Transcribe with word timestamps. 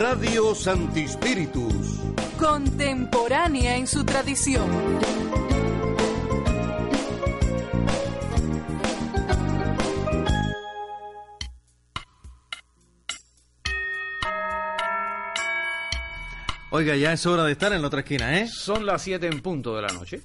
Radio 0.00 0.54
Santi 0.54 1.06
Spiritus. 1.06 2.00
Contemporánea 2.38 3.76
en 3.76 3.86
su 3.86 4.02
tradición. 4.02 4.66
Oiga, 16.70 16.96
ya 16.96 17.12
es 17.12 17.26
hora 17.26 17.44
de 17.44 17.52
estar 17.52 17.70
en 17.74 17.82
la 17.82 17.88
otra 17.88 18.00
esquina, 18.00 18.38
¿eh? 18.38 18.48
Son 18.48 18.86
las 18.86 19.02
7 19.02 19.26
en 19.26 19.42
punto 19.42 19.76
de 19.76 19.82
la 19.82 19.88
noche. 19.88 20.22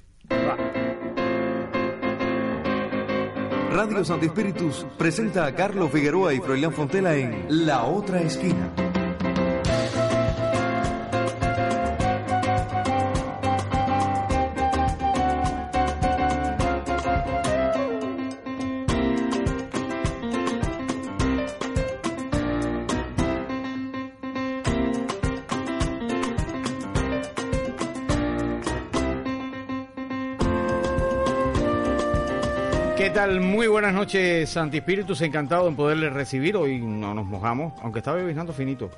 Radio 3.72 4.02
Santi 4.06 4.28
Spiritus 4.28 4.86
presenta 4.96 5.44
a 5.44 5.54
Carlos 5.54 5.90
Figueroa 5.92 6.32
y 6.32 6.40
Froilán 6.40 6.72
Fontela 6.72 7.14
en 7.14 7.44
La 7.66 7.84
Otra 7.84 8.22
Esquina. 8.22 8.72
¿Qué 32.96 33.10
tal? 33.10 33.42
Muy 33.42 33.66
buenas 33.66 33.92
noches, 33.92 34.48
Santi 34.48 34.78
Espíritus. 34.78 35.20
Encantado 35.20 35.68
en 35.68 35.76
poderles 35.76 36.14
recibir. 36.14 36.56
Hoy 36.56 36.80
no 36.80 37.14
nos 37.14 37.26
mojamos, 37.26 37.74
aunque 37.82 37.98
estaba 37.98 38.18
lloviznando 38.18 38.54
finito, 38.54 38.90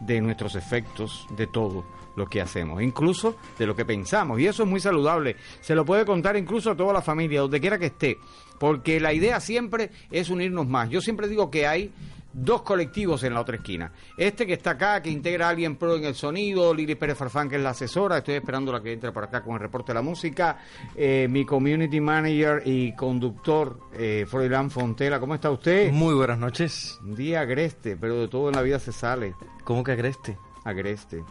de 0.00 0.20
nuestros 0.20 0.56
efectos, 0.56 1.28
de 1.36 1.46
todo 1.46 1.84
lo 2.16 2.26
que 2.26 2.40
hacemos, 2.40 2.82
incluso 2.82 3.36
de 3.56 3.66
lo 3.66 3.76
que 3.76 3.84
pensamos. 3.84 4.40
Y 4.40 4.46
eso 4.46 4.64
es 4.64 4.68
muy 4.68 4.80
saludable. 4.80 5.36
Se 5.60 5.76
lo 5.76 5.84
puede 5.84 6.04
contar 6.04 6.36
incluso 6.36 6.72
a 6.72 6.76
toda 6.76 6.92
la 6.92 7.02
familia, 7.02 7.42
donde 7.42 7.60
quiera 7.60 7.78
que 7.78 7.86
esté, 7.86 8.18
porque 8.58 9.00
la 9.00 9.12
idea 9.12 9.40
siempre 9.40 9.90
es 10.10 10.30
unirnos 10.30 10.66
más. 10.66 10.88
Yo 10.90 11.00
siempre 11.00 11.28
digo 11.28 11.50
que 11.50 11.66
hay 11.66 11.92
dos 12.32 12.62
colectivos 12.62 13.22
en 13.24 13.34
la 13.34 13.40
otra 13.40 13.56
esquina. 13.56 13.92
Este 14.16 14.46
que 14.46 14.54
está 14.54 14.70
acá, 14.70 15.02
que 15.02 15.10
integra 15.10 15.46
a 15.46 15.50
alguien 15.50 15.76
pro 15.76 15.96
en 15.96 16.04
el 16.04 16.14
sonido, 16.14 16.72
Lili 16.74 16.94
Pérez 16.94 17.16
Farfán, 17.16 17.48
que 17.48 17.56
es 17.56 17.62
la 17.62 17.70
asesora, 17.70 18.18
estoy 18.18 18.34
esperando 18.34 18.72
la 18.72 18.82
que 18.82 18.92
entre 18.92 19.12
por 19.12 19.24
acá 19.24 19.42
con 19.42 19.54
el 19.54 19.60
reporte 19.60 19.92
de 19.92 19.94
la 19.94 20.02
música, 20.02 20.58
eh, 20.94 21.26
mi 21.28 21.44
community 21.44 22.00
manager 22.00 22.62
y 22.64 22.94
conductor, 22.94 23.78
eh, 23.92 24.26
Froilán 24.28 24.70
Fontela, 24.70 25.18
¿cómo 25.20 25.34
está 25.34 25.50
usted? 25.50 25.90
Muy 25.90 26.14
buenas 26.14 26.38
noches. 26.38 26.98
Un 27.02 27.14
día 27.14 27.40
agreste, 27.40 27.96
pero 27.96 28.20
de 28.20 28.28
todo 28.28 28.48
en 28.48 28.56
la 28.56 28.62
vida 28.62 28.78
se 28.78 28.92
sale. 28.92 29.34
¿Cómo 29.64 29.82
que 29.82 29.92
agreste? 29.92 30.38
Agreste. 30.64 31.24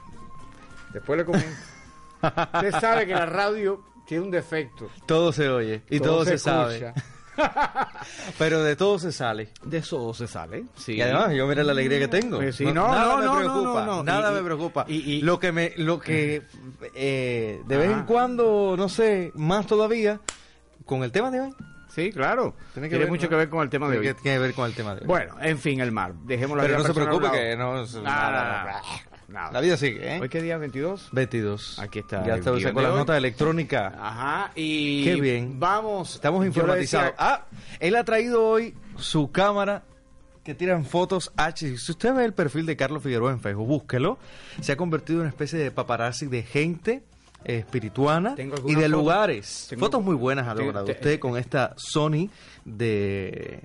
Después 0.94 1.18
le 1.18 1.26
comento. 1.26 1.48
usted 2.24 2.72
sabe 2.80 3.06
que 3.06 3.14
la 3.14 3.26
radio 3.26 3.84
tiene 4.06 4.24
un 4.24 4.32
defecto. 4.32 4.90
Todo 5.06 5.32
se 5.32 5.50
oye 5.50 5.84
y 5.90 6.00
todo, 6.00 6.26
se, 6.26 6.38
sabe. 6.38 6.94
Pero 8.38 8.64
de 8.64 8.76
todo 8.76 9.00
se 9.00 9.12
sale. 9.12 9.50
De 9.64 9.78
eso 9.78 10.14
se 10.14 10.28
sale. 10.28 10.66
Sí. 10.76 10.94
Y 10.94 11.02
además, 11.02 11.34
yo 11.34 11.48
mira 11.48 11.64
la 11.64 11.72
alegría 11.72 12.00
que 12.00 12.08
tengo. 12.08 12.42
Eh, 12.42 12.52
sí, 12.54 12.66
no, 12.66 12.88
nada 12.88 13.22
no, 13.22 13.34
me 13.36 13.40
preocupa. 13.42 14.04
Nada 14.04 14.32
Y- 14.32 14.36
me 14.36 14.42
preocupa. 14.44 14.86
y- 14.88 15.12
y- 15.14 15.22
lo 15.22 15.40
que 15.40 15.52
me, 15.52 15.74
lo 15.78 16.00
que 16.00 16.44
eh, 16.96 17.62
de 17.66 17.78
vez 17.78 17.92
en 17.92 18.04
cuando, 18.04 18.76
no 18.78 18.90
sé, 18.90 19.32
más 19.36 19.66
todavía, 19.68 20.20
con 20.86 21.04
el 21.04 21.12
tema 21.12 21.32
de 21.32 21.42
hoy. 21.42 21.54
Sí, 21.90 22.12
claro. 22.12 22.54
Tiene 22.74 22.88
Tiene, 22.88 22.90
que 22.90 22.98
ver, 23.00 23.08
mucho 23.10 23.24
¿no? 23.24 23.30
que 23.30 23.36
ver 23.38 23.50
con 23.50 23.62
el 23.64 23.70
tema 23.70 23.88
de 23.90 23.98
hoy. 23.98 24.04
Tiene 24.04 24.18
que, 24.18 24.24
que 24.24 24.40
ver 24.40 24.54
con 24.54 24.66
el 24.68 24.74
tema 24.76 24.94
de 24.94 25.02
hoy. 25.02 25.08
Bueno, 25.08 25.36
en 25.42 25.58
fin, 25.58 25.80
el 25.80 25.92
mar. 25.92 26.14
Dejémoslo 26.14 26.62
Pero 26.62 26.78
no 26.78 26.84
se 26.84 26.94
preocupe 26.94 27.32
que 27.32 27.56
no, 27.58 27.82
es- 27.82 27.96
Nada, 27.96 28.32
nada, 28.32 28.82
nada. 29.28 29.52
La 29.52 29.62
vida 29.62 29.78
sigue, 29.78 30.16
¿eh? 30.16 30.20
¿Hoy 30.22 30.30
qué 30.30 30.42
día? 30.42 30.58
¿22? 30.58 31.10
22. 31.12 31.80
Aquí 31.80 32.00
está 32.00 32.26
Ya 32.26 32.36
está 32.36 32.52
con 32.52 32.84
la 32.84 32.90
nota 32.90 33.18
electrónica. 33.18 33.94
Ajá, 34.00 34.52
y... 34.56 35.04
Qué 35.04 35.16
bien. 35.20 35.60
Vamos... 35.60 36.16
Estamos 36.16 36.46
informatizados. 36.46 37.12
decía- 37.12 37.16
Ah, 37.18 37.46
él 37.80 37.96
ha 37.96 38.04
traído 38.04 38.44
hoy 38.46 38.74
su 38.98 39.32
cámara 39.32 39.84
que 40.44 40.56
tiran 40.56 40.86
fotos 40.86 41.32
H. 41.36 41.78
Si 41.78 41.92
usted 41.92 42.14
ve 42.14 42.24
el 42.24 42.34
perfil 42.34 42.66
de 42.66 42.78
Carlos 42.78 43.04
Figueroa 43.04 43.32
en 43.32 43.42
Facebook, 43.42 43.68
búsquelo. 43.68 44.18
Se 44.62 44.72
ha 44.72 44.78
convertido 44.78 45.20
en 45.20 45.22
una 45.24 45.30
especie 45.30 45.60
de 45.60 45.72
paparazzi 45.72 46.28
de 46.28 46.44
gente 46.44 47.04
eh, 47.44 47.58
espirituana 47.58 48.34
y 48.66 48.76
de 48.76 48.88
lugares. 48.88 49.70
Fotos 49.78 50.02
muy 50.02 50.16
buenas 50.16 50.48
ha 50.48 50.56
logrado 50.56 50.86
te- 50.86 50.94
usted 50.94 51.20
con 51.20 51.38
esta 51.38 51.74
Sony 51.76 52.30
de... 52.64 53.60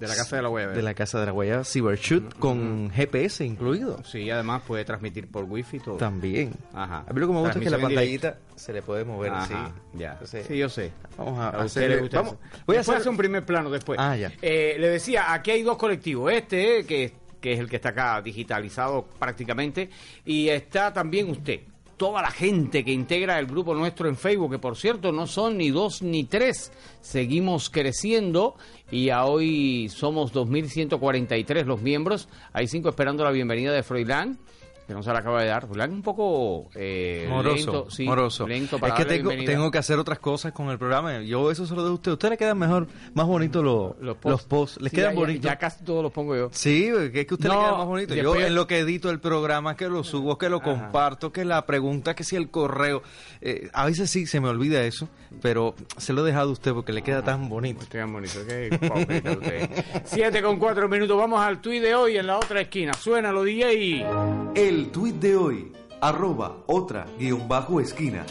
De 0.00 0.06
la 0.06 0.14
Casa 0.14 0.36
de 0.36 0.42
la 0.42 0.48
Huella. 0.50 0.68
De 0.72 0.82
la 0.82 0.92
Casa 0.94 1.20
de 1.20 1.26
la 1.26 1.32
Huella 1.32 1.64
Cybershoot 1.64 2.38
con 2.38 2.90
GPS 2.90 3.44
incluido. 3.44 4.02
Sí, 4.04 4.30
además 4.30 4.62
puede 4.66 4.84
transmitir 4.84 5.26
por 5.30 5.44
wifi 5.44 5.78
todo. 5.80 5.96
También. 5.96 6.52
Ajá. 6.74 7.04
A 7.08 7.12
mí 7.14 7.20
lo 7.20 7.26
que 7.28 7.32
me 7.32 7.40
gusta 7.40 7.58
es 7.58 7.64
que 7.64 7.70
la 7.70 7.78
pantallita 7.78 8.38
se 8.54 8.72
le 8.74 8.82
puede 8.82 9.04
mover 9.04 9.32
así. 9.32 9.54
Ya. 9.94 10.12
Entonces, 10.12 10.46
sí, 10.46 10.58
yo 10.58 10.68
sé. 10.68 10.92
Vamos 11.16 11.38
a, 11.38 11.48
A 11.48 11.64
usted 11.64 11.80
hacerle- 11.82 11.96
le 11.96 12.00
gusta 12.02 12.20
vamos-. 12.20 12.36
Voy 12.66 12.76
a 12.76 12.80
hacer 12.80 13.08
un 13.08 13.16
primer 13.16 13.44
plano 13.46 13.70
después. 13.70 13.98
Ah, 13.98 14.16
ya. 14.16 14.30
Eh, 14.42 14.76
le 14.78 14.88
decía, 14.90 15.32
aquí 15.32 15.50
hay 15.52 15.62
dos 15.62 15.78
colectivos. 15.78 16.30
Este, 16.30 16.84
que, 16.84 17.14
que 17.40 17.52
es 17.54 17.58
el 17.60 17.70
que 17.70 17.76
está 17.76 17.88
acá 17.90 18.20
digitalizado 18.20 19.06
prácticamente, 19.18 19.88
y 20.26 20.48
está 20.50 20.92
también 20.92 21.30
usted. 21.30 21.60
Toda 21.96 22.20
la 22.20 22.30
gente 22.30 22.84
que 22.84 22.92
integra 22.92 23.38
el 23.38 23.46
grupo 23.46 23.74
nuestro 23.74 24.06
en 24.08 24.16
Facebook, 24.16 24.50
que 24.50 24.58
por 24.58 24.76
cierto 24.76 25.12
no 25.12 25.26
son 25.26 25.56
ni 25.56 25.70
dos 25.70 26.02
ni 26.02 26.24
tres, 26.24 26.70
seguimos 27.00 27.70
creciendo 27.70 28.54
y 28.90 29.08
a 29.08 29.24
hoy 29.24 29.88
somos 29.88 30.34
2.143 30.34 31.64
los 31.64 31.80
miembros. 31.80 32.28
Hay 32.52 32.68
cinco 32.68 32.90
esperando 32.90 33.24
la 33.24 33.30
bienvenida 33.30 33.72
de 33.72 33.82
Froilán, 33.82 34.38
que 34.86 34.94
no 34.94 35.02
se 35.02 35.12
la 35.12 35.18
acaba 35.18 35.42
de 35.42 35.48
dar. 35.48 35.66
Un 35.90 36.02
poco 36.02 36.68
eh, 36.74 37.26
Moroso, 37.28 37.56
lento, 37.56 37.90
sí, 37.90 38.04
moroso. 38.04 38.46
lento 38.46 38.78
para 38.78 38.94
es 38.94 38.98
que 39.00 39.04
tengo, 39.04 39.30
tengo 39.30 39.70
que 39.70 39.78
hacer 39.78 39.98
otras 39.98 40.18
cosas 40.20 40.52
con 40.52 40.68
el 40.70 40.78
programa. 40.78 41.20
Yo 41.22 41.50
eso 41.50 41.66
se 41.66 41.74
lo 41.74 41.82
dejo 41.82 41.92
a 41.92 41.94
usted. 41.94 42.10
A 42.12 42.14
usted 42.14 42.28
le 42.30 42.36
quedan 42.36 42.58
mejor, 42.58 42.86
más 43.14 43.26
bonitos 43.26 43.64
los, 43.64 43.94
los 44.00 44.42
posts. 44.44 44.80
Les 44.80 44.90
Sí, 44.90 44.96
quedan 44.96 45.10
ya- 45.10 45.14
ya- 45.14 45.20
bonitos. 45.20 45.44
Ya, 45.44 45.56
casi 45.56 45.84
todos 45.84 46.02
los 46.02 46.12
pongo 46.12 46.36
yo. 46.36 46.48
Sí, 46.52 46.86
es 46.86 47.10
que 47.10 47.26
a 47.28 47.34
usted 47.34 47.48
le 47.48 47.54
queda 47.56 47.76
más 47.76 47.86
bonito. 47.86 48.14
Yo 48.14 48.36
en 48.36 48.54
lo 48.54 48.66
que 48.66 48.78
edito 48.78 49.10
el 49.10 49.18
programa, 49.20 49.76
que 49.76 49.88
lo 49.88 50.04
subo, 50.04 50.38
que 50.38 50.48
lo 50.48 50.60
comparto, 50.60 51.32
que 51.32 51.44
la 51.44 51.66
pregunta, 51.66 52.14
que 52.14 52.22
si 52.24 52.36
el 52.36 52.50
correo. 52.50 53.02
eh, 53.40 53.68
a 53.72 53.86
veces 53.86 54.10
sí 54.10 54.26
se 54.26 54.40
me 54.40 54.48
olvida 54.48 54.82
eso, 54.84 55.08
pero 55.42 55.74
se 55.96 56.12
lo 56.12 56.22
he 56.22 56.26
dejado 56.30 56.50
a 56.50 56.52
usted 56.52 56.72
porque 56.72 56.92
le 56.92 57.02
queda 57.02 57.22
tan 57.22 57.48
bonito. 57.48 57.84
Quedan 57.90 58.12
bonitos. 58.12 58.44
Qué 58.44 58.68
hipócrita 58.72 59.30
usted. 59.32 59.70
Siete 60.04 60.42
con 60.42 60.58
cuatro 60.58 60.88
minutos. 60.88 61.16
Vamos 61.16 61.40
al 61.40 61.60
tuit 61.60 61.82
de 61.82 61.94
hoy 61.94 62.16
en 62.16 62.26
la 62.26 62.36
otra 62.38 62.60
esquina. 62.60 62.92
Suénalo, 62.94 63.42
DJ. 63.42 64.06
El 64.54 64.75
tuit 64.84 65.16
de 65.16 65.36
hoy, 65.36 65.72
arroba 66.00 66.62
otra 66.66 67.06
guion 67.18 67.48
bajo 67.48 67.80
esquina. 67.80 68.24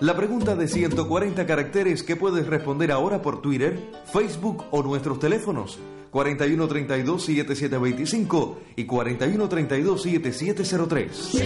La 0.00 0.14
pregunta 0.14 0.54
de 0.54 0.68
140 0.68 1.46
caracteres 1.46 2.02
que 2.02 2.16
puedes 2.16 2.46
responder 2.46 2.92
ahora 2.92 3.22
por 3.22 3.40
Twitter, 3.40 3.80
Facebook 4.12 4.64
o 4.70 4.82
nuestros 4.82 5.18
teléfonos 5.18 5.78
4132-7725 6.12 8.56
y 8.76 8.86
4132-7703. 8.86 11.12
Sus 11.12 11.40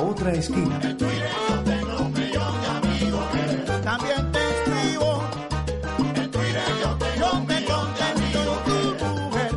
La 0.00 0.06
Otra 0.06 0.32
Esquina. 0.32 0.80
También 3.84 4.32
te 4.32 4.38
escribo 4.48 5.22
en 6.14 6.30
Twitter 6.30 6.62
yo 6.80 6.96
te, 6.96 7.18
yo 7.18 7.30
te 7.46 7.64
contesto 7.66 8.40
tu 8.98 9.06
mujer. 9.20 9.52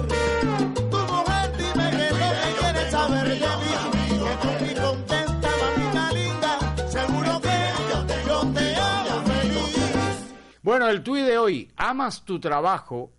Tu 0.92 0.98
mujer 0.98 1.58
dime 1.58 1.90
que 1.92 2.08
es 2.08 2.12
lo 2.12 2.18
que 2.18 2.56
quieres 2.60 2.92
saber 2.92 3.28
de 3.30 3.36
mí. 3.36 3.72
Que 4.20 4.34
tú 4.42 4.50
me 4.66 4.74
contesta, 4.82 5.50
mamita 5.62 6.12
linda. 6.12 6.52
Seguro 6.90 7.40
que 7.40 7.58
yo 7.90 8.06
te, 8.06 8.16
yo 8.28 8.40
te 8.54 8.76
hago 8.76 9.16
feliz. 9.24 10.34
Bueno, 10.62 10.90
el 10.90 11.04
tuit 11.04 11.24
de 11.24 11.38
hoy, 11.38 11.72
¿amas 11.78 12.26
tu 12.26 12.42
trabajo 12.42 13.14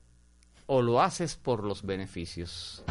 o 0.66 0.82
lo 0.82 1.00
haces 1.00 1.36
por 1.36 1.64
los 1.64 1.86
beneficios? 1.86 2.84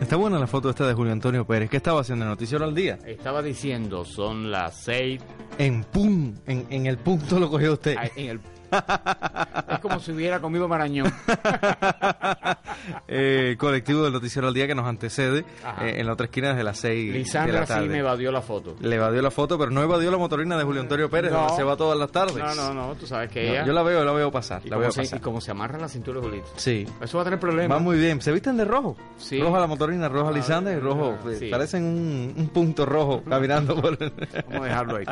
Está 0.00 0.16
buena 0.16 0.38
la 0.38 0.46
foto 0.46 0.68
esta 0.70 0.86
de 0.86 0.94
Julio 0.94 1.12
Antonio 1.12 1.46
Pérez. 1.46 1.70
¿Qué 1.70 1.78
estaba 1.78 2.00
haciendo? 2.02 2.24
¿El 2.24 2.30
noticiero 2.30 2.64
al 2.64 2.74
día? 2.74 2.98
Estaba 3.06 3.42
diciendo, 3.42 4.04
son 4.04 4.50
las 4.50 4.76
seis 4.76 5.20
En 5.58 5.84
pum, 5.84 6.34
en, 6.46 6.66
en 6.70 6.86
el 6.86 6.98
punto 6.98 7.40
lo 7.40 7.48
cogió 7.50 7.72
usted. 7.72 7.96
Ay, 7.98 8.10
en 8.16 8.30
el- 8.30 8.40
es 9.70 9.78
como 9.80 9.98
si 10.00 10.12
hubiera 10.12 10.40
comido 10.40 10.68
marañón. 10.68 11.12
Eh, 13.08 13.56
colectivo 13.58 14.04
del 14.04 14.12
noticiero 14.12 14.46
al 14.48 14.54
día 14.54 14.66
que 14.66 14.74
nos 14.74 14.86
antecede 14.86 15.40
eh, 15.80 15.94
en 15.96 16.06
la 16.06 16.12
otra 16.12 16.26
esquina 16.26 16.50
desde 16.50 16.62
las 16.62 16.78
6 16.78 17.06
de 17.06 17.12
la 17.12 17.18
Lisandra 17.18 17.66
sí 17.66 17.72
tarde. 17.72 17.88
me 17.88 17.98
evadió 17.98 18.30
la 18.30 18.42
foto. 18.42 18.76
Le 18.80 18.94
evadió 18.96 19.22
la 19.22 19.30
foto, 19.30 19.58
pero 19.58 19.70
no 19.70 19.82
evadió 19.82 20.10
la 20.10 20.18
motorina 20.18 20.56
de 20.56 20.62
Julio 20.64 20.82
Antonio 20.82 21.10
Pérez, 21.10 21.32
No. 21.32 21.38
donde 21.38 21.56
se 21.56 21.62
va 21.64 21.76
todas 21.76 21.98
las 21.98 22.10
tardes. 22.12 22.36
No, 22.36 22.54
no, 22.54 22.74
no, 22.74 22.94
tú 22.94 23.06
sabes 23.06 23.30
que 23.30 23.44
No, 23.46 23.52
ella... 23.54 23.64
yo 23.66 23.72
la 23.72 23.82
veo, 23.82 24.04
la 24.04 24.12
veo 24.12 24.30
pasar. 24.30 24.60
y, 24.64 24.68
La 24.68 24.76
veo 24.76 24.92
se, 24.92 25.00
pasar. 25.02 25.18
y 25.18 25.22
cómo 25.22 25.40
se 25.40 25.50
amarra 25.50 25.78
la 25.78 25.88
cintura 25.88 26.20
de 26.20 26.26
Julito. 26.26 26.48
Sí. 26.56 26.86
Eso 27.00 27.18
va 27.18 27.22
a 27.22 27.24
tener 27.24 27.40
problemas. 27.40 27.76
Va 27.76 27.80
muy 27.82 27.98
bien. 27.98 28.20
Se 28.20 28.30
visten 28.30 28.56
de 28.56 28.64
rojo. 28.64 28.96
Sí. 29.18 29.40
Roja 29.40 29.58
la 29.58 29.66
motorina, 29.66 30.08
roja 30.08 30.30
Lisandra 30.30 30.72
y 30.72 30.78
rojo. 30.78 31.16
Ah, 31.24 31.30
eh, 31.30 31.36
sí. 31.38 31.48
Parecen 31.48 31.82
un, 31.82 32.34
un 32.36 32.48
punto 32.50 32.86
rojo 32.86 33.22
caminando 33.28 33.74
por. 33.80 33.98
Vamos 33.98 34.60
a 34.60 34.64
dejarlo 34.64 34.96
ahí. 34.96 35.06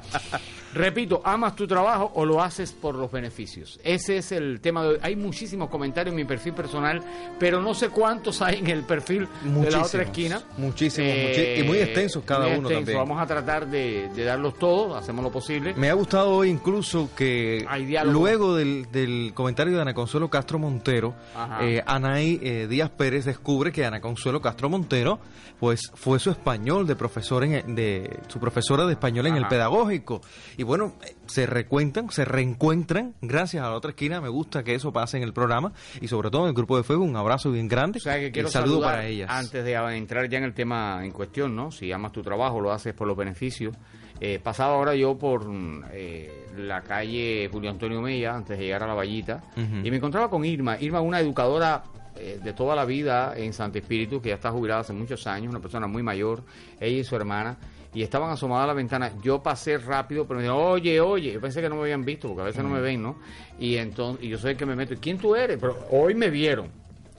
Repito, 0.74 1.22
¿amas 1.24 1.56
tu 1.56 1.66
trabajo 1.66 2.12
o 2.14 2.24
lo 2.24 2.42
haces 2.42 2.72
por 2.72 2.94
los 2.94 3.10
beneficios? 3.10 3.43
Ese 3.84 4.16
es 4.18 4.32
el 4.32 4.60
tema 4.60 4.82
de 4.82 4.88
hoy. 4.90 4.98
Hay 5.02 5.16
muchísimos 5.16 5.68
comentarios 5.68 6.12
en 6.12 6.16
mi 6.16 6.24
perfil 6.24 6.52
personal, 6.54 7.02
pero 7.38 7.60
no 7.60 7.74
sé 7.74 7.88
cuántos 7.88 8.40
hay 8.42 8.58
en 8.58 8.68
el 8.68 8.82
perfil 8.82 9.28
de 9.42 9.70
la 9.70 9.82
otra 9.82 10.02
esquina. 10.02 10.36
Eh, 10.38 10.54
muchísimos, 10.58 11.10
muchi- 11.10 11.60
y 11.60 11.62
muy 11.64 11.78
extensos 11.78 12.22
cada 12.24 12.46
muy 12.48 12.58
uno 12.58 12.68
también. 12.68 12.98
Vamos 12.98 13.20
a 13.22 13.26
tratar 13.26 13.66
de, 13.68 14.08
de 14.14 14.24
darlos 14.24 14.58
todos, 14.58 14.96
hacemos 14.96 15.22
lo 15.24 15.30
posible. 15.30 15.74
Me 15.74 15.90
ha 15.90 15.94
gustado 15.94 16.30
hoy 16.30 16.48
incluso 16.50 17.10
que 17.16 17.64
luego 18.12 18.54
del, 18.56 18.90
del 18.90 19.32
comentario 19.34 19.74
de 19.74 19.82
Ana 19.82 19.94
Consuelo 19.94 20.28
Castro 20.30 20.58
Montero, 20.58 21.14
eh, 21.60 21.82
Anaí 21.86 22.40
eh, 22.42 22.66
Díaz 22.68 22.90
Pérez 22.90 23.24
descubre 23.24 23.72
que 23.72 23.84
Ana 23.84 24.00
Consuelo 24.00 24.40
Castro 24.40 24.68
Montero 24.68 25.18
pues 25.60 25.80
fue 25.94 26.18
su 26.18 26.30
español 26.30 26.86
de 26.86 26.96
profesor 26.96 27.44
en, 27.44 27.74
de 27.74 28.18
su 28.28 28.40
profesora 28.40 28.84
de 28.86 28.92
español 28.92 29.26
en 29.28 29.36
el 29.36 29.46
pedagógico 29.46 30.20
y 30.56 30.62
bueno 30.64 30.94
eh, 31.06 31.14
se 31.26 31.46
recuentan 31.46 32.10
se 32.10 32.24
reencuentran 32.24 33.14
gracias 33.20 33.64
a 33.64 33.70
la 33.70 33.76
otra 33.76 33.90
esquina 33.90 34.20
me 34.20 34.28
gusta 34.28 34.62
que 34.62 34.74
eso 34.74 34.92
pase 34.92 35.16
en 35.16 35.22
el 35.22 35.32
programa 35.32 35.72
y 36.00 36.08
sobre 36.08 36.30
todo 36.30 36.42
en 36.42 36.48
el 36.48 36.54
grupo 36.54 36.76
de 36.76 36.82
fuego 36.82 37.04
un 37.04 37.16
abrazo 37.16 37.50
bien 37.50 37.68
grande 37.68 37.98
O 37.98 38.02
sea 38.02 38.18
que 38.18 38.26
y 38.26 38.32
quiero 38.32 38.48
saludo 38.48 38.80
para 38.80 39.06
ellas 39.06 39.30
antes 39.30 39.64
de 39.64 39.74
entrar 39.96 40.28
ya 40.28 40.38
en 40.38 40.44
el 40.44 40.54
tema 40.54 41.00
en 41.02 41.10
cuestión, 41.12 41.54
¿no? 41.54 41.70
Si 41.70 41.90
amas 41.92 42.12
tu 42.12 42.22
trabajo, 42.22 42.60
lo 42.60 42.72
haces 42.72 42.94
por 42.94 43.06
los 43.06 43.16
beneficios. 43.16 43.76
Eh, 44.20 44.38
pasaba 44.42 44.74
ahora 44.74 44.94
yo 44.94 45.18
por 45.18 45.50
eh, 45.92 46.46
la 46.56 46.82
calle 46.82 47.48
Julio 47.50 47.70
Antonio 47.70 48.00
Mella, 48.00 48.34
antes 48.34 48.58
de 48.58 48.64
llegar 48.64 48.82
a 48.84 48.86
la 48.86 48.94
vallita, 48.94 49.42
y 49.56 49.90
me 49.90 49.96
encontraba 49.96 50.30
con 50.30 50.44
Irma. 50.44 50.76
Irma, 50.80 51.00
una 51.00 51.20
educadora 51.20 51.82
eh, 52.16 52.38
de 52.42 52.52
toda 52.52 52.76
la 52.76 52.84
vida 52.84 53.34
en 53.36 53.52
Santo 53.52 53.78
Espíritu, 53.78 54.20
que 54.20 54.28
ya 54.28 54.36
está 54.36 54.50
jubilada 54.50 54.82
hace 54.82 54.92
muchos 54.92 55.26
años, 55.26 55.50
una 55.50 55.60
persona 55.60 55.86
muy 55.86 56.02
mayor, 56.02 56.44
ella 56.80 57.00
y 57.00 57.04
su 57.04 57.16
hermana. 57.16 57.56
Y 57.94 58.02
estaban 58.02 58.28
asomadas 58.30 58.64
a 58.64 58.66
la 58.68 58.72
ventana. 58.74 59.12
Yo 59.22 59.42
pasé 59.42 59.78
rápido, 59.78 60.26
pero 60.26 60.38
me 60.40 60.42
dijeron, 60.44 60.62
oye, 60.64 61.00
oye. 61.00 61.32
Yo 61.32 61.40
pensé 61.40 61.62
que 61.62 61.68
no 61.68 61.76
me 61.76 61.82
habían 61.82 62.04
visto, 62.04 62.26
porque 62.28 62.42
a 62.42 62.44
veces 62.46 62.62
no 62.62 62.68
me 62.68 62.80
ven, 62.80 63.02
¿no? 63.02 63.18
Y 63.58 63.76
entonces, 63.76 64.24
y 64.24 64.28
yo 64.28 64.36
soy 64.38 64.52
el 64.52 64.56
que 64.56 64.66
me 64.66 64.74
meto. 64.74 64.94
¿Y 64.94 64.96
quién 64.96 65.16
tú 65.18 65.36
eres? 65.36 65.58
Pero 65.60 65.78
hoy 65.90 66.14
me 66.14 66.28
vieron. 66.28 66.68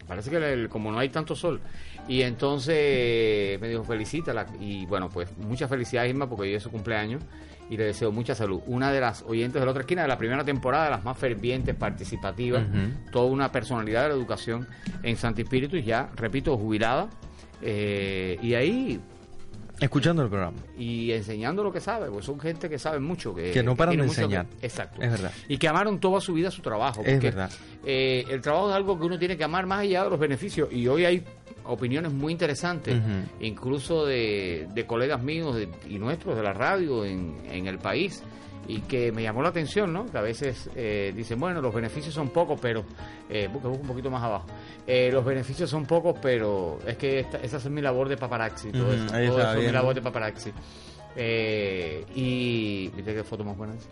Parece 0.07 0.29
que 0.29 0.35
el- 0.37 0.69
como 0.69 0.91
no 0.91 0.99
hay 0.99 1.09
tanto 1.09 1.33
sol. 1.35 1.61
Y 2.07 2.21
entonces 2.69 3.59
me 3.59 3.69
dijo, 3.69 3.83
felicítala. 3.83 4.45
Y 4.59 4.85
bueno, 4.85 5.09
pues 5.09 5.29
mucha 5.37 5.67
felicidad, 5.67 6.03
Irma, 6.05 6.27
porque 6.29 6.43
hoy 6.43 6.53
es 6.55 6.63
su 6.63 6.69
cumpleaños. 6.71 7.23
Y 7.69 7.77
le 7.77 7.85
deseo 7.85 8.11
mucha 8.11 8.35
salud. 8.35 8.61
Una 8.67 8.91
de 8.91 8.99
las 8.99 9.23
oyentes 9.23 9.59
de 9.59 9.65
la 9.65 9.71
otra 9.71 9.81
esquina 9.81 10.03
de 10.03 10.07
la 10.07 10.17
primera 10.19 10.43
temporada, 10.43 10.83
de 10.85 10.91
las 10.91 11.03
más 11.03 11.17
fervientes, 11.17 11.73
participativas, 11.73 12.63
toda 13.11 13.25
una 13.25 13.51
personalidad 13.51 14.03
de 14.03 14.09
la 14.09 14.13
educación 14.13 14.67
en 15.01 15.15
Santo 15.17 15.41
Espíritu, 15.41 15.75
y 15.77 15.81
ya, 15.83 16.09
repito, 16.15 16.55
jubilada. 16.57 17.09
Eh, 17.63 18.37
y 18.43 18.53
ahí, 18.53 18.99
escuchando 19.79 20.21
el 20.23 20.29
programa 20.29 20.57
y 20.77 21.11
enseñando 21.11 21.63
lo 21.63 21.71
que 21.71 21.79
sabe, 21.81 22.09
pues 22.09 22.25
son 22.25 22.39
gente 22.39 22.69
que 22.69 22.79
sabe 22.79 22.99
mucho. 22.99 23.33
Que, 23.35 23.51
Que 23.51 23.63
no 23.63 23.75
paran 23.75 23.95
de 23.97 24.01
que- 24.03 24.07
enseñar. 24.07 24.45
exacto. 24.61 25.01
Es 25.01 25.11
verdad. 25.11 25.31
Y 25.47 25.57
que 25.57 25.67
amaron 25.67 25.99
toda 25.99 26.21
su 26.21 26.33
vida 26.33 26.49
su 26.51 26.61
trabajo. 26.61 27.01
Es 27.05 27.13
porque, 27.13 27.27
verdad. 27.31 27.51
eh, 27.85 28.23
el 28.29 28.41
trabajo 28.41 28.69
es 28.69 28.75
algo 28.75 28.97
que 28.99 29.05
uno 29.05 29.19
tiene 29.19 29.35
que 29.37 29.43
amar 29.43 29.65
más 29.65 29.79
allá 29.81 30.03
de 30.05 30.09
los 30.09 30.19
beneficios. 30.19 30.69
Y 30.71 30.87
hoy 30.87 31.05
hay 31.05 31.23
opiniones 31.65 32.11
muy 32.13 32.31
interesantes, 32.31 32.95
incluso 33.39 34.05
de, 34.05 34.67
de 34.73 34.85
colegas 34.85 35.21
míos 35.21 35.55
de- 35.55 35.67
y 35.89 35.97
nuestros 35.99 36.35
de 36.35 36.43
la 36.43 36.53
radio 36.53 37.03
en, 37.05 37.35
en 37.51 37.67
el 37.67 37.79
país. 37.79 38.23
Y 38.67 38.81
que 38.81 39.11
me 39.11 39.21
llamó 39.21 39.41
la 39.43 39.49
atención, 39.49 39.93
¿no? 39.93 40.05
Que 40.07 40.17
a 40.17 40.21
veces 40.21 40.69
eh, 40.75 41.13
dicen, 41.15 41.39
bueno, 41.39 41.61
los 41.61 41.73
beneficios 41.73 42.13
son 42.13 42.29
pocos, 42.29 42.59
pero. 42.59 42.83
Eh, 43.29 43.47
busca, 43.51 43.67
busca 43.67 43.81
un 43.83 43.87
poquito 43.87 44.09
más 44.09 44.23
abajo. 44.23 44.45
Eh, 44.87 45.09
los 45.11 45.23
beneficios 45.23 45.69
son 45.69 45.85
pocos, 45.85 46.17
pero 46.21 46.79
es 46.85 46.97
que 46.97 47.19
esta- 47.19 47.37
esa 47.37 47.57
es 47.57 47.65
mi 47.69 47.81
labor 47.81 48.09
de 48.09 48.17
paparazzi. 48.17 48.71
Todo 48.71 48.85
Ujú, 48.85 48.93
eso, 48.93 49.05
todo 49.07 49.17
eso 49.41 49.51
es 49.59 49.65
mi 49.65 49.71
labor 49.71 49.93
de 49.95 50.01
paparazzi. 50.01 50.51
Eh, 51.15 52.05
y. 52.15 52.89
¿Viste 52.95 53.13
qué 53.13 53.23
foto 53.23 53.43
más 53.43 53.55
buena 53.57 53.73
es? 53.73 53.87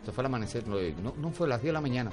Esto 0.00 0.12
fue 0.12 0.22
el 0.22 0.26
amanecer, 0.26 0.66
no, 0.68 0.76
no, 1.02 1.14
no 1.16 1.30
fue 1.30 1.48
las 1.48 1.60
10 1.60 1.70
de 1.70 1.72
la 1.72 1.80
mañana. 1.80 2.10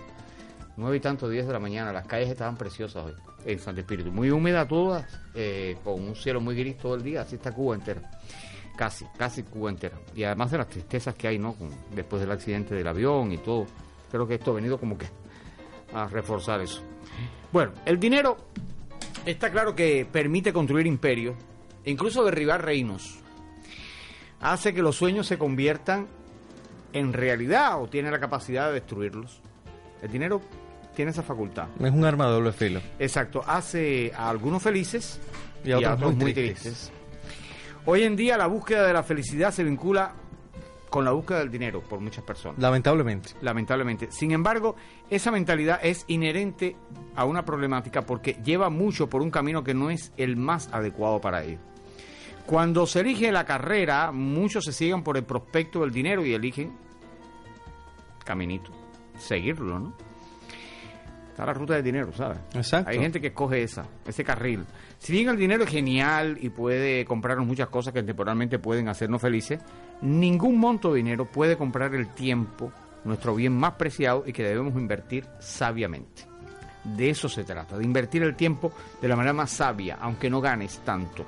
9 0.76 0.98
y 0.98 1.00
tanto, 1.00 1.30
10 1.30 1.46
de 1.46 1.54
la 1.54 1.60
mañana. 1.60 1.94
Las 1.94 2.08
calles 2.08 2.30
estaban 2.30 2.58
preciosas 2.58 3.06
hoy 3.06 3.14
en 3.46 3.60
Santo 3.60 3.82
Espíritu. 3.82 4.12
Muy 4.12 4.32
húmedas 4.32 4.68
todas, 4.68 5.06
eh, 5.36 5.78
con 5.84 6.02
un 6.02 6.16
cielo 6.16 6.42
muy 6.42 6.56
gris 6.56 6.78
todo 6.78 6.96
el 6.96 7.04
día. 7.04 7.22
Así 7.22 7.36
está 7.36 7.52
Cuba 7.52 7.76
entera. 7.76 8.02
Casi, 8.76 9.06
casi 9.18 9.44
Cuba 9.44 9.70
entera. 9.70 9.98
Y 10.16 10.24
además 10.24 10.52
de 10.52 10.58
las 10.58 10.68
tristezas 10.68 11.14
que 11.16 11.28
hay, 11.28 11.38
¿no? 11.38 11.54
Con- 11.54 11.70
después 11.96 12.22
del 12.22 12.32
accidente 12.32 12.74
del 12.76 12.88
avión 12.88 13.32
y 13.32 13.38
todo. 13.38 13.68
Creo 14.12 14.28
que 14.28 14.36
esto 14.36 14.52
ha 14.52 14.56
venido 14.56 14.80
como 14.80 14.98
que 14.98 15.08
a 15.94 16.08
reforzar 16.08 16.60
eso. 16.62 16.82
Bueno, 17.52 17.72
el 17.86 18.00
dinero 18.00 18.38
está 19.26 19.52
claro 19.52 19.76
que 19.76 20.08
permite 20.12 20.52
construir 20.52 20.88
imperios, 20.88 21.36
e 21.86 21.92
incluso 21.92 22.24
derribar 22.24 22.64
reinos. 22.66 23.20
Hace 24.42 24.74
que 24.74 24.82
los 24.82 24.96
sueños 24.96 25.28
se 25.28 25.38
conviertan 25.38 26.08
en 26.94 27.14
realidad 27.14 27.82
o 27.82 27.88
tiene 27.88 28.12
la 28.12 28.20
capacidad 28.20 28.68
de 28.68 28.74
destruirlos. 28.74 29.40
El 30.02 30.12
dinero 30.12 30.42
tiene 30.96 31.12
esa 31.12 31.24
facultad. 31.24 31.68
es 31.80 31.92
un 31.92 32.06
arma 32.06 32.28
de 32.28 32.32
doble 32.34 32.52
filo 32.52 32.80
Exacto, 33.00 33.42
hace 33.48 34.12
a 34.16 34.30
algunos 34.30 34.62
felices 34.62 35.20
Y 35.64 35.72
a 35.72 35.78
otros 35.80 36.16
muy 36.16 36.34
tristes. 36.34 36.92
Hoy 37.86 38.04
en 38.04 38.16
día 38.16 38.38
la 38.38 38.48
búsqueda 38.48 38.88
de 38.88 38.94
la 38.94 39.04
felicidad 39.04 39.52
se 39.52 39.64
vincula 39.64 40.14
con 40.90 41.04
la 41.04 41.12
búsqueda 41.12 41.40
del 41.40 41.52
dinero 41.52 41.82
por 41.82 42.00
muchas 42.00 42.24
personas 42.24 42.60
lamentablemente 42.60 43.32
lamentablemente. 43.42 44.12
Sin 44.12 44.32
embargo, 44.32 44.76
esa 45.10 45.32
mentalidad 45.32 45.80
es 45.84 46.06
inherente 46.08 46.76
a 47.16 47.26
una 47.26 47.44
problemática 47.44 48.04
porque 48.04 48.38
lleva 48.44 48.70
mucho 48.70 49.10
por 49.10 49.22
un 49.22 49.32
camino 49.32 49.64
que 49.64 49.74
no 49.74 49.90
es 49.90 50.14
el 50.18 50.38
más 50.38 50.70
adecuado 50.72 51.20
para 51.20 51.44
ello. 51.44 51.60
Cuando 52.46 52.86
se 52.86 53.02
elige 53.02 53.32
la 53.32 53.46
carrera, 53.46 54.12
muchos 54.12 54.66
se 54.66 54.72
siguen 54.72 55.04
por 55.04 55.18
el 55.18 55.24
prospecto 55.24 55.82
del 55.82 55.92
dinero 55.92 56.26
y 56.26 56.34
eligen 56.34 56.74
caminito, 58.24 58.72
seguirlo, 59.18 59.80
¿no? 59.80 59.94
Está 61.34 61.48
la 61.48 61.54
ruta 61.54 61.74
del 61.74 61.84
dinero, 61.84 62.14
¿sabes? 62.16 62.38
Exacto. 62.54 62.92
Hay 62.92 63.00
gente 63.00 63.20
que 63.20 63.28
escoge 63.28 63.64
esa, 63.64 63.84
ese 64.06 64.24
carril. 64.24 64.64
Si 65.00 65.12
bien 65.12 65.30
el 65.30 65.36
dinero 65.36 65.64
es 65.64 65.70
genial 65.72 66.38
y 66.40 66.50
puede 66.50 67.06
comprarnos 67.06 67.48
muchas 67.48 67.70
cosas 67.70 67.92
que 67.92 68.04
temporalmente 68.04 68.60
pueden 68.60 68.88
hacernos 68.88 69.20
felices, 69.20 69.60
ningún 70.02 70.60
monto 70.60 70.92
de 70.92 70.98
dinero 70.98 71.26
puede 71.26 71.58
comprar 71.58 71.96
el 71.96 72.10
tiempo, 72.10 72.72
nuestro 73.04 73.34
bien 73.34 73.52
más 73.52 73.74
preciado 73.74 74.24
y 74.28 74.32
que 74.32 74.44
debemos 74.44 74.76
invertir 74.76 75.26
sabiamente. 75.40 76.22
De 76.84 77.10
eso 77.10 77.28
se 77.28 77.44
trata, 77.44 77.80
de 77.80 77.84
invertir 77.84 78.22
el 78.22 78.36
tiempo 78.36 78.72
de 79.02 79.08
la 79.08 79.16
manera 79.16 79.34
más 79.34 79.50
sabia, 79.50 79.98
aunque 80.02 80.30
no 80.30 80.40
ganes 80.40 80.82
tanto. 80.86 81.26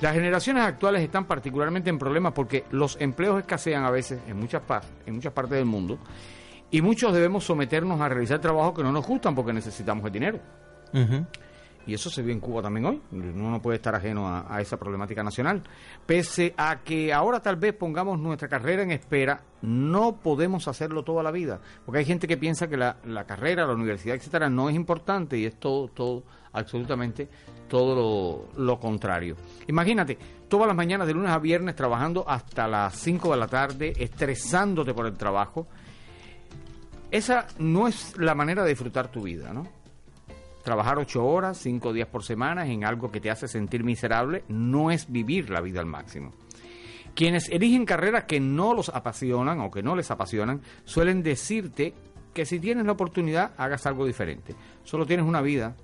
Las 0.00 0.14
generaciones 0.14 0.62
actuales 0.62 1.02
están 1.02 1.26
particularmente 1.26 1.90
en 1.90 1.98
problemas 1.98 2.32
porque 2.32 2.64
los 2.70 2.98
empleos 2.98 3.38
escasean 3.38 3.84
a 3.84 3.90
veces 3.90 4.20
en 4.26 4.38
muchas, 4.38 4.62
en 5.04 5.16
muchas 5.16 5.34
partes 5.34 5.58
del 5.58 5.66
mundo 5.66 5.98
y 6.70 6.82
muchos 6.82 7.12
debemos 7.12 7.44
someternos 7.44 8.00
a 8.00 8.08
realizar 8.08 8.40
trabajos 8.40 8.74
que 8.74 8.82
no 8.82 8.92
nos 8.92 9.06
gustan 9.06 9.34
porque 9.34 9.52
necesitamos 9.52 10.04
el 10.04 10.12
dinero. 10.12 10.40
Y 11.86 11.94
eso 11.94 12.10
se 12.10 12.20
ve 12.20 12.32
en 12.32 12.40
Cuba 12.40 12.60
también 12.60 12.84
hoy. 12.84 13.00
Uno 13.10 13.50
no 13.50 13.62
puede 13.62 13.76
estar 13.76 13.94
ajeno 13.94 14.28
a, 14.28 14.54
a 14.54 14.60
esa 14.60 14.76
problemática 14.76 15.22
nacional. 15.22 15.62
Pese 16.04 16.52
a 16.58 16.80
que 16.84 17.14
ahora 17.14 17.40
tal 17.40 17.56
vez 17.56 17.72
pongamos 17.72 18.18
nuestra 18.18 18.46
carrera 18.46 18.82
en 18.82 18.90
espera, 18.90 19.40
no 19.62 20.16
podemos 20.16 20.68
hacerlo 20.68 21.02
toda 21.02 21.22
la 21.22 21.30
vida. 21.30 21.60
Porque 21.86 22.00
hay 22.00 22.04
gente 22.04 22.28
que 22.28 22.36
piensa 22.36 22.68
que 22.68 22.76
la, 22.76 22.98
la 23.04 23.24
carrera, 23.24 23.66
la 23.66 23.72
universidad, 23.72 24.16
etcétera, 24.16 24.50
no 24.50 24.68
es 24.68 24.76
importante 24.76 25.38
y 25.38 25.46
es 25.46 25.58
todo, 25.58 25.88
todo, 25.88 26.24
absolutamente 26.52 27.26
todo 27.68 28.48
lo, 28.56 28.62
lo 28.62 28.78
contrario. 28.78 29.36
Imagínate, 29.66 30.18
todas 30.48 30.66
las 30.66 30.76
mañanas 30.76 31.06
de 31.06 31.14
lunes 31.14 31.30
a 31.30 31.38
viernes 31.38 31.74
trabajando 31.74 32.28
hasta 32.28 32.68
las 32.68 32.96
5 32.96 33.30
de 33.30 33.36
la 33.38 33.46
tarde, 33.46 33.92
estresándote 33.96 34.92
por 34.92 35.06
el 35.06 35.16
trabajo. 35.16 35.66
Esa 37.10 37.46
no 37.58 37.88
es 37.88 38.16
la 38.18 38.34
manera 38.34 38.62
de 38.62 38.70
disfrutar 38.70 39.10
tu 39.10 39.22
vida, 39.22 39.52
¿no? 39.52 39.66
Trabajar 40.62 40.98
ocho 40.98 41.24
horas, 41.24 41.56
cinco 41.58 41.92
días 41.92 42.08
por 42.08 42.22
semana 42.22 42.66
en 42.66 42.84
algo 42.84 43.10
que 43.10 43.20
te 43.20 43.30
hace 43.30 43.48
sentir 43.48 43.82
miserable 43.84 44.44
no 44.48 44.90
es 44.90 45.10
vivir 45.10 45.48
la 45.50 45.60
vida 45.60 45.80
al 45.80 45.86
máximo. 45.86 46.32
Quienes 47.14 47.48
eligen 47.48 47.86
carreras 47.86 48.24
que 48.24 48.38
no 48.40 48.74
los 48.74 48.90
apasionan 48.90 49.60
o 49.60 49.70
que 49.70 49.82
no 49.82 49.96
les 49.96 50.10
apasionan 50.10 50.60
suelen 50.84 51.22
decirte 51.22 51.94
que 52.34 52.44
si 52.44 52.60
tienes 52.60 52.84
la 52.84 52.92
oportunidad 52.92 53.52
hagas 53.56 53.86
algo 53.86 54.04
diferente. 54.06 54.54
Solo 54.84 55.06
tienes 55.06 55.24
una 55.26 55.40
vida, 55.40 55.74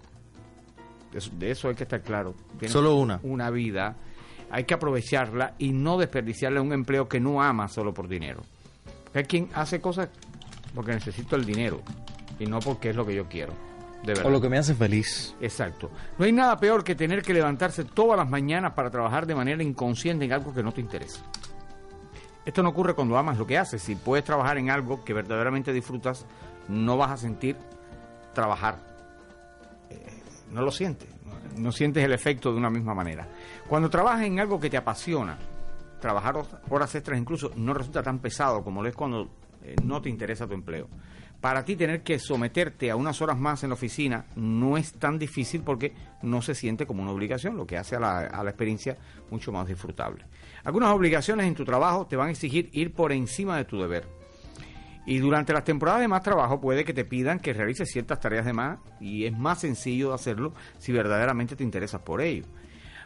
de 1.33 1.50
eso- 1.50 1.69
hay 1.69 1.75
que 1.75 1.85
estar 1.85 2.02
claro. 2.02 2.35
Tienes 2.59 2.73
Solo 2.73 2.97
una. 2.97 3.19
Una 3.23 3.50
vida, 3.50 3.97
hay 4.50 4.64
que 4.64 4.75
aprovecharla 4.75 5.54
y 5.59 5.73
no 5.73 5.97
desperdiciarla 5.97 6.61
en 6.61 6.66
un 6.66 6.73
empleo 6.73 7.09
que 7.09 7.21
no 7.21 7.43
ama 7.43 7.69
solo 7.69 7.95
por 7.95 8.07
dinero. 8.07 8.43
Hay 9.14 9.25
quien 9.25 9.49
hace 9.54 9.81
cosas 9.81 10.11
porque 10.75 10.93
necesito 10.93 11.37
el 11.37 11.45
dinero 11.45 11.81
y 12.38 12.47
no 12.47 12.59
porque 12.61 12.90
es 12.90 12.97
lo 12.97 13.07
que 13.07 13.14
yo 13.14 13.28
quiero. 13.28 13.52
De 14.02 14.09
verdad. 14.09 14.26
O 14.26 14.31
lo 14.31 14.40
que 14.40 14.49
me 14.50 14.59
hace 14.59 14.75
feliz. 14.75 15.35
Exacto. 15.40 15.90
No 16.19 16.25
hay 16.26 16.33
nada 16.33 16.59
peor 16.59 16.85
que 16.85 16.95
tener 16.95 17.23
que 17.23 17.33
levantarse 17.33 17.85
todas 17.85 18.19
las 18.19 18.28
mañanas 18.28 18.73
para 18.75 18.90
trabajar 18.90 19.26
de 19.26 19.35
manera 19.35 19.62
inconsciente 19.62 20.26
en 20.26 20.33
algo 20.33 20.52
que 20.52 20.62
no 20.62 20.73
te 20.73 20.81
interesa. 20.83 21.23
Esto 22.45 22.62
no 22.62 22.69
ocurre 22.69 22.93
cuando 22.95 23.16
amas 23.16 23.38
lo 23.38 23.47
que 23.47 23.57
haces. 23.57 23.81
Si 23.83 23.95
puedes 23.97 24.25
trabajar 24.25 24.59
en 24.59 24.69
algo 24.69 25.02
que 25.04 25.14
verdaderamente 25.14 25.73
disfrutas, 25.73 26.26
no 26.69 26.99
vas 26.99 27.12
a 27.12 27.16
sentir 27.16 27.57
trabajar. 28.35 28.76
Eh, 29.88 30.04
no 30.50 30.61
lo 30.61 30.71
sientes. 30.71 31.09
No, 31.25 31.62
no 31.62 31.73
sientes 31.73 32.04
el 32.04 32.12
efecto 32.12 32.52
de 32.52 32.59
una 32.59 32.69
misma 32.69 32.93
manera. 32.95 33.26
Cuando 33.66 33.88
trabajas 33.88 34.23
en 34.26 34.38
algo 34.40 34.61
que 34.61 34.69
te 34.69 34.76
apasiona, 34.76 35.38
trabajar 36.00 36.35
hor- 36.35 36.61
horas 36.69 36.95
extras 36.95 37.19
incluso 37.19 37.50
no 37.57 37.73
resulta 37.73 38.02
tan 38.02 38.19
pesado 38.19 38.62
como 38.62 38.83
lo 38.83 38.88
es 38.90 38.95
cuando 38.95 39.31
eh, 39.64 39.76
no 39.83 40.00
te 40.02 40.09
interesa 40.09 40.47
tu 40.47 40.54
empleo. 40.54 40.88
Para 41.40 41.64
ti 41.64 41.76
tener 41.76 42.02
que 42.02 42.18
someterte 42.18 42.90
a 42.90 42.97
unas 42.97 43.21
horas 43.21 43.38
más 43.38 43.62
en 43.62 43.71
la 43.71 43.75
oficina 43.75 44.26
no 44.37 44.76
es 44.78 44.94
tan 44.94 45.18
difícil 45.18 45.62
porque 45.62 45.92
no 46.23 46.40
se 46.40 46.54
siente 46.54 46.87
como 46.87 47.02
una 47.02 47.12
obligación, 47.12 47.56
lo 47.56 47.66
que 47.66 47.76
hace 47.76 47.97
a 47.97 48.00
la, 48.00 48.18
a 48.21 48.42
la 48.42 48.50
experiencia 48.50 48.97
mucho 49.30 49.52
más 49.52 49.66
disfrutable. 49.66 50.25
Algunas 50.64 50.90
obligaciones 50.90 51.47
en 51.47 51.54
tu 51.54 51.64
trabajo 51.64 52.06
te 52.06 52.16
van 52.16 52.28
a 52.28 52.30
exigir 52.30 52.71
ir 52.73 52.94
por 52.94 53.12
encima 53.12 53.56
de 53.56 53.64
tu 53.64 53.78
deber. 53.80 54.06
Y 55.06 55.18
durante 55.18 55.52
las 55.52 55.64
temporadas 55.64 56.00
de 56.00 56.09
más 56.09 56.23
trabajo 56.23 56.61
puede 56.61 56.85
que 56.85 56.94
te 56.94 57.04
pidan 57.04 57.38
que 57.38 57.52
realices 57.52 57.90
ciertas 57.90 58.21
tareas 58.21 58.47
de 58.47 58.54
más 58.54 58.78
y 59.00 59.26
es 59.26 59.37
más 59.37 59.61
sencillo 59.61 60.09
de 60.09 60.14
hacerlo 60.14 60.54
si 60.78 60.92
verdaderamente 60.92 61.56
te 61.56 61.64
interesas 61.64 62.00
por 62.00 62.23
ello. 62.23 62.47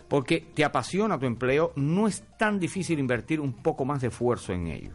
Porque 0.08 0.46
te 0.54 0.64
apasiona 0.64 1.18
tu 1.18 1.26
empleo, 1.26 1.72
no 1.76 2.06
es 2.06 2.22
tan 2.38 2.60
difícil 2.60 2.98
invertir 2.98 3.40
un 3.40 3.52
poco 3.52 3.84
más 3.84 4.00
de 4.00 4.08
esfuerzo 4.08 4.52
en 4.52 4.68
ello. 4.68 4.92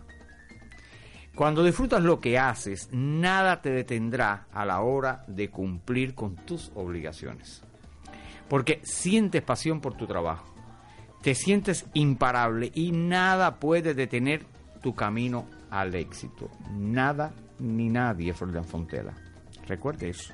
Cuando 1.36 1.64
disfrutas 1.64 2.04
lo 2.04 2.20
que 2.20 2.38
haces, 2.38 2.90
nada 2.92 3.62
te 3.62 3.72
detendrá 3.72 4.46
a 4.54 4.66
la 4.66 4.82
hora 4.82 5.24
de 5.28 5.50
cumplir 5.50 6.14
con 6.14 6.36
tus 6.36 6.72
obligaciones. 6.76 7.64
Porque 8.48 8.82
sientes 8.84 9.42
pasión 9.42 9.82
por 9.82 9.96
tu 9.96 10.06
trabajo, 10.06 10.54
te 11.24 11.34
sientes 11.34 11.88
imparable 11.94 12.72
y 12.76 12.92
nada 12.92 13.60
puede 13.60 13.96
detener 13.96 14.46
tu 14.82 14.94
camino 14.94 15.48
al 15.72 15.96
éxito. 15.96 16.52
Nada 16.72 17.34
ni 17.58 17.90
nadie, 17.90 18.34
Florian 18.34 18.66
Fontela. 18.66 19.14
Recuerde 19.68 20.10
eso. 20.10 20.34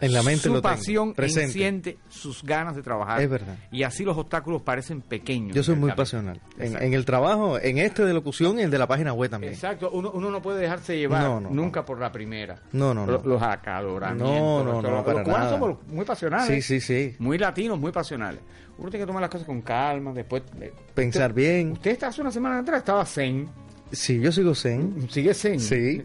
En 0.00 0.12
la 0.12 0.22
mente 0.22 0.42
Su 0.44 0.48
lo 0.54 0.62
tengo. 0.62 0.74
pasión 0.74 1.14
enciende 1.16 1.98
sus 2.08 2.42
ganas 2.42 2.76
de 2.76 2.82
trabajar. 2.82 3.20
Es 3.20 3.28
verdad. 3.28 3.56
Y 3.72 3.82
así 3.82 4.04
los 4.04 4.16
obstáculos 4.16 4.62
parecen 4.62 5.00
pequeños. 5.00 5.54
Yo 5.56 5.62
soy 5.62 5.74
muy 5.74 5.88
camino. 5.90 5.96
pasional. 5.96 6.40
En, 6.58 6.94
el 6.94 7.04
trabajo, 7.04 7.58
en 7.58 7.78
este 7.78 8.04
de 8.04 8.12
locución 8.14 8.58
y 8.58 8.62
el 8.62 8.70
de 8.70 8.78
la 8.78 8.86
página 8.86 9.12
web 9.12 9.30
también. 9.30 9.52
Exacto, 9.52 9.90
uno, 9.92 10.10
uno 10.12 10.30
no 10.30 10.40
puede 10.42 10.60
dejarse 10.60 10.96
llevar 10.96 11.22
No, 11.22 11.40
no, 11.40 11.50
nunca 11.50 11.84
por 11.84 11.98
la 11.98 12.12
primera. 12.12 12.60
No, 12.72 12.94
no, 12.94 13.06
no. 13.06 13.12
Los, 13.12 13.24
los 13.24 13.42
acaloramientos. 13.42 14.28
No, 14.30 14.64
no, 14.64 14.72
los- 14.74 14.82
no, 14.82 14.90
los- 14.90 15.04
para 15.04 15.22
nada. 15.24 15.50
somos 15.50 15.76
muy 15.88 16.04
pasionales. 16.04 16.46
Sí, 16.64 16.80
sí, 16.80 16.80
sí. 16.80 17.16
Muy 17.18 17.38
latinos, 17.38 17.78
muy 17.78 17.92
pasionales. 17.92 18.40
Uno 18.78 18.90
tiene 18.90 19.02
que 19.02 19.06
tomar 19.08 19.22
las 19.22 19.30
cosas 19.30 19.46
con 19.46 19.60
calma, 19.62 20.12
después... 20.12 20.42
Pensar 20.94 21.30
usted- 21.30 21.34
bien. 21.34 21.72
Usted 21.72 22.02
hace 22.04 22.20
una 22.20 22.30
semana 22.30 22.60
atrás 22.60 22.78
estaba 22.78 23.04
zen. 23.04 23.48
Sí, 23.92 24.20
yo 24.20 24.30
sigo 24.32 24.54
zen. 24.54 25.08
¿Sigue 25.10 25.32
zen? 25.34 25.58
Sí. 25.60 26.02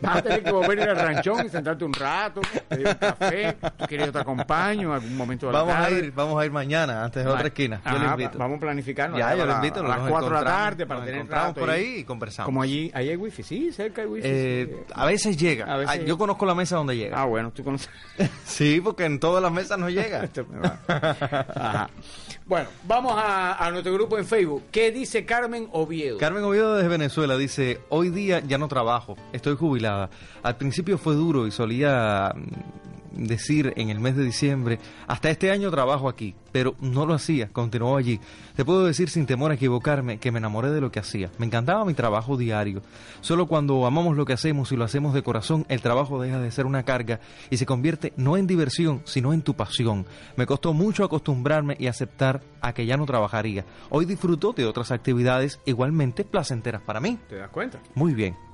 Vas 0.00 0.16
a 0.18 0.22
tener 0.22 0.42
que 0.42 0.50
volver 0.52 0.80
al 0.88 0.96
ranchón 0.96 1.46
y 1.46 1.48
sentarte 1.48 1.84
un 1.84 1.92
rato, 1.92 2.40
pedir 2.68 2.88
un 2.88 2.94
café, 2.94 3.56
tú 3.76 3.84
quieres 3.86 4.06
yo 4.06 4.12
te 4.12 4.18
acompaño 4.18 4.88
en 4.88 4.94
algún 4.94 5.16
momento 5.16 5.46
de 5.46 5.52
la 5.52 5.62
Vamos 5.62 5.74
a 5.76 5.90
ir, 5.90 6.12
vamos 6.12 6.40
a 6.42 6.44
ir 6.46 6.50
mañana, 6.52 7.04
antes 7.04 7.24
de 7.24 7.30
otra 7.30 7.46
esquina. 7.48 7.80
Yo 7.84 7.98
le 7.98 8.06
invito. 8.06 8.30
va- 8.38 8.44
Vamos 8.44 8.56
a 8.56 8.60
planificarnos. 8.60 9.18
Ya, 9.18 9.34
yo 9.34 9.42
a 9.44 9.46
le 9.46 9.52
invito. 9.54 9.80
A 9.80 9.88
las 9.88 9.98
4 10.08 10.28
de 10.28 10.34
la 10.34 10.44
tarde 10.44 10.86
para 10.86 11.00
nos 11.00 11.06
tener 11.08 11.26
rato 11.28 11.60
por 11.60 11.70
ahí. 11.70 11.96
y 11.98 12.04
conversamos. 12.04 12.46
Como 12.46 12.62
allí, 12.62 12.90
ahí 12.94 13.08
hay 13.10 13.16
wifi, 13.16 13.42
sí, 13.42 13.72
cerca 13.72 14.02
hay 14.02 14.08
wifi. 14.08 14.26
Eh, 14.28 14.68
sí. 14.86 14.92
a 14.94 15.06
veces 15.06 15.36
llega. 15.36 15.64
A 15.72 15.76
veces 15.76 16.00
Ah. 16.00 16.04
Yo 16.06 16.18
conozco 16.18 16.44
la 16.46 16.54
mesa 16.54 16.76
donde 16.76 16.96
llega. 16.96 17.20
Ah, 17.20 17.24
bueno, 17.26 17.50
tú 17.52 17.62
conoces. 17.64 17.88
Sí, 18.44 18.80
porque 18.82 19.04
en 19.04 19.20
todas 19.20 19.42
las 19.42 19.52
mesas 19.52 19.78
no 19.78 19.88
llega. 19.88 20.28
Ajá. 20.88 21.90
Bueno, 22.46 22.68
vamos 22.84 23.12
a, 23.16 23.62
a 23.64 23.70
nuestro 23.70 23.92
grupo 23.92 24.16
en 24.18 24.24
Facebook. 24.24 24.64
¿Qué 24.72 24.90
dice 24.90 25.24
Carmen 25.26 25.68
Oviedo? 25.72 26.16
Carmen 26.18 26.42
Oviedo 26.44 26.76
desde 26.76 26.87
Venezuela 26.88 27.36
dice, 27.36 27.80
hoy 27.88 28.10
día 28.10 28.40
ya 28.40 28.58
no 28.58 28.68
trabajo, 28.68 29.16
estoy 29.32 29.56
jubilada. 29.56 30.10
Al 30.42 30.56
principio 30.56 30.98
fue 30.98 31.14
duro 31.14 31.46
y 31.46 31.50
solía 31.50 32.34
decir 33.12 33.72
en 33.76 33.90
el 33.90 34.00
mes 34.00 34.16
de 34.16 34.24
diciembre, 34.24 34.78
hasta 35.06 35.30
este 35.30 35.50
año 35.50 35.70
trabajo 35.70 36.08
aquí, 36.08 36.34
pero 36.52 36.74
no 36.80 37.06
lo 37.06 37.14
hacía, 37.14 37.48
continuó 37.48 37.96
allí. 37.96 38.20
Te 38.56 38.64
puedo 38.64 38.84
decir 38.84 39.08
sin 39.10 39.26
temor 39.26 39.50
a 39.50 39.54
equivocarme 39.54 40.18
que 40.18 40.32
me 40.32 40.38
enamoré 40.38 40.70
de 40.70 40.80
lo 40.80 40.90
que 40.90 41.00
hacía. 41.00 41.30
Me 41.38 41.46
encantaba 41.46 41.84
mi 41.84 41.94
trabajo 41.94 42.36
diario. 42.36 42.82
Solo 43.20 43.46
cuando 43.46 43.86
amamos 43.86 44.16
lo 44.16 44.24
que 44.24 44.32
hacemos 44.32 44.72
y 44.72 44.76
lo 44.76 44.84
hacemos 44.84 45.14
de 45.14 45.22
corazón, 45.22 45.66
el 45.68 45.80
trabajo 45.80 46.20
deja 46.20 46.38
de 46.38 46.50
ser 46.50 46.66
una 46.66 46.82
carga 46.82 47.20
y 47.50 47.56
se 47.56 47.66
convierte 47.66 48.12
no 48.16 48.36
en 48.36 48.46
diversión, 48.46 49.02
sino 49.04 49.32
en 49.32 49.42
tu 49.42 49.54
pasión. 49.54 50.06
Me 50.36 50.46
costó 50.46 50.72
mucho 50.72 51.04
acostumbrarme 51.04 51.76
y 51.78 51.86
aceptar 51.86 52.42
a 52.60 52.72
que 52.72 52.86
ya 52.86 52.96
no 52.96 53.06
trabajaría. 53.06 53.64
Hoy 53.90 54.04
disfruto 54.04 54.52
de 54.52 54.66
otras 54.66 54.90
actividades 54.90 55.60
igualmente 55.64 56.24
placenteras 56.24 56.82
para 56.82 57.00
mí. 57.00 57.18
¿Te 57.28 57.36
das 57.36 57.50
cuenta? 57.50 57.80
Muy 57.94 58.14
bien. 58.14 58.47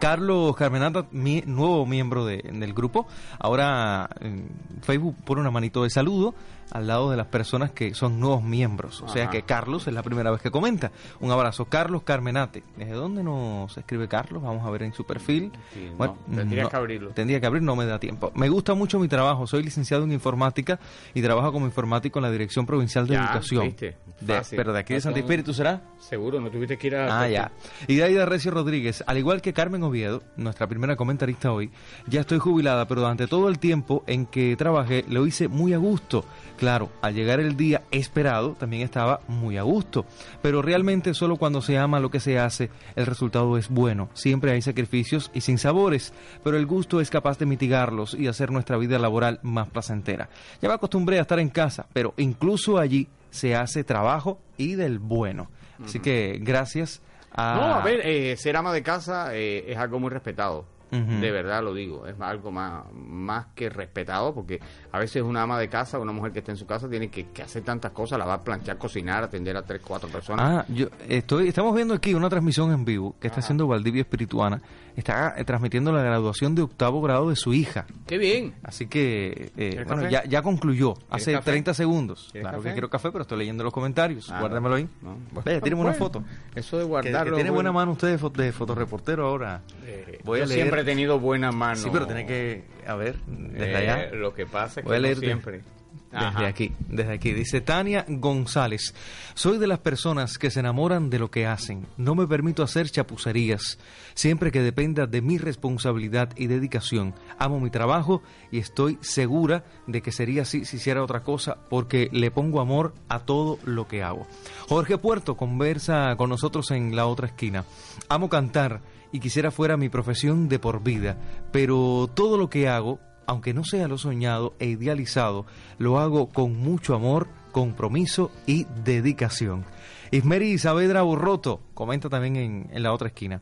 Carlos 0.00 0.54
Carmenata, 0.56 1.06
mi 1.12 1.42
nuevo 1.46 1.86
miembro 1.86 2.26
de- 2.26 2.42
del 2.52 2.74
grupo, 2.74 3.06
ahora 3.38 4.08
en 4.20 4.48
Facebook 4.82 5.16
pone 5.24 5.40
una 5.40 5.50
manito 5.50 5.82
de 5.82 5.90
saludo 5.90 6.34
al 6.70 6.86
lado 6.86 7.10
de 7.10 7.16
las 7.16 7.26
personas 7.26 7.70
que 7.70 7.94
son 7.94 8.18
nuevos 8.20 8.42
miembros. 8.42 9.00
O 9.02 9.08
sea 9.08 9.24
Ajá. 9.24 9.32
que 9.32 9.42
Carlos 9.42 9.86
es 9.86 9.94
la 9.94 10.02
primera 10.02 10.30
vez 10.30 10.40
que 10.40 10.50
comenta. 10.50 10.90
Un 11.20 11.30
abrazo. 11.30 11.66
Carlos 11.66 12.02
Carmenate. 12.02 12.62
¿Desde 12.76 12.92
dónde 12.92 13.22
nos 13.22 13.76
escribe 13.76 14.08
Carlos? 14.08 14.42
Vamos 14.42 14.66
a 14.66 14.70
ver 14.70 14.82
en 14.82 14.92
su 14.92 15.04
perfil. 15.04 15.52
Sí, 15.72 15.90
no, 15.98 16.16
tendrías 16.34 16.68
que 16.68 16.76
abrirlo. 16.76 17.10
Tendría 17.10 17.40
que 17.40 17.46
abrir, 17.46 17.62
no 17.62 17.76
me 17.76 17.86
da 17.86 17.98
tiempo. 17.98 18.32
Me 18.34 18.48
gusta 18.48 18.74
mucho 18.74 18.98
mi 18.98 19.08
trabajo. 19.08 19.46
Soy 19.46 19.62
licenciado 19.62 20.04
en 20.04 20.12
informática 20.12 20.78
y 21.14 21.22
trabajo 21.22 21.52
como 21.52 21.66
informático 21.66 22.18
en 22.18 22.24
la 22.24 22.30
Dirección 22.30 22.66
Provincial 22.66 23.06
de 23.06 23.14
Ya, 23.14 23.24
Educación. 23.24 23.64
viste, 23.66 23.96
De- 24.20 24.42
pero 24.50 24.72
de 24.72 24.80
aquí 24.80 24.94
de 24.94 25.00
Razón. 25.00 25.16
Espíritu 25.16 25.54
será. 25.54 25.82
Seguro, 25.98 26.40
no 26.40 26.50
tuviste 26.50 26.76
que 26.76 26.86
ir 26.88 26.96
a... 26.96 27.20
Ah, 27.22 27.28
ya. 27.28 27.52
Y 27.86 27.96
de 27.96 28.04
ahí 28.04 28.14
de 28.14 28.26
Recio 28.26 28.50
Rodríguez, 28.50 29.02
al 29.06 29.16
igual 29.18 29.40
que 29.40 29.52
Carmen 29.52 29.82
Oviedo, 29.82 30.22
nuestra 30.36 30.66
primera 30.66 30.96
comentarista 30.96 31.52
hoy, 31.52 31.70
ya 32.06 32.20
estoy 32.20 32.38
jubilada, 32.38 32.86
pero 32.86 33.00
durante 33.02 33.26
todo 33.26 33.48
el 33.48 33.58
tiempo 33.58 34.04
en 34.06 34.26
que 34.26 34.54
trabajé 34.56 35.04
lo 35.08 35.26
hice 35.26 35.48
muy 35.48 35.72
a 35.72 35.78
gusto. 35.78 36.24
Claro, 36.56 36.90
al 37.02 37.14
llegar 37.14 37.40
el 37.40 37.56
día 37.56 37.82
esperado 37.90 38.54
también 38.54 38.82
estaba 38.82 39.20
muy 39.26 39.58
a 39.58 39.62
gusto, 39.62 40.06
pero 40.40 40.62
realmente 40.62 41.12
solo 41.12 41.36
cuando 41.36 41.60
se 41.60 41.78
ama 41.78 41.98
lo 41.98 42.10
que 42.10 42.20
se 42.20 42.38
hace, 42.38 42.70
el 42.94 43.06
resultado 43.06 43.58
es 43.58 43.68
bueno. 43.68 44.08
Siempre 44.14 44.52
hay 44.52 44.62
sacrificios 44.62 45.30
y 45.34 45.40
sinsabores, 45.40 46.12
pero 46.44 46.56
el 46.56 46.66
gusto 46.66 47.00
es 47.00 47.10
capaz 47.10 47.38
de 47.38 47.46
mitigarlos 47.46 48.14
y 48.14 48.28
hacer 48.28 48.50
nuestra 48.50 48.76
vida 48.78 48.98
laboral 48.98 49.40
más 49.42 49.68
placentera. 49.68 50.28
Ya 50.62 50.68
me 50.68 50.74
acostumbré 50.74 51.18
a 51.18 51.22
estar 51.22 51.40
en 51.40 51.48
casa, 51.48 51.86
pero 51.92 52.14
incluso 52.18 52.78
allí 52.78 53.08
se 53.30 53.56
hace 53.56 53.82
trabajo 53.82 54.38
y 54.56 54.76
del 54.76 55.00
bueno. 55.00 55.50
Así 55.84 55.98
que 55.98 56.38
gracias 56.40 57.02
a... 57.32 57.54
No, 57.56 57.74
a 57.74 57.82
ver, 57.82 58.00
eh, 58.06 58.36
ser 58.36 58.56
ama 58.56 58.72
de 58.72 58.84
casa 58.84 59.34
eh, 59.34 59.72
es 59.72 59.76
algo 59.76 59.98
muy 59.98 60.10
respetado. 60.10 60.66
De 60.90 61.30
verdad 61.32 61.62
lo 61.62 61.74
digo, 61.74 62.06
es 62.06 62.14
algo 62.20 62.52
más, 62.52 62.84
más 62.92 63.46
que 63.54 63.68
respetado 63.68 64.32
porque 64.32 64.60
a 64.92 64.98
veces 65.00 65.22
una 65.22 65.42
ama 65.42 65.58
de 65.58 65.68
casa, 65.68 65.98
una 65.98 66.12
mujer 66.12 66.30
que 66.32 66.38
está 66.38 66.52
en 66.52 66.56
su 66.58 66.66
casa, 66.66 66.88
tiene 66.88 67.08
que, 67.10 67.26
que 67.30 67.42
hacer 67.42 67.62
tantas 67.64 67.90
cosas, 67.90 68.18
lavar, 68.18 68.42
planchar, 68.44 68.78
cocinar, 68.78 69.24
atender 69.24 69.56
a 69.56 69.62
tres, 69.62 69.80
cuatro 69.84 70.08
personas. 70.08 70.64
Ah, 70.64 70.64
yo 70.72 70.86
estoy, 71.08 71.48
estamos 71.48 71.74
viendo 71.74 71.94
aquí 71.94 72.14
una 72.14 72.28
transmisión 72.30 72.72
en 72.72 72.84
vivo 72.84 73.16
que 73.20 73.26
está 73.26 73.40
haciendo 73.40 73.66
Valdivia 73.66 74.02
Espirituana. 74.02 74.60
Está 74.96 75.34
eh, 75.36 75.44
transmitiendo 75.44 75.90
la 75.90 76.02
graduación 76.02 76.54
de 76.54 76.62
octavo 76.62 77.02
grado 77.02 77.28
de 77.28 77.34
su 77.34 77.52
hija. 77.52 77.84
¡Qué 78.06 78.16
bien! 78.16 78.54
Así 78.62 78.86
que, 78.86 79.50
eh, 79.56 79.70
¿Quieres 79.70 79.88
bueno, 79.88 80.08
ya, 80.08 80.22
ya 80.24 80.40
concluyó 80.42 80.94
hace 81.10 81.32
café? 81.32 81.50
30 81.50 81.74
segundos. 81.74 82.28
¿Quieres 82.30 82.42
Claro 82.44 82.58
café? 82.58 82.68
que 82.68 82.72
quiero 82.74 82.90
café, 82.90 83.10
pero 83.10 83.22
estoy 83.22 83.38
leyendo 83.38 83.64
los 83.64 83.72
comentarios. 83.72 84.30
Ah, 84.30 84.38
Guárdamelo 84.38 84.76
ahí. 84.76 84.88
no. 85.02 85.16
Vaya, 85.32 85.60
una 85.74 85.92
foto. 85.94 86.22
Eso 86.54 86.78
de 86.78 86.84
guardarlo. 86.84 87.32
que 87.32 87.36
tiene 87.36 87.50
buena 87.50 87.72
mano 87.72 87.90
usted 87.92 88.08
de, 88.12 88.18
fo- 88.20 88.30
de 88.32 88.52
fotoreportero 88.52 89.26
ahora. 89.26 89.62
Eh, 89.84 90.20
Voy 90.22 90.38
yo 90.38 90.44
a 90.44 90.46
leer. 90.46 90.66
Siempre 90.74 90.92
he 90.92 90.94
tenido 90.94 91.18
buena 91.20 91.52
mano. 91.52 91.76
Sí, 91.76 91.88
pero 91.92 92.06
tiene 92.06 92.26
que, 92.26 92.64
a 92.86 92.94
ver, 92.94 93.16
desde 93.26 93.72
Eh, 93.72 93.76
allá. 93.76 94.10
Lo 94.14 94.34
que 94.34 94.46
pasa 94.46 94.80
es 94.80 94.86
que 94.86 95.00
no 95.00 95.14
siempre. 95.20 95.62
Desde 96.10 96.26
Ajá. 96.26 96.46
aquí, 96.46 96.72
desde 96.88 97.12
aquí. 97.12 97.32
Dice 97.32 97.60
Tania 97.60 98.04
González, 98.08 98.94
soy 99.34 99.58
de 99.58 99.66
las 99.66 99.80
personas 99.80 100.38
que 100.38 100.48
se 100.52 100.60
enamoran 100.60 101.10
de 101.10 101.18
lo 101.18 101.28
que 101.28 101.44
hacen. 101.44 101.86
No 101.96 102.14
me 102.14 102.28
permito 102.28 102.62
hacer 102.62 102.88
chapucerías, 102.88 103.80
siempre 104.14 104.52
que 104.52 104.62
dependa 104.62 105.06
de 105.06 105.22
mi 105.22 105.38
responsabilidad 105.38 106.28
y 106.36 106.46
dedicación. 106.46 107.14
Amo 107.36 107.58
mi 107.58 107.68
trabajo 107.70 108.22
y 108.52 108.58
estoy 108.58 108.96
segura 109.00 109.64
de 109.88 110.02
que 110.02 110.12
sería 110.12 110.42
así 110.42 110.64
si 110.64 110.76
hiciera 110.76 111.02
otra 111.02 111.24
cosa 111.24 111.56
porque 111.68 112.08
le 112.12 112.30
pongo 112.30 112.60
amor 112.60 112.94
a 113.08 113.18
todo 113.20 113.58
lo 113.64 113.88
que 113.88 114.04
hago. 114.04 114.24
Jorge 114.68 114.98
Puerto 114.98 115.36
conversa 115.36 116.14
con 116.16 116.30
nosotros 116.30 116.70
en 116.70 116.94
la 116.94 117.06
otra 117.06 117.26
esquina. 117.26 117.64
Amo 118.08 118.28
cantar 118.28 118.80
y 119.14 119.20
quisiera 119.20 119.52
fuera 119.52 119.76
mi 119.76 119.88
profesión 119.88 120.48
de 120.48 120.58
por 120.58 120.82
vida, 120.82 121.16
pero 121.52 122.10
todo 122.12 122.36
lo 122.36 122.50
que 122.50 122.68
hago 122.68 122.98
aunque 123.28 123.54
no 123.54 123.62
sea 123.62 123.86
lo 123.86 123.96
soñado 123.96 124.54
e 124.58 124.66
idealizado, 124.66 125.46
lo 125.78 126.00
hago 126.00 126.30
con 126.30 126.56
mucho 126.56 126.96
amor, 126.96 127.28
compromiso 127.52 128.32
y 128.44 128.66
dedicación. 128.84 129.64
Ismeri 130.10 130.58
Saavedra 130.58 131.02
Borroto 131.02 131.60
comenta 131.74 132.08
también 132.08 132.34
en, 132.36 132.68
en 132.72 132.82
la 132.82 132.92
otra 132.92 133.08
esquina. 133.08 133.40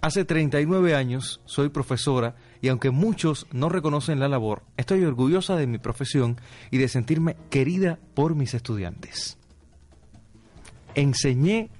Hace 0.00 0.24
39 0.24 0.94
años 0.94 1.40
soy 1.46 1.68
profesora 1.68 2.36
y 2.60 2.68
aunque 2.68 2.90
muchos 2.90 3.48
no 3.50 3.68
reconocen 3.68 4.20
la 4.20 4.28
labor, 4.28 4.62
estoy 4.76 5.04
orgullosa 5.04 5.56
de 5.56 5.66
mi 5.66 5.78
profesión 5.78 6.40
y 6.70 6.78
de 6.78 6.86
sentirme 6.86 7.36
querida 7.50 7.98
por 8.14 8.36
mis 8.36 8.54
estudiantes. 8.54 9.36
Enseñé 10.94 11.70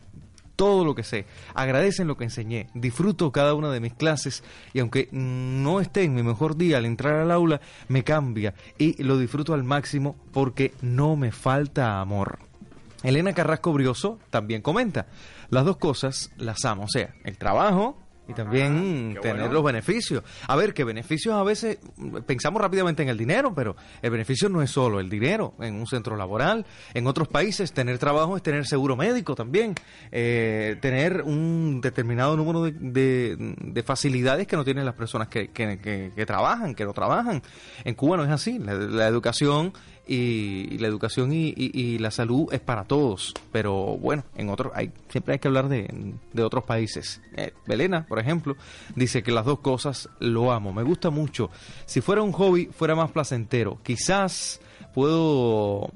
todo 0.63 0.85
lo 0.85 0.95
que 0.95 1.03
sé, 1.03 1.27
agradecen 1.55 2.07
lo 2.07 2.17
que 2.17 2.23
enseñé, 2.23 2.69
disfruto 2.73 3.33
cada 3.33 3.53
una 3.55 3.73
de 3.73 3.81
mis 3.81 3.95
clases 3.95 4.45
y 4.73 4.79
aunque 4.79 5.09
no 5.11 5.81
esté 5.81 6.05
en 6.05 6.15
mi 6.15 6.23
mejor 6.23 6.57
día 6.57 6.77
al 6.79 6.85
entrar 6.85 7.17
al 7.17 7.33
aula, 7.33 7.61
me 7.89 8.05
cambia 8.05 8.55
y 8.79 9.03
lo 9.03 9.19
disfruto 9.19 9.55
al 9.55 9.65
máximo 9.65 10.15
porque 10.33 10.73
no 10.81 11.17
me 11.17 11.33
falta 11.33 12.01
amor. 12.01 12.39
Elena 13.03 13.33
Carrasco 13.33 13.73
Brioso 13.73 14.21
también 14.31 14.63
comenta, 14.63 15.09
las 15.51 15.65
dos 15.65 15.79
cosas 15.79 16.31
las 16.37 16.65
amo, 16.65 16.85
o 16.85 16.89
sea, 16.89 17.13
el 17.25 17.37
trabajo 17.39 17.97
y 18.29 18.35
también 18.35 19.15
qué 19.15 19.21
tener 19.21 19.37
bueno. 19.39 19.53
los 19.55 19.65
beneficios. 19.65 20.23
A 20.47 20.55
ver, 20.57 20.73
que 20.75 20.85
beneficios 20.85 21.35
a 21.35 21.43
veces 21.43 21.79
mm, 21.97 22.19
pensamos 22.27 22.63
rápidamente 22.63 23.03
en 23.03 23.09
el 23.09 23.19
dinero, 23.19 23.53
pero 23.55 23.75
el 24.01 24.11
beneficio 24.11 24.49
no 24.49 24.63
es 24.63 24.71
solo 24.71 25.01
el 25.01 25.09
dinero 25.11 25.55
en 25.61 25.75
un 25.75 25.87
centro 25.87 26.17
laboral. 26.17 26.65
En 26.95 27.07
otros 27.07 27.29
países 27.29 27.73
tener 27.73 27.99
trabajo 27.99 28.37
es 28.37 28.43
tener 28.43 28.67
seguro 28.67 28.97
médico 28.97 29.35
también, 29.35 29.75
eh, 30.13 30.77
tener 30.81 31.23
un 31.23 31.81
determinado 31.81 32.37
número 32.37 32.63
de, 32.63 32.73
de- 32.73 33.37
de 33.59 33.83
facilidades 33.83 34.47
que 34.47 34.57
no 34.57 34.65
tienen 34.65 34.85
las 34.85 34.95
personas 34.95 35.29
que, 35.29 35.49
que- 35.49 35.79
que- 35.79 36.13
que 36.15 36.27
trabajan, 36.27 36.75
que 36.75 36.85
no 36.85 36.93
trabajan. 36.93 37.43
En 37.85 37.95
Cuba 37.95 38.17
no 38.17 38.25
es 38.25 38.31
así. 38.31 38.59
La, 38.59 38.75
la 38.75 39.07
educación 39.09 39.73
y, 40.07 40.79
la 40.79 40.89
educación 40.89 41.33
y, 41.33 41.49
y- 41.57 41.71
y 41.81 41.99
la 41.99 42.11
salud 42.11 42.53
es 42.53 42.61
para 42.61 42.85
todos, 42.85 43.35
pero 43.53 43.97
bueno, 43.99 44.25
en 44.37 44.49
otros 44.51 44.73
hay 44.75 44.91
siempre 45.09 45.35
hay 45.35 45.39
que 45.39 45.49
hablar 45.49 45.69
de, 45.69 46.15
de 46.33 46.43
otros 46.43 46.65
países. 46.65 47.21
Eh, 47.37 47.53
Belena, 47.67 48.07
por 48.07 48.19
ejemplo, 48.19 48.57
dice 48.97 49.23
que 49.23 49.31
las 49.33 49.45
dos 49.45 49.61
cosas 49.61 50.09
lo 50.19 50.53
amo, 50.53 50.73
me 50.73 50.83
gusta 50.83 51.11
mucho. 51.11 51.51
Si 51.87 52.01
fuera 52.01 52.23
un 52.23 52.33
hobby, 52.33 52.67
fuera 52.67 52.95
más 52.95 53.11
placentero. 53.11 53.79
Quizás 53.83 54.61
puedo 54.95 55.91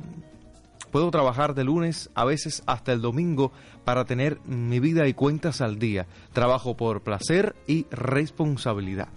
Puedo 0.93 1.11
trabajar 1.11 1.55
de 1.55 1.65
lunes, 1.65 2.09
a 2.15 2.25
veces 2.25 2.63
hasta 2.65 2.93
el 2.93 3.03
domingo, 3.03 3.53
para 3.85 4.07
tener 4.07 4.39
mi 4.47 4.81
vida 4.81 5.07
y 5.07 5.13
cuentas 5.13 5.61
al 5.61 5.79
día. 5.79 6.07
Trabajo 6.33 6.75
por 6.77 7.03
placer 7.03 7.55
y 7.67 7.85
responsabilidad. 7.91 9.09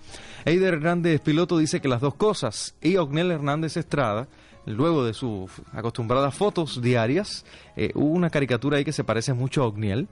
Eider 0.43 0.73
Hernández 0.73 1.21
Piloto 1.21 1.57
dice 1.57 1.79
que 1.79 1.87
las 1.87 2.01
dos 2.01 2.15
cosas. 2.15 2.75
Y 2.81 2.97
Ognel 2.97 3.31
Hernández 3.31 3.77
Estrada, 3.77 4.27
luego 4.69 5.03
de 5.05 5.13
sus 5.13 5.51
acostumbradas 5.73 6.33
fotos 6.35 6.81
diarias, 6.81 7.45
eh, 7.75 7.91
hubo 7.95 8.09
una 8.13 8.29
caricatura 8.29 8.77
ahí 8.77 8.85
que 8.85 8.93
se 8.93 9.03
parece 9.03 9.33
mucho 9.33 9.63
a 9.63 9.67
Ogniel. 9.67 10.07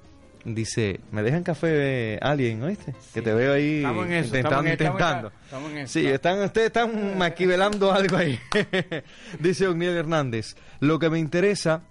Dice, 0.45 1.01
¿me 1.11 1.23
dejan 1.23 1.43
café 1.43 2.19
alguien, 2.21 2.63
oíste? 2.63 2.95
Que 3.13 3.21
te 3.21 3.33
veo 3.33 3.53
ahí 3.53 3.77
Estamos 3.77 4.05
en 4.05 4.13
eso, 4.13 4.25
intentando. 4.27 4.47
estamos 4.47 4.65
en- 4.65 4.71
intentando. 4.71 5.31
estamos 5.43 5.71
en 5.71 5.77
eso. 5.79 5.93
Sí, 5.93 6.05
están, 6.07 6.41
ustedes 6.41 6.67
están 6.67 7.17
maquivelando 7.17 7.91
algo 7.91 8.15
ahí. 8.17 8.39
Dice 9.39 9.67
Ogniel 9.67 9.97
Hernández, 9.97 10.55
lo 10.79 10.99
que 10.99 11.09
me 11.09 11.19
interesa 11.19 11.81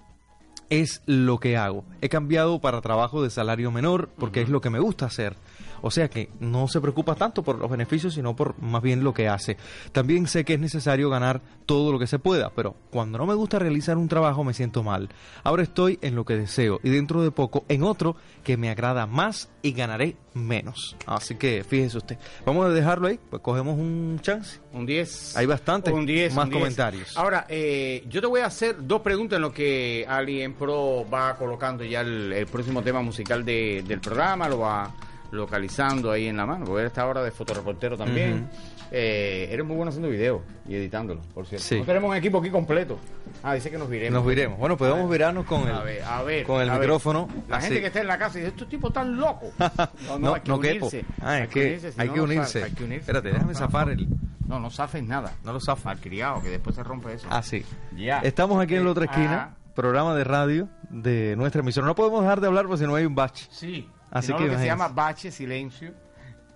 es 0.70 1.02
lo 1.07 1.38
que 1.38 1.57
hago. 1.59 1.85
He 2.00 2.09
cambiado 2.09 2.61
para 2.61 2.81
trabajo 2.81 3.22
de 3.22 3.31
salario 3.31 3.70
menor 3.70 4.09
porque 4.18 4.40
es 4.40 4.48
lo 4.48 4.61
que 4.61 4.70
me 4.70 4.79
gusta 4.81 5.07
hacer. 5.07 5.37
O 5.83 5.90
sea 5.90 6.09
que 6.09 6.31
no 6.40 6.69
se 6.69 6.81
preocupa 6.81 7.14
tanto 7.14 7.42
por 7.42 7.59
los 7.59 7.71
beneficios, 7.71 8.14
sino 8.14 8.35
por 8.35 8.61
más 8.61 8.83
bien 8.83 9.05
lo 9.05 9.12
que 9.14 9.29
hace. 9.29 9.57
También 9.92 10.27
sé 10.27 10.45
que 10.45 10.55
es 10.55 10.61
necesario 10.61 11.11
ganar 11.11 11.40
todo 11.66 11.92
lo 11.92 11.99
que 11.99 12.07
se 12.07 12.19
pueda, 12.19 12.51
pero 12.51 12.75
cuando 12.90 13.19
no 13.19 13.27
me 13.27 13.35
gusta 13.35 13.59
realizar 13.59 13.97
un 13.97 14.09
trabajo 14.09 14.42
me 14.45 14.55
siento 14.55 14.83
mal. 14.83 15.09
Ahora 15.45 15.62
estoy 15.62 15.99
en 16.03 16.14
lo 16.14 16.25
que 16.25 16.37
deseo 16.37 16.81
y 16.83 16.90
dentro 16.90 17.23
de 17.23 17.31
poco 17.31 17.64
en 17.69 17.83
otro 17.83 18.16
que 18.42 18.57
me 18.57 18.71
agrada 18.71 19.07
más 19.07 19.51
y 19.62 19.73
ganaré 19.73 20.16
menos. 20.35 20.97
Así 21.07 21.35
que 21.37 21.64
fíjese 21.64 21.99
usted. 21.99 22.19
Vamos 22.45 22.66
a 22.66 22.69
dejarlo 22.71 23.09
ahí, 23.09 23.19
pues 23.31 23.42
cogemos 23.42 23.79
un 23.79 24.19
chance. 24.23 24.61
Un 24.73 24.87
10. 24.87 25.37
Hay 25.37 25.47
bastante. 25.47 25.92
Un 25.92 26.07
10. 26.07 26.35
Más 26.35 26.45
un 26.45 26.51
10. 26.51 26.61
comentarios. 26.62 27.16
Ahora, 27.16 27.47
eh, 27.49 28.05
yo 28.09 28.21
te 28.21 28.27
voy 28.27 28.40
a 28.40 28.47
hacer 28.47 28.77
dos 28.87 29.01
preguntas 29.03 29.37
en 29.37 29.42
lo 29.42 29.53
que 29.53 30.05
Ali 30.09 30.42
en 30.42 30.55
Pro 30.55 31.05
va 31.12 31.37
colocando 31.37 31.85
ya 31.85 32.01
el, 32.03 32.33
el 32.33 32.47
próximo 32.47 32.83
tema 32.83 33.03
musical 33.03 33.45
de- 33.45 33.83
del 33.87 34.01
programa, 34.01 34.49
lo 34.49 34.59
va 34.61 34.95
localizando 35.31 36.11
ahí 36.11 36.27
en 36.29 36.37
la 36.37 36.47
mano, 36.47 36.65
porque 36.65 36.81
él 36.83 36.87
está 36.87 37.03
ahora 37.03 37.23
de 37.23 37.31
fotoreportero 37.31 37.97
también. 37.97 38.49
Eh, 38.93 39.49
eres 39.51 39.67
muy 39.67 39.75
bueno 39.75 39.89
haciendo 39.89 40.09
videos 40.09 40.43
y 40.69 40.77
editándolo, 40.77 41.21
por 41.35 41.45
cierto. 41.47 41.67
Sí. 41.67 41.79
No 41.81 41.85
tenemos 41.85 42.09
un 42.11 42.17
equipo 42.17 42.39
aquí 42.39 42.51
completo. 42.51 42.99
Ah, 43.43 43.55
dice 43.55 43.71
que 43.71 43.79
nos 43.79 43.89
viremos. 43.91 44.15
Nos 44.21 44.27
viremos. 44.29 44.59
Bueno, 44.59 44.77
podemos 44.77 45.11
virarnos 45.11 45.45
con 45.45 45.62
el, 45.69 45.75
A 45.75 45.83
ver, 45.83 46.03
a 46.05 46.23
ver, 46.23 46.45
con 46.47 46.62
el 46.62 46.71
micrófono. 46.71 47.29
La 47.49 47.57
así. 47.57 47.67
gente 47.67 47.81
que 47.81 47.87
está 47.89 48.01
en 48.01 48.07
la 48.07 48.17
casa 48.19 48.39
dice, 48.39 48.49
estos 48.51 48.69
tipos 48.69 48.93
tan 48.93 49.17
locos. 49.17 49.49
No, 50.21 50.35
hay 50.35 50.41
que 50.41 50.49
no 50.51 50.61
quepo. 50.61 50.87
unirse. 50.87 51.05
Ah, 51.21 51.41
es 51.41 51.49
que 51.49 51.61
unirse, 51.67 51.93
si 51.93 52.01
hay 52.01 52.07
no, 52.07 52.12
que 52.15 52.19
no 52.19 52.25
unirse. 52.25 52.62
hay 52.62 52.73
que 52.73 52.85
unirse. 52.85 53.01
Espérate, 53.01 53.29
No, 53.29 53.35
déjame 53.35 53.53
no, 53.53 53.59
zafar 53.59 53.91
el... 53.91 54.07
No, 54.47 54.61
no 54.61 54.71
zafes 54.71 55.03
nada. 55.03 55.33
No 55.45 55.53
lo 55.53 55.61
zafo. 55.61 55.89
Malcriado, 55.89 56.41
que 56.41 56.51
después 56.51 56.77
se 56.77 56.85
rompe 56.85 57.12
eso. 57.12 57.27
Ah, 57.29 57.43
sí. 57.43 57.65
Ya. 57.97 58.21
Estamos 58.21 58.62
aquí 58.62 58.77
en 58.77 58.85
la 58.85 58.93
otra 58.93 59.07
esquina, 59.07 59.51
Ah. 59.53 59.57
programa 59.75 60.15
de 60.15 60.23
radio 60.23 60.69
de 60.89 61.35
nuestra 61.37 61.61
emisora. 61.62 61.87
No 61.89 61.97
podemos 61.97 62.23
dejar 62.23 62.41
de 62.41 62.47
hablar 62.47 62.67
porque 62.67 62.79
si 62.85 62.87
no 62.89 62.95
hay 62.95 63.05
un 63.05 63.17
batch. 63.17 63.49
Sí. 63.51 63.89
Así 64.18 64.26
Si 64.29 64.33
no, 64.33 64.38
que 64.38 64.44
lo 64.46 64.52
que 64.52 64.59
se 64.59 64.66
llama 64.66 64.88
bache, 64.88 65.31
silencio. 65.31 65.92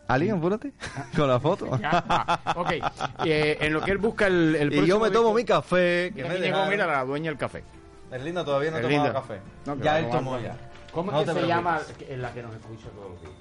¿Alguien, 0.08 0.36
apúrate? 0.38 0.72
Con 1.16 1.28
la 1.28 1.38
foto. 1.38 1.66
Ya. 1.80 2.40
ok. 2.56 2.70
Eh, 3.24 3.58
en 3.60 3.72
lo 3.72 3.80
que 3.82 3.90
él 3.92 3.98
busca 3.98 4.26
el, 4.26 4.56
el 4.56 4.72
y 4.74 4.86
yo 4.86 4.98
me 4.98 5.10
tomo 5.10 5.28
disco- 5.28 5.34
mi 5.36 5.44
café. 5.44 6.12
Que 6.14 6.24
me 6.24 6.38
llegó, 6.38 6.64
mira, 6.66 6.86
la 6.86 7.04
dueña 7.04 7.30
del 7.30 7.38
café. 7.38 7.62
Erlinda 8.10 8.44
todavía 8.44 8.70
no 8.72 8.78
ha 8.78 8.80
tomado 8.82 9.12
café. 9.12 9.40
No, 9.66 9.76
ya 9.76 9.98
él 10.00 10.10
tomó 10.10 10.38
ya. 10.40 10.56
¿Cómo 10.92 11.12
No 11.12 11.20
es 11.20 11.26
te 11.26 11.32
que 11.34 11.40
se 11.40 11.46
preocupes. 11.46 11.56
llama 11.56 11.80
en 12.08 12.22
la 12.22 12.32
que 12.32 12.42
nos 12.42 12.52
escucha 12.56 12.88
todos 12.88 13.10
los 13.12 13.20
días? 13.20 13.32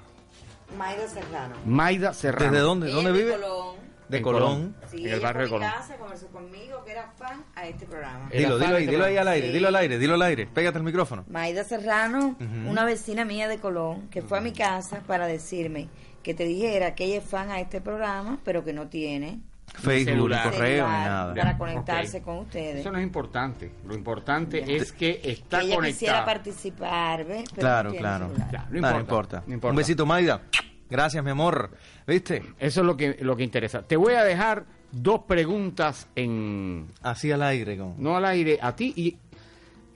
Maida 0.78 1.08
Serrano. 1.08 1.56
Maida 1.66 2.14
Serrano. 2.14 2.52
¿Desde 2.52 2.64
dónde? 2.64 2.92
¿Dónde 2.92 3.12
vive? 3.12 3.32
Colón. 3.32 3.76
De 4.10 4.18
En 4.18 4.24
Colón. 4.24 4.42
Colón. 4.42 4.76
Sí, 4.90 5.06
En 5.08 5.14
el 5.14 5.20
barrio 5.20 5.44
de 5.44 5.50
Colón. 5.50 5.70
casa, 5.70 5.96
conversó 5.98 6.28
conmigo, 6.28 6.84
que 6.84 6.92
era 6.92 7.12
fan 7.18 7.44
a 7.56 7.68
este 7.68 7.86
programa. 7.86 8.28
Dilo, 8.32 8.58
fan 8.58 8.60
dilo 8.68 8.76
ahí, 8.78 8.84
este 8.84 8.92
dilo 8.92 9.06
ahí 9.06 9.18
al 9.18 9.28
aire, 9.28 9.48
Sí. 9.48 9.54
dilo 9.54 9.68
al 9.68 9.76
aire, 9.76 10.00
dilo 10.00 10.14
al 10.16 10.22
aire. 10.24 10.48
Pégate 10.48 10.78
el 10.80 10.84
micrófono. 10.84 11.26
Maida 11.30 11.64
Serrano, 11.64 12.36
una 12.68 12.84
vecina 12.86 13.24
mía 13.26 13.48
de 13.48 13.60
Colón, 13.60 14.10
que 14.10 14.22
fue 14.22 14.40
a 14.40 14.42
mi 14.42 14.52
casa 14.52 15.02
para 15.08 15.28
decirme 15.28 15.88
que 16.24 16.34
te 16.34 16.44
dijera 16.46 16.96
que 16.96 17.06
ella 17.06 17.18
es 17.20 17.24
fan 17.24 17.50
a 17.52 17.60
este 17.60 17.80
programa, 17.82 18.40
pero 18.44 18.64
que 18.66 18.74
no 18.74 18.88
tiene 18.88 19.40
Facebook, 19.76 19.94
ni 19.94 20.06
celular. 20.06 20.44
correo, 20.52 20.88
ni 20.88 20.92
celular 20.96 21.10
nada. 21.10 21.34
para 21.36 21.58
conectarse 21.58 22.18
ok. 22.18 22.24
con 22.24 22.38
ustedes. 22.40 22.76
Eso 22.82 22.92
no 22.92 22.98
es 22.98 23.04
importante. 23.04 23.72
Lo 23.86 23.94
importante 23.94 24.76
es 24.76 24.92
que 24.92 25.22
está 25.24 25.60
que 25.60 25.66
ella 25.68 25.82
quisiera 25.82 26.26
participar, 26.26 27.24
¿ves? 27.26 27.44
Pero 27.52 27.60
Claro, 27.62 27.90
no 27.92 27.96
claro. 27.96 28.32
Ya, 28.52 28.68
No, 28.72 28.78
importa, 28.78 28.94
no 28.94 29.00
importa. 29.00 29.44
no 29.46 29.54
importa. 29.54 29.72
Un 29.72 29.76
besito, 29.78 30.06
Maida. 30.08 30.42
Gracias, 30.90 31.24
mi 31.24 31.30
amor. 31.30 31.70
¿Viste? 32.10 32.44
Eso 32.60 32.82
es 32.82 32.86
lo 32.86 32.98
que, 32.98 33.18
lo 33.22 33.36
que 33.36 33.44
interesa. 33.44 33.82
Te 33.84 33.96
voy 33.96 34.14
a 34.16 34.24
dejar 34.24 34.66
dos 34.92 35.22
preguntas 35.28 36.08
en, 36.16 36.88
Así 37.02 37.32
al 37.32 37.44
aire. 37.44 37.78
Con... 37.78 37.96
no 38.02 38.18
al 38.18 38.26
aire, 38.26 38.58
a 38.62 38.76
ti 38.76 38.94
y 38.96 39.18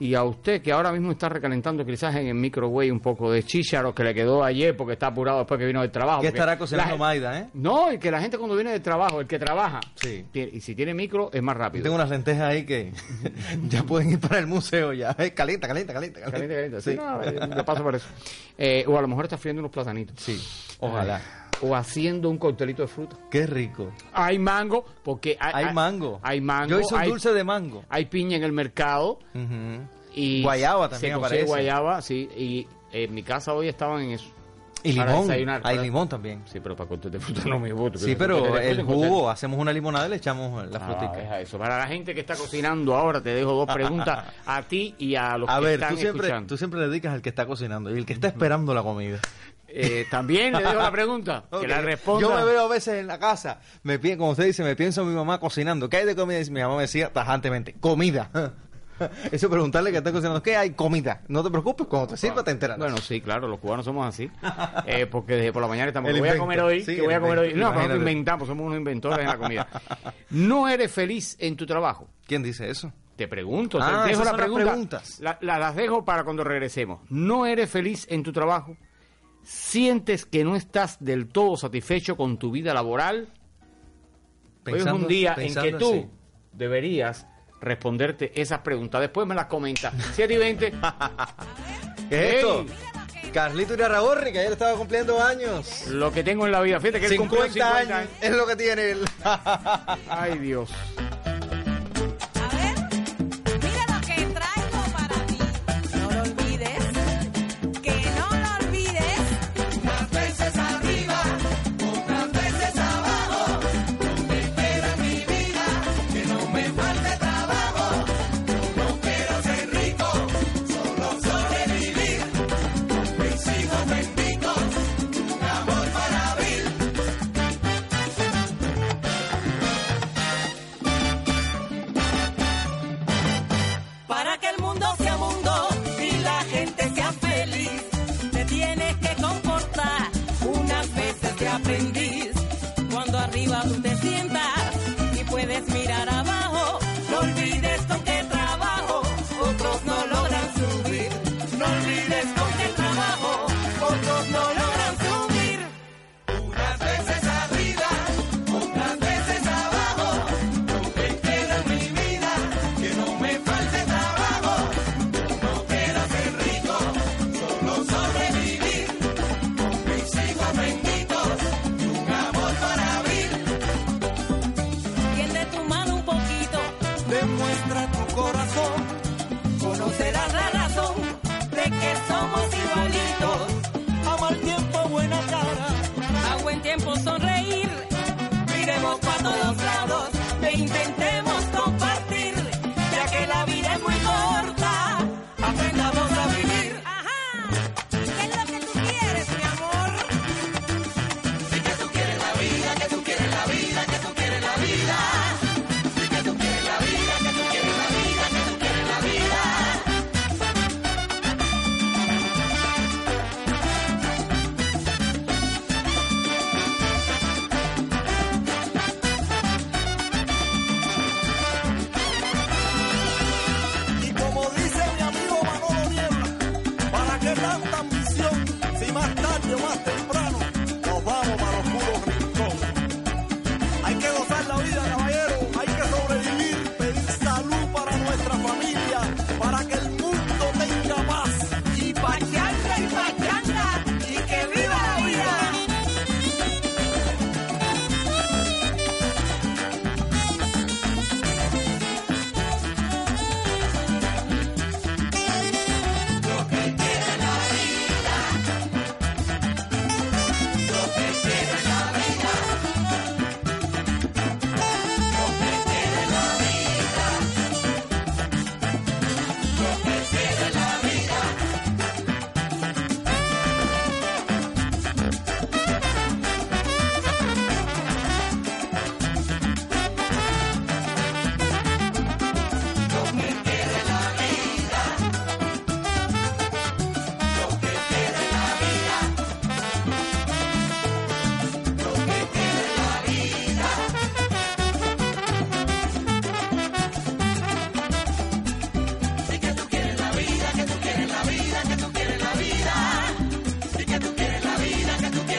Y 0.00 0.14
a 0.16 0.24
usted 0.24 0.60
que 0.60 0.72
ahora 0.72 0.90
mismo 0.90 1.12
está 1.12 1.28
recalentando 1.28 1.86
quizás 1.86 2.16
en 2.16 2.26
el 2.26 2.34
microwave 2.34 2.90
un 2.90 2.98
poco 2.98 3.30
de 3.30 3.44
chícharo 3.44 3.94
que 3.94 4.02
le 4.02 4.12
quedó 4.12 4.42
ayer 4.42 4.76
porque 4.76 4.94
está 4.94 5.06
apurado 5.06 5.38
después 5.38 5.58
que 5.58 5.66
vino 5.66 5.80
del 5.82 5.92
trabajo. 5.92 6.20
¿Qué 6.20 6.28
porque 6.28 6.38
estará 6.40 6.58
cocinando 6.58 6.98
Maida, 6.98 7.38
eh? 7.38 7.46
No, 7.54 7.92
y 7.92 7.98
que 7.98 8.10
la 8.10 8.20
gente 8.20 8.36
cuando 8.36 8.56
viene 8.56 8.72
del 8.72 8.82
trabajo, 8.82 9.20
el 9.20 9.28
que 9.28 9.38
trabaja, 9.38 9.78
Sí. 9.94 10.26
tiene- 10.32 10.50
y 10.52 10.60
si 10.60 10.74
tiene 10.74 10.94
micro 10.94 11.30
es 11.32 11.40
más 11.40 11.56
rápido. 11.56 11.84
Tengo 11.84 11.94
unas 11.94 12.10
lentejas 12.10 12.42
ahí 12.42 12.66
que 12.66 12.92
ya 13.68 13.84
pueden 13.84 14.10
ir 14.10 14.18
para 14.20 14.40
el 14.40 14.48
museo 14.48 14.92
ya. 14.92 15.14
Eh, 15.16 15.32
Calienta, 15.32 15.68
calienta, 15.68 15.92
calienta. 15.92 16.20
Caliente, 16.22 16.54
caliente. 16.54 16.80
Sí, 16.82 16.90
Sí. 16.90 16.96
no, 16.96 17.22
eh, 17.22 17.38
yo 17.56 17.64
paso 17.64 17.82
por 17.84 17.94
eso. 17.94 18.08
Eh, 18.58 18.84
o 18.88 18.98
a 18.98 19.00
lo 19.00 19.06
mejor 19.08 19.26
está 19.26 19.38
friendo 19.38 19.60
unos 19.60 19.70
platanitos. 19.72 20.16
Sí, 20.20 20.38
ojalá. 20.80 21.20
O 21.62 21.74
haciendo 21.74 22.28
un 22.28 22.38
coctelito 22.38 22.82
de 22.82 22.88
fruta. 22.88 23.16
Qué 23.30 23.46
rico. 23.46 23.90
Hay 24.12 24.38
mango, 24.38 24.84
porque 25.02 25.36
hay, 25.40 25.66
Hay 25.66 25.74
mango. 25.74 26.20
Hay 26.22 26.40
mango. 26.40 26.68
Yo 26.70 26.80
hice 26.80 26.94
un 26.94 27.00
hay- 27.00 27.08
dulce 27.08 27.32
de 27.32 27.44
mango. 27.44 27.84
Hay 27.88 28.04
piña 28.06 28.36
en 28.36 28.44
el 28.44 28.52
mercado. 28.52 29.18
Y 30.14 30.42
Guayaba 30.42 30.88
también 30.88 31.12
se 31.14 31.18
aparece. 31.18 31.44
guayaba, 31.46 32.02
sí. 32.02 32.28
Y 32.36 32.68
en 32.92 33.14
mi 33.14 33.22
casa 33.22 33.52
hoy 33.52 33.68
estaban 33.68 34.02
en 34.02 34.10
eso. 34.12 34.26
Y 34.86 34.92
Para 34.92 35.12
limón. 35.12 35.26
desayunar, 35.28 35.56
Hay 35.64 35.76
para- 35.76 35.82
limón 35.82 36.08
también. 36.10 36.42
Sí, 36.44 36.60
pero 36.60 36.76
para 36.76 36.86
cóctel 36.90 37.10
de 37.10 37.18
fruta 37.18 37.40
no 37.48 37.58
me 37.58 37.72
voto. 37.72 37.98
Sí, 37.98 38.14
pero 38.16 38.56
el 38.58 38.82
jugo, 38.82 39.30
hacemos 39.30 39.58
una 39.58 39.72
limonada 39.72 40.06
y 40.06 40.10
le 40.10 40.16
echamos 40.16 40.66
la. 40.70 40.78
Ah, 40.78 41.10
deja 41.16 41.40
eso. 41.40 41.56
Para 41.58 41.78
la 41.78 41.86
gente 41.86 42.12
que 42.14 42.20
está 42.20 42.36
cocinando 42.36 42.94
ahora, 42.94 43.22
te 43.22 43.30
dejo 43.30 43.52
dos 43.52 43.72
preguntas 43.72 44.26
a 44.46 44.62
ti 44.62 44.94
y 44.98 45.14
a 45.14 45.38
los 45.38 45.48
A 45.48 45.58
que 45.58 45.64
ver, 45.64 45.74
están 45.74 45.94
tú 45.94 45.96
siempre, 46.00 46.26
escuchando. 46.26 46.48
tú 46.48 46.56
siempre 46.58 46.80
le 46.80 46.88
dedicas 46.88 47.14
al 47.14 47.22
que 47.22 47.30
está 47.30 47.46
cocinando 47.46 47.90
y 47.94 47.98
el 47.98 48.04
que 48.04 48.12
está 48.12 48.28
esperando 48.28 48.74
la 48.74 48.82
comida. 48.82 49.20
Eh, 49.76 50.06
También 50.10 50.52
le 50.52 50.60
dejo 50.60 50.74
la 50.74 50.90
pregunta. 50.92 51.44
Que 51.60 51.66
la 51.66 51.80
responda. 51.80 52.20
Yo 52.20 52.34
me 52.34 52.44
veo 52.44 52.66
a 52.66 52.68
veces 52.68 52.94
en 53.00 53.06
la 53.08 53.18
casa, 53.18 53.58
me 53.82 53.98
como 54.16 54.30
usted 54.30 54.44
dice, 54.44 54.62
me 54.62 54.76
pienso 54.76 55.02
a 55.02 55.04
mi 55.04 55.14
mamá 55.14 55.40
cocinando. 55.40 55.88
¿Qué 55.88 55.96
hay 55.98 56.06
de 56.06 56.14
comida? 56.14 56.40
Y 56.40 56.50
mi 56.50 56.60
mamá 56.60 56.76
me 56.76 56.82
decía 56.82 57.12
tajantemente, 57.12 57.74
comida. 57.80 58.30
Eso 59.32 59.50
preguntarle 59.50 59.90
que 59.90 59.96
está 59.98 60.12
cocinando, 60.12 60.40
¿qué 60.40 60.56
hay? 60.56 60.70
Comida. 60.70 61.22
No 61.26 61.42
te 61.42 61.50
preocupes, 61.50 61.88
cuando 61.88 62.08
te 62.08 62.16
sirva 62.16 62.44
te 62.44 62.52
enteras. 62.52 62.78
Bueno, 62.78 62.96
sí, 62.98 63.20
claro, 63.20 63.48
los 63.48 63.58
cubanos 63.58 63.84
somos 63.84 64.06
así. 64.06 64.30
Eh, 64.86 65.06
porque 65.06 65.34
desde 65.34 65.52
por 65.52 65.62
la 65.62 65.68
mañana 65.68 65.88
estamos, 65.88 66.12
¿qué 66.12 66.18
voy 66.20 66.28
a 66.28 66.38
comer 66.38 66.60
hoy? 66.60 66.84
Sí, 66.84 66.94
¿Qué 66.96 67.02
voy 67.02 67.14
a 67.14 67.20
comer 67.20 67.38
hoy? 67.38 67.54
No, 67.54 67.72
pero 67.74 67.88
no 67.88 67.96
inventamos, 67.96 68.46
somos 68.46 68.66
unos 68.66 68.78
inventores 68.78 69.18
en 69.20 69.26
la 69.26 69.36
comida. 69.38 69.66
¿No 70.30 70.68
eres 70.68 70.92
feliz 70.92 71.36
en 71.40 71.56
tu 71.56 71.66
trabajo? 71.66 72.06
¿Quién 72.26 72.42
dice 72.44 72.70
eso? 72.70 72.92
Te 73.16 73.26
pregunto, 73.28 73.78
te 73.78 73.84
Ah, 73.84 74.04
dejo 74.06 74.08
la 74.08 74.14
son 74.16 74.24
las 74.26 74.34
pregunta. 74.34 74.64
preguntas. 74.66 75.20
La- 75.20 75.38
la- 75.40 75.58
las 75.58 75.74
dejo 75.76 76.04
para 76.04 76.22
cuando 76.24 76.44
regresemos. 76.44 77.00
¿No 77.10 77.46
eres 77.46 77.70
feliz 77.70 78.06
en 78.10 78.22
tu 78.22 78.32
trabajo? 78.32 78.76
¿Sientes 79.44 80.24
que 80.24 80.42
no 80.42 80.56
estás 80.56 80.96
del 81.04 81.28
todo 81.28 81.56
satisfecho 81.56 82.16
con 82.16 82.38
tu 82.38 82.50
vida 82.50 82.72
laboral? 82.72 83.28
Hoy 84.66 84.78
es 84.78 84.86
un 84.86 85.06
día 85.06 85.34
en 85.36 85.54
que 85.54 85.72
tú 85.72 85.92
así. 85.92 86.06
deberías 86.52 87.26
responderte 87.60 88.40
esas 88.40 88.60
preguntas. 88.60 89.00
Después 89.00 89.26
me 89.26 89.34
las 89.34 89.46
comentas. 89.46 89.92
7 90.14 90.32
y 90.32 90.36
20. 90.36 90.72
¿Qué 92.08 92.28
es 92.28 92.34
esto? 92.36 92.66
Carlito 93.32 93.74
Irarragorri, 93.74 94.32
que 94.32 94.38
ayer 94.38 94.52
estaba 94.52 94.78
cumpliendo 94.78 95.20
años. 95.22 95.88
Lo 95.88 96.12
que 96.12 96.22
tengo 96.22 96.46
en 96.46 96.52
la 96.52 96.60
vida. 96.60 96.78
Fíjate 96.80 97.00
que 97.00 97.06
él 97.06 97.16
cumplió 97.16 97.42
50, 97.42 97.78
50 97.78 97.96
años 97.96 98.10
es 98.20 98.30
lo 98.30 98.46
que 98.46 98.56
tiene 98.56 98.90
él. 98.92 99.04
Ay, 100.08 100.38
Dios. 100.38 100.70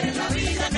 en 0.08 0.18
la 0.18 0.28
vida 0.28 0.75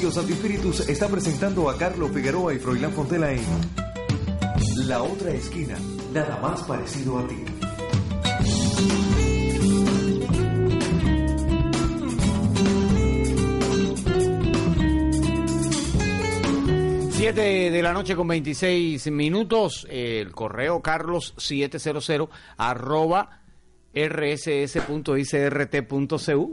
Radio 0.00 0.12
Santi 0.12 0.32
Espíritus 0.32 0.88
está 0.88 1.08
presentando 1.08 1.68
a 1.68 1.76
Carlos 1.76 2.10
Figueroa 2.10 2.54
y 2.54 2.58
Froilán 2.58 2.90
Fontela 2.90 3.32
en 3.32 3.44
La 4.88 5.02
Otra 5.02 5.30
Esquina, 5.30 5.76
nada 6.14 6.38
más 6.40 6.62
parecido 6.62 7.18
a 7.18 7.28
ti. 7.28 7.36
Siete 17.10 17.70
de 17.70 17.82
la 17.82 17.92
noche 17.92 18.16
con 18.16 18.26
26 18.26 19.10
minutos. 19.10 19.86
El 19.90 20.32
correo 20.32 20.80
carlos 20.80 21.34
700 21.36 22.30
arroba 22.56 23.39
rss.icrt.cu 23.92 25.18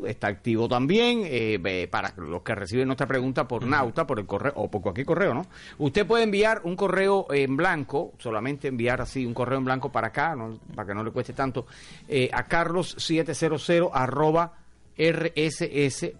está 0.07 0.27
activo 0.27 0.67
también 0.67 1.21
eh, 1.25 1.87
para 1.89 2.11
los 2.17 2.41
que 2.41 2.55
reciben 2.55 2.87
nuestra 2.87 3.05
pregunta 3.05 3.47
por 3.47 3.63
Nauta, 3.63 4.07
por 4.07 4.19
el 4.19 4.25
correo 4.25 4.53
o 4.55 4.71
por 4.71 4.81
cualquier 4.81 5.05
correo, 5.05 5.35
¿no? 5.35 5.45
Usted 5.77 6.07
puede 6.07 6.23
enviar 6.23 6.61
un 6.63 6.75
correo 6.75 7.27
en 7.31 7.55
blanco, 7.55 8.13
solamente 8.17 8.67
enviar 8.67 9.01
así 9.01 9.23
un 9.25 9.35
correo 9.35 9.59
en 9.59 9.65
blanco 9.65 9.91
para 9.91 10.07
acá, 10.07 10.35
¿no? 10.35 10.59
para 10.75 10.87
que 10.87 10.95
no 10.95 11.03
le 11.03 11.11
cueste 11.11 11.33
tanto, 11.33 11.67
eh, 12.07 12.29
a 12.33 12.43
carlos 12.47 12.95
700 12.97 13.91
arroba 13.93 14.53
rss.icrt.cu 14.97 16.13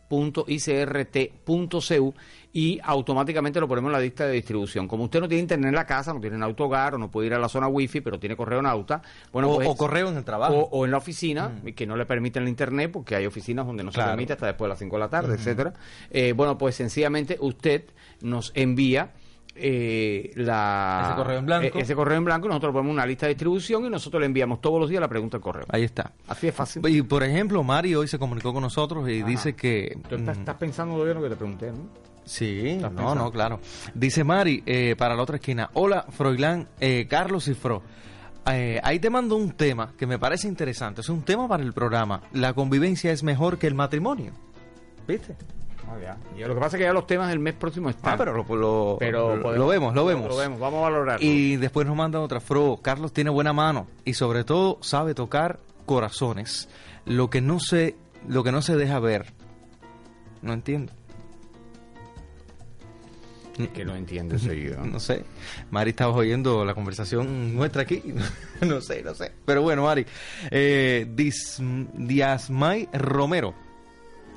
y 2.57 2.79
automáticamente 2.83 3.59
lo 3.59 3.67
ponemos 3.67 3.89
en 3.89 3.93
la 3.93 3.99
lista 3.99 4.25
de 4.25 4.31
distribución. 4.33 4.87
Como 4.87 5.03
usted 5.03 5.19
no 5.19 5.27
tiene 5.27 5.41
internet 5.43 5.69
en 5.69 5.75
la 5.75 5.85
casa, 5.85 6.11
no 6.11 6.19
tiene 6.19 6.37
en 6.37 6.41
autogar 6.43 6.95
o 6.95 6.97
no 6.97 7.11
puede 7.11 7.27
ir 7.27 7.35
a 7.35 7.37
la 7.37 7.47
zona 7.49 7.67
wifi, 7.67 8.01
pero 8.01 8.17
tiene 8.19 8.35
correo 8.35 8.63
nauta, 8.63 8.99
bueno, 9.31 9.51
o, 9.51 9.55
pues, 9.57 9.67
o 9.67 9.77
correo 9.77 10.09
en 10.09 10.17
el 10.17 10.23
trabajo. 10.25 10.55
o, 10.55 10.79
o 10.79 10.85
en 10.85 10.89
la 10.89 10.97
oficina, 10.97 11.51
que 11.75 11.85
no 11.85 11.95
le 11.95 12.07
permiten 12.07 12.41
el 12.43 12.49
internet, 12.49 12.89
porque 12.91 13.15
hay 13.15 13.27
oficinas 13.27 13.67
donde 13.67 13.83
no 13.83 13.91
Claro. 13.91 14.07
se 14.09 14.11
permite 14.13 14.33
hasta 14.33 14.47
después 14.47 14.65
de 14.65 14.69
las 14.69 14.79
5 14.79 14.95
de 14.95 14.99
la 14.99 15.07
tarde, 15.09 15.35
etcétera. 15.35 15.73
Eh, 16.09 16.33
bueno, 16.33 16.57
pues 16.57 16.73
sencillamente 16.73 17.37
usted 17.39 17.83
nos 18.21 18.51
envía 18.55 19.11
eh, 19.55 20.31
la, 20.35 21.03
Ese 21.09 21.15
correo 21.15 21.37
en 21.39 21.45
blanco. 21.45 21.77
eh, 21.77 21.81
ese 21.81 21.95
correo 21.95 22.17
en 22.17 22.25
blanco 22.25 22.47
y 22.47 22.49
nosotros 22.49 22.73
ponemos 22.73 22.93
una 22.93 23.05
lista 23.05 23.27
de 23.27 23.33
distribución 23.33 23.85
y 23.85 23.89
nosotros 23.89 24.19
le 24.19 24.25
enviamos 24.25 24.61
todos 24.61 24.79
los 24.79 24.89
días 24.89 24.99
la 25.01 25.07
pregunta 25.07 25.37
al 25.37 25.41
correo. 25.43 25.65
Ahí 25.69 25.83
está. 25.83 26.11
Así 26.27 26.47
es 26.47 26.55
fácil. 26.55 26.81
Y 26.87 27.01
por 27.03 27.23
ejemplo, 27.23 27.61
Mari 27.63 27.93
hoy 27.95 28.07
se 28.07 28.17
comunicó 28.17 28.51
con 28.53 28.63
nosotros 28.63 29.07
y 29.09 29.21
dice 29.23 29.55
que... 29.55 29.97
Tú 30.09 30.15
estás, 30.15 30.37
mm, 30.37 30.39
estás 30.39 30.55
pensando 30.55 30.93
todavía 30.95 31.13
en 31.13 31.17
lo 31.21 31.23
que 31.23 31.29
te 31.29 31.35
pregunté, 31.35 31.71
¿no? 31.71 32.16
Sí, 32.27 32.69
¿Estás 32.69 32.91
no, 32.91 32.97
pensando? 32.97 33.23
no, 33.23 33.31
claro. 33.31 33.59
Dice 33.93 34.23
Mari, 34.23 34.61
eh, 34.65 34.95
para 34.97 35.15
la 35.15 35.23
otra 35.23 35.37
esquina, 35.37 35.69
hola 35.73 36.05
Froilán, 36.09 36.67
eh, 36.79 37.07
Carlos 37.09 37.47
y 37.47 37.53
Fro. 37.53 37.81
Eh, 38.49 38.79
ahí 38.83 38.99
te 38.99 39.09
mando 39.09 39.35
un 39.35 39.51
tema 39.51 39.93
que 39.97 40.05
me 40.07 40.19
parece 40.19 40.47
interesante. 40.47 41.01
Es 41.01 41.09
un 41.09 41.23
tema 41.23 41.47
para 41.47 41.63
el 41.63 41.73
programa. 41.73 42.21
La 42.33 42.53
convivencia 42.53 43.11
es 43.11 43.23
mejor 43.23 43.57
que 43.57 43.67
el 43.67 43.75
matrimonio. 43.75 44.31
¿Viste? 45.07 45.35
Y 46.37 46.41
lo 46.41 46.53
que 46.53 46.59
pasa 46.59 46.75
es 46.75 46.81
que 46.81 46.85
ya 46.85 46.91
los 46.93 47.07
temas 47.07 47.29
del 47.29 47.39
mes 47.39 47.53
próximo 47.53 47.89
están. 47.89 48.13
Ah, 48.13 48.17
pero 48.17 48.33
lo, 48.33 48.43
lo- 48.55 48.97
Pero 48.99 49.37
lo- 49.37 49.41
podemos- 49.41 49.57
lo 49.57 49.67
vemos, 49.67 49.95
lo 49.95 50.05
vemos. 50.05 50.27
Lo 50.27 50.35
vemos, 50.35 50.59
vamos 50.59 50.79
a 50.79 50.81
valorarlo. 50.89 51.25
Y 51.25 51.55
después 51.55 51.87
nos 51.87 51.95
manda 51.95 52.19
otra, 52.19 52.41
Fro, 52.41 52.79
Carlos 52.81 53.13
tiene 53.13 53.29
buena 53.29 53.53
mano 53.53 53.87
y 54.03 54.13
sobre 54.13 54.43
todo 54.43 54.79
sabe 54.81 55.13
tocar 55.15 55.59
corazones. 55.85 56.67
Lo 57.05 57.29
que 57.29 57.39
no 57.39 57.59
se, 57.61 57.95
lo 58.27 58.43
que 58.43 58.51
no 58.51 58.61
se 58.61 58.75
deja 58.75 58.99
ver. 58.99 59.33
No 60.41 60.51
entiendo. 60.51 60.91
que 63.73 63.85
no 63.85 63.95
entiende 63.95 64.39
seguido. 64.39 64.85
No 64.85 64.99
sé. 64.99 65.23
Mari 65.71 65.89
estaba 65.91 66.13
oyendo 66.13 66.63
la 66.65 66.73
conversación 66.73 67.55
nuestra 67.55 67.83
aquí. 67.83 68.01
no 68.61 68.81
sé, 68.81 69.01
no 69.03 69.13
sé. 69.15 69.31
Pero 69.45 69.61
bueno, 69.61 69.83
Mari. 69.83 70.05
Eh, 70.51 71.05
Diasmay 71.95 72.89
Romero 72.93 73.53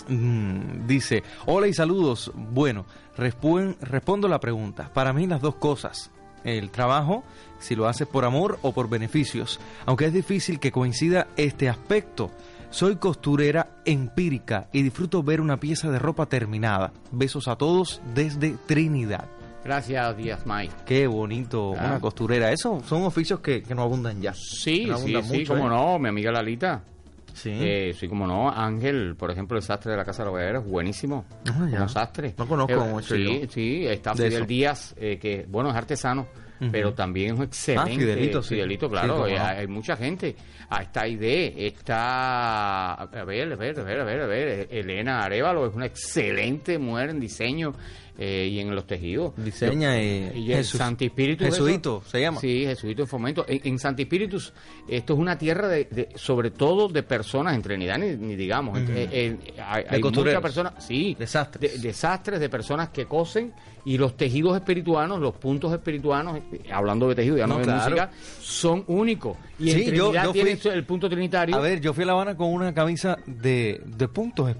mm, 0.08 0.86
dice: 0.86 1.22
Hola 1.46 1.66
y 1.68 1.74
saludos. 1.74 2.30
Bueno, 2.34 2.86
respon- 3.16 3.76
respondo 3.80 4.28
la 4.28 4.40
pregunta. 4.40 4.92
Para 4.92 5.12
mí, 5.12 5.26
las 5.26 5.40
dos 5.40 5.56
cosas. 5.56 6.10
El 6.42 6.70
trabajo, 6.70 7.22
si 7.58 7.76
lo 7.76 7.86
haces 7.86 8.06
por 8.08 8.24
amor 8.24 8.58
o 8.62 8.72
por 8.72 8.88
beneficios. 8.88 9.60
Aunque 9.84 10.06
es 10.06 10.12
difícil 10.12 10.58
que 10.58 10.72
coincida 10.72 11.28
este 11.36 11.68
aspecto. 11.68 12.30
Soy 12.70 12.96
costurera 12.96 13.66
empírica 13.84 14.68
y 14.72 14.82
disfruto 14.82 15.22
ver 15.22 15.40
una 15.40 15.58
pieza 15.58 15.90
de 15.90 15.98
ropa 15.98 16.26
terminada. 16.26 16.92
Besos 17.10 17.48
a 17.48 17.56
todos 17.56 18.00
desde 18.14 18.56
Trinidad. 18.66 19.26
Gracias, 19.64 20.16
Díaz 20.16 20.46
May. 20.46 20.70
Qué 20.86 21.06
bonito, 21.06 21.74
Ah. 21.76 21.86
una 21.88 22.00
costurera. 22.00 22.50
Esos 22.52 22.84
son 22.86 23.02
oficios 23.02 23.40
que, 23.40 23.62
que 23.62 23.74
no 23.74 23.82
abundan 23.82 24.22
ya. 24.22 24.32
Sí, 24.34 24.86
no 24.86 24.96
sí, 24.98 25.14
abundan 25.14 25.24
sí, 25.24 25.38
mucho, 25.38 25.54
cómo 25.54 25.66
¿eh? 25.66 25.70
no, 25.70 25.98
mi 25.98 26.08
amiga 26.08 26.30
Lalita. 26.32 26.82
Sí. 27.34 27.50
Eh, 27.52 27.94
sí, 27.98 28.08
como 28.08 28.26
no. 28.26 28.48
Ángel, 28.50 29.16
por 29.16 29.30
ejemplo, 29.30 29.56
el 29.56 29.62
sastre 29.62 29.90
de 29.92 29.96
la 29.98 30.04
Casa 30.04 30.22
de 30.22 30.30
la 30.30 30.34
Hoguera 30.36 30.58
es 30.60 30.64
buenísimo. 30.66 31.24
Ah, 31.48 31.66
ya. 31.70 31.76
Como 31.78 31.88
sastre. 31.88 32.34
No 32.38 32.46
conozco 32.46 32.72
Eh, 32.72 32.88
mucho 32.88 33.14
Sí, 33.14 33.24
yo 33.42 33.46
sí, 33.50 33.86
está 33.86 34.10
de 34.12 34.16
Fidel 34.28 34.32
eso. 34.34 34.44
Díaz, 34.46 34.94
eh, 34.96 35.18
que, 35.18 35.44
bueno, 35.48 35.70
es 35.70 35.76
artesano, 35.76 36.26
Pero 36.70 36.92
también 36.92 37.32
es 37.32 37.38
un 37.38 37.44
excelente. 37.44 37.92
Ah, 37.92 37.94
Fidelito, 37.96 38.42
sí. 38.42 38.54
Fidelito, 38.54 38.90
claro. 38.90 39.26
eh, 39.26 39.38
hay 39.38 39.66
mucha 39.66 39.96
gente. 39.96 40.36
Ah, 40.68 40.82
está 40.82 41.02
Aide, 41.02 41.66
está. 41.66 42.94
A 42.94 43.06
ver, 43.24 43.52
a 43.52 43.56
ver, 43.56 43.78
a 43.78 43.82
ver, 43.82 44.00
a 44.00 44.04
ver, 44.04 44.20
a 44.20 44.26
ver. 44.26 44.68
Elena 44.70 45.20
Arevalo 45.22 45.66
es 45.66 45.74
una 45.74 45.86
excelente 45.86 46.78
mujer 46.78 47.10
en 47.10 47.20
diseño 47.20 47.72
eh, 48.22 48.48
y 48.52 48.58
en 48.60 48.74
los 48.74 48.86
tejidos. 48.86 49.32
Diseña 49.36 49.98
eh, 49.98 50.30
Y 50.36 50.52
el 50.52 50.62
Santi 50.64 51.06
Espíritu. 51.06 51.44
Jesuito 51.46 52.02
se 52.06 52.20
llama. 52.20 52.38
Sí, 52.38 52.64
Jesuito 52.66 53.00
en 53.02 53.08
Fomento. 53.08 53.46
En, 53.48 53.60
en 53.64 53.78
Santi 53.78 54.02
Espíritus, 54.02 54.52
esto 54.86 55.14
es 55.14 55.18
una 55.18 55.38
tierra 55.38 55.68
de, 55.68 55.86
de- 55.86 56.08
sobre 56.16 56.50
todo 56.50 56.88
de 56.88 57.02
personas 57.02 57.54
en 57.54 57.62
Trinidad, 57.62 57.96
ni, 57.98 58.14
ni 58.16 58.36
digamos. 58.36 58.78
Eh, 58.78 59.08
eh, 59.10 59.36
hay, 59.66 59.84
hay 59.88 60.02
muchas 60.02 60.40
personas, 60.42 60.84
sí, 60.86 61.16
Desastres. 61.18 61.72
de- 61.80 61.88
desastres 61.88 62.38
de 62.40 62.48
personas 62.50 62.90
que 62.90 63.06
cosen 63.06 63.54
y 63.82 63.96
los 63.96 64.14
tejidos 64.14 64.54
espirituanos, 64.56 65.18
los 65.20 65.34
puntos 65.36 65.72
espirituanos, 65.72 66.38
hablando 66.70 67.08
de 67.08 67.14
tejido, 67.14 67.38
ya 67.38 67.46
no, 67.46 67.54
No, 67.54 67.58
de 67.60 67.64
claro. 67.64 67.84
música, 67.84 68.10
son 68.42 68.84
únicos. 68.88 69.38
Y 69.58 69.70
Sí, 69.70 69.82
en 69.84 69.94
yo- 69.94 70.04
Trinidad 70.10 70.24
yo 70.24 70.32
tiene 70.32 70.56
fui- 70.58 70.70
el 70.72 70.84
punto 70.84 71.08
trinitario. 71.08 71.56
A 71.56 71.60
ver, 71.60 71.80
yo 71.80 71.94
fui 71.94 72.04
a 72.04 72.08
La 72.08 72.12
Habana 72.12 72.36
con 72.36 72.52
una 72.52 72.74
camisa 72.74 73.16
de, 73.26 73.80
de 73.86 74.08
puntos 74.08 74.50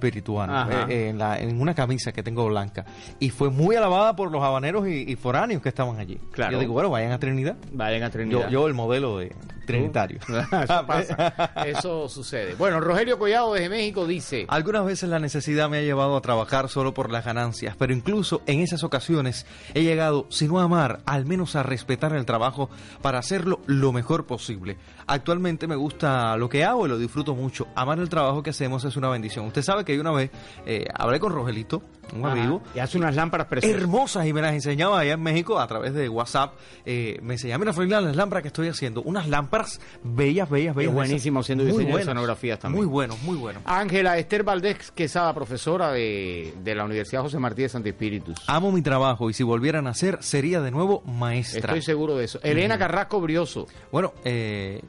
eh, 0.89 1.09
en, 1.11 1.19
la- 1.19 1.39
en 1.39 1.61
una 1.61 1.75
camisa 1.75 2.13
que 2.13 2.23
tengo 2.23 2.47
blanca. 2.49 2.87
Y 3.19 3.29
fue 3.29 3.50
muy 3.53 3.77
alabada 3.77 4.17
por 4.17 4.31
los 4.31 4.43
habaneros 4.43 4.87
y, 4.89 5.11
y 5.11 5.17
foráneos 5.17 5.63
que 5.63 5.69
estaban 5.69 5.99
allí. 5.99 6.19
Claro. 6.33 6.53
Yo 6.53 6.59
digo, 6.59 6.73
bueno, 6.73 6.91
vayan 6.91 7.13
a 7.13 7.19
Trinidad. 7.19 7.57
Vayan 7.73 8.03
a 8.03 8.11
Trinidad. 8.11 8.45
Yo, 8.45 8.51
yo 8.51 8.67
el 8.67 8.75
modelo 8.75 9.19
de 9.19 9.33
trinitario. 9.73 10.19
Eso 10.29 10.87
pasa. 10.87 11.53
Eso 11.67 12.09
sucede. 12.09 12.55
Bueno, 12.55 12.81
Rogelio 12.81 13.19
Collado 13.19 13.55
desde 13.55 13.69
México 13.69 14.07
dice. 14.07 14.47
Algunas 14.49 14.85
veces 14.85 15.09
la 15.09 15.19
necesidad 15.19 15.69
me 15.69 15.79
ha 15.79 15.83
llevado 15.83 16.17
a 16.17 16.21
trabajar 16.21 16.69
solo 16.69 16.95
por 16.95 17.11
las 17.11 17.25
ganancias, 17.25 17.77
pero 17.79 17.93
incluso 17.93 18.43
en 18.47 18.61
esas 18.61 18.83
ocasiones 18.85 19.47
he 19.75 19.83
llegado, 19.83 20.27
si 20.31 20.49
no 20.49 20.61
a 20.61 20.65
amar, 20.65 21.01
al 21.07 21.27
menos 21.27 21.57
a 21.57 21.63
respetar 21.63 22.13
el 22.15 22.25
trabajo 22.27 22.71
para 23.03 23.19
hacerlo 23.19 23.61
lo 23.67 23.93
mejor 23.93 24.27
posible. 24.27 24.77
Actualmente 25.07 25.67
me 25.67 25.75
gusta 25.77 26.37
lo 26.37 26.49
que 26.49 26.65
hago 26.65 26.87
y 26.87 26.89
lo 26.89 26.99
disfruto 26.99 27.35
mucho. 27.35 27.67
Amar 27.75 27.99
el 27.99 28.09
trabajo 28.09 28.43
que 28.43 28.51
hacemos 28.51 28.85
es 28.85 28.97
una 28.97 29.09
bendición. 29.09 29.47
Usted 29.47 29.63
sabe 29.63 29.85
que 29.85 29.95
yo 29.95 30.01
una 30.01 30.13
vez 30.13 30.31
eh, 30.67 30.85
hablé 30.95 31.19
con 31.19 31.33
Rogelito, 31.33 31.83
un 32.15 32.25
Ajá. 32.27 32.33
amigo, 32.33 32.63
Y 32.75 32.79
hace 32.79 32.99
unas 32.99 33.15
lámparas 33.17 33.47
preciosas. 33.49 33.81
hermosas 33.81 34.27
y 34.27 34.33
me 34.33 34.41
las 34.41 34.53
enseñaba 34.53 35.01
allá 35.01 35.13
en 35.15 35.23
México 35.23 35.59
a 35.59 35.67
través 35.67 35.95
de 35.95 36.09
WhatsApp. 36.09 36.55
Eh, 36.85 37.19
me 37.23 37.35
enseñaba, 37.35 37.59
mira, 37.59 37.73
Froilán, 37.73 38.05
las 38.05 38.17
lámparas 38.17 38.43
que 38.43 38.49
estoy 38.49 38.69
haciendo. 38.69 39.03
Unas 39.03 39.29
lámparas 39.29 39.60
bellas, 40.03 40.49
bellas, 40.51 40.75
bellas. 40.75 40.91
Es 40.91 40.95
buenísimo 40.95 41.41
Muy 41.41 41.65
diseño 41.67 41.97
de 41.97 42.03
escenografías 42.03 42.59
también. 42.59 42.85
Muy 42.85 42.91
buenos, 42.91 43.23
muy 43.23 43.37
buenos. 43.37 43.63
Ángela 43.67 44.19
Esther 44.19 44.45
Valdés 44.45 44.91
Quesada, 44.93 45.33
profesora 45.35 45.93
de, 45.93 46.55
de 46.63 46.75
la 46.75 46.85
Universidad 46.85 47.23
José 47.23 47.39
Martí 47.39 47.63
de 47.63 47.69
Santo 47.69 47.89
Espíritus. 47.89 48.39
Amo 48.47 48.73
mi 48.73 48.83
trabajo 48.83 49.31
y 49.31 49.33
si 49.33 49.43
volviera 49.43 49.81
a 49.81 49.83
nacer 49.83 50.19
sería 50.21 50.61
de 50.61 50.71
nuevo 50.71 51.03
maestra. 51.03 51.61
Estoy 51.61 51.83
seguro 51.83 52.17
de 52.17 52.25
eso. 52.25 52.41
Elena 52.43 52.79
Carrasco 52.79 53.21
Brioso. 53.21 53.67
Bueno, 53.91 54.13
eh, 54.25 54.81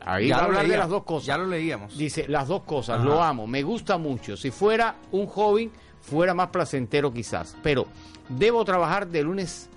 Ahí 0.00 0.28
ya 0.28 0.36
va 0.36 0.42
a 0.42 0.44
hablar 0.46 0.68
de 0.68 0.76
las 0.76 0.88
dos 0.88 1.04
cosas. 1.04 1.26
Ya 1.26 1.38
lo 1.38 1.46
leíamos. 1.46 1.96
Dice, 1.96 2.26
las 2.28 2.48
dos 2.48 2.62
cosas, 2.64 2.96
Ajá. 2.96 3.04
lo 3.04 3.22
amo, 3.22 3.46
me 3.46 3.62
gusta 3.62 3.96
mucho. 3.96 4.36
Si 4.36 4.50
fuera 4.50 4.96
un 5.10 5.26
joven, 5.26 5.70
fuera 6.00 6.34
más 6.34 6.48
placentero 6.48 7.12
quizás. 7.12 7.56
Pero 7.62 7.86
debo 8.28 8.64
trabajar 8.64 9.08
de 9.08 9.22
lunes, 9.22 9.70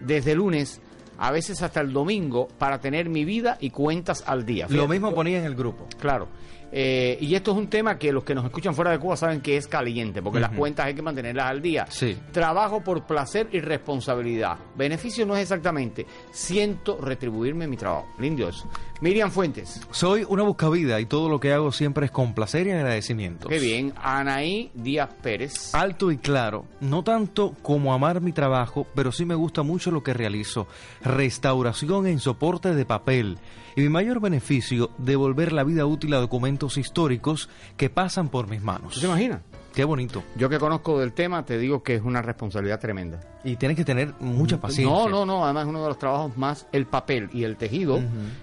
desde 0.00 0.34
lunes, 0.34 0.80
a 1.18 1.30
veces 1.30 1.62
hasta 1.62 1.80
el 1.80 1.92
domingo, 1.92 2.48
para 2.58 2.80
tener 2.80 3.08
mi 3.08 3.24
vida 3.24 3.56
y 3.60 3.70
cuentas 3.70 4.24
al 4.26 4.44
día. 4.44 4.66
Lo 4.68 4.88
mismo 4.88 5.14
ponía 5.14 5.38
en 5.38 5.44
el 5.44 5.54
grupo. 5.54 5.86
Claro. 5.98 6.28
Eh, 6.74 7.18
y 7.20 7.34
esto 7.34 7.50
es 7.50 7.58
un 7.58 7.68
tema 7.68 7.98
que 7.98 8.10
los 8.10 8.24
que 8.24 8.34
nos 8.34 8.46
escuchan 8.46 8.74
fuera 8.74 8.90
de 8.90 8.98
Cuba 8.98 9.14
saben 9.14 9.42
que 9.42 9.58
es 9.58 9.66
caliente, 9.66 10.22
porque 10.22 10.40
las 10.40 10.52
cuentas 10.52 10.86
hay 10.86 10.94
que 10.94 11.02
mantenerlas 11.02 11.46
al 11.50 11.60
día. 11.60 11.86
Sí. 11.90 12.16
Trabajo 12.32 12.82
por 12.82 13.06
placer 13.06 13.48
y 13.52 13.60
responsabilidad. 13.60 14.56
Beneficio 14.74 15.26
no 15.26 15.36
es 15.36 15.42
exactamente. 15.42 16.06
Siento 16.30 16.98
retribuirme 16.98 17.66
mi 17.66 17.76
trabajo. 17.76 18.08
Lindo 18.18 18.48
eso. 18.48 18.66
Miriam 19.02 19.32
Fuentes. 19.32 19.80
Soy 19.90 20.24
una 20.28 20.44
buscavida 20.44 21.00
y 21.00 21.06
todo 21.06 21.28
lo 21.28 21.40
que 21.40 21.52
hago 21.52 21.72
siempre 21.72 22.06
es 22.06 22.12
con 22.12 22.34
placer 22.34 22.68
y 22.68 22.70
agradecimiento. 22.70 23.48
Qué 23.48 23.58
bien. 23.58 23.92
Anaí 24.00 24.70
Díaz 24.74 25.10
Pérez. 25.20 25.74
Alto 25.74 26.12
y 26.12 26.18
claro, 26.18 26.66
no 26.80 27.02
tanto 27.02 27.56
como 27.62 27.92
amar 27.92 28.20
mi 28.20 28.30
trabajo, 28.30 28.86
pero 28.94 29.10
sí 29.10 29.24
me 29.24 29.34
gusta 29.34 29.64
mucho 29.64 29.90
lo 29.90 30.04
que 30.04 30.14
realizo. 30.14 30.68
Restauración 31.02 32.06
en 32.06 32.20
soporte 32.20 32.76
de 32.76 32.86
papel. 32.86 33.38
Y 33.74 33.80
mi 33.80 33.88
mayor 33.88 34.20
beneficio, 34.20 34.92
devolver 34.98 35.52
la 35.52 35.64
vida 35.64 35.84
útil 35.84 36.14
a 36.14 36.20
documentos 36.20 36.78
históricos 36.78 37.48
que 37.76 37.90
pasan 37.90 38.28
por 38.28 38.46
mis 38.46 38.62
manos. 38.62 38.94
¿Tú 38.94 39.00
te 39.00 39.06
imaginas? 39.06 39.40
Qué 39.72 39.84
bonito. 39.84 40.22
Yo 40.36 40.48
que 40.48 40.58
conozco 40.58 41.00
del 41.00 41.12
tema, 41.12 41.44
te 41.44 41.58
digo 41.58 41.82
que 41.82 41.94
es 41.94 42.02
una 42.02 42.20
responsabilidad 42.20 42.78
tremenda. 42.78 43.20
Y 43.42 43.56
tienes 43.56 43.76
que 43.76 43.84
tener 43.84 44.12
mucha 44.20 44.60
paciencia. 44.60 44.94
No, 44.94 45.08
no, 45.08 45.24
no. 45.24 45.44
Además, 45.44 45.64
es 45.64 45.68
uno 45.70 45.82
de 45.82 45.88
los 45.88 45.98
trabajos 45.98 46.36
más 46.36 46.66
el 46.72 46.86
papel 46.86 47.30
y 47.32 47.44
el 47.44 47.56
tejido. 47.56 48.00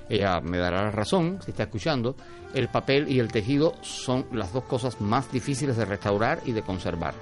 Ella 0.10 0.42
me 0.42 0.58
dará 0.58 0.84
la 0.84 0.92
razón 0.92 1.40
si 1.44 1.52
está 1.52 1.64
escuchando. 1.64 2.16
El 2.54 2.68
papel 2.68 3.12
y 3.12 3.20
el 3.20 3.32
tejido 3.32 3.76
son 3.82 4.26
las 4.32 4.52
dos 4.54 4.64
cosas 4.64 5.00
más 5.00 5.32
difíciles 5.32 5.78
de 5.78 5.86
restaurar 5.86 6.40
y 6.46 6.52
de 6.52 6.64
conservar. 6.64 7.14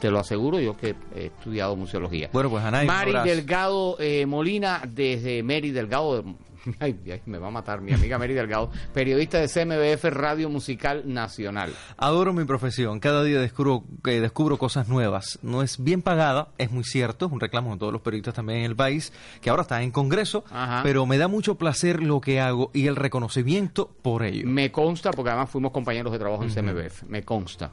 Te 0.00 0.10
lo 0.10 0.18
aseguro 0.18 0.58
yo 0.58 0.74
que 0.78 0.94
he 1.14 1.26
estudiado 1.26 1.76
museología. 1.76 2.30
Bueno, 2.32 2.48
pues 2.48 2.64
Anay, 2.64 2.86
Mari. 2.86 3.12
Delgado 3.22 3.96
eh, 4.00 4.24
Molina, 4.24 4.80
desde 4.88 5.42
Mary 5.42 5.72
Delgado. 5.72 6.24
Ay, 6.80 6.98
ay, 7.06 7.22
me 7.26 7.38
va 7.38 7.48
a 7.48 7.50
matar 7.50 7.80
mi 7.80 7.92
amiga 7.92 8.18
Mary 8.18 8.34
Delgado, 8.34 8.70
periodista 8.92 9.38
de 9.38 9.48
CMBF 9.48 10.04
Radio 10.10 10.48
Musical 10.48 11.02
Nacional. 11.06 11.72
Adoro 11.96 12.32
mi 12.32 12.44
profesión. 12.44 13.00
Cada 13.00 13.22
día 13.22 13.40
descubro, 13.40 13.84
eh, 14.06 14.20
descubro 14.20 14.58
cosas 14.58 14.88
nuevas. 14.88 15.38
No 15.42 15.62
es 15.62 15.82
bien 15.82 16.02
pagada, 16.02 16.48
es 16.58 16.70
muy 16.70 16.84
cierto. 16.84 17.26
Es 17.26 17.32
un 17.32 17.40
reclamo 17.40 17.72
de 17.72 17.78
todos 17.78 17.92
los 17.92 18.02
periodistas 18.02 18.34
también 18.34 18.60
en 18.60 18.64
el 18.66 18.76
país, 18.76 19.12
que 19.40 19.50
ahora 19.50 19.62
está 19.62 19.82
en 19.82 19.90
Congreso. 19.90 20.44
Ajá. 20.50 20.82
Pero 20.82 21.06
me 21.06 21.18
da 21.18 21.28
mucho 21.28 21.56
placer 21.56 22.02
lo 22.02 22.20
que 22.20 22.40
hago 22.40 22.70
y 22.74 22.86
el 22.86 22.96
reconocimiento 22.96 23.90
por 24.02 24.22
ello. 24.22 24.46
Me 24.46 24.70
consta, 24.70 25.10
porque 25.10 25.30
además 25.30 25.50
fuimos 25.50 25.72
compañeros 25.72 26.12
de 26.12 26.18
trabajo 26.18 26.44
en 26.44 26.50
CMBF, 26.50 27.04
me 27.04 27.22
consta. 27.22 27.72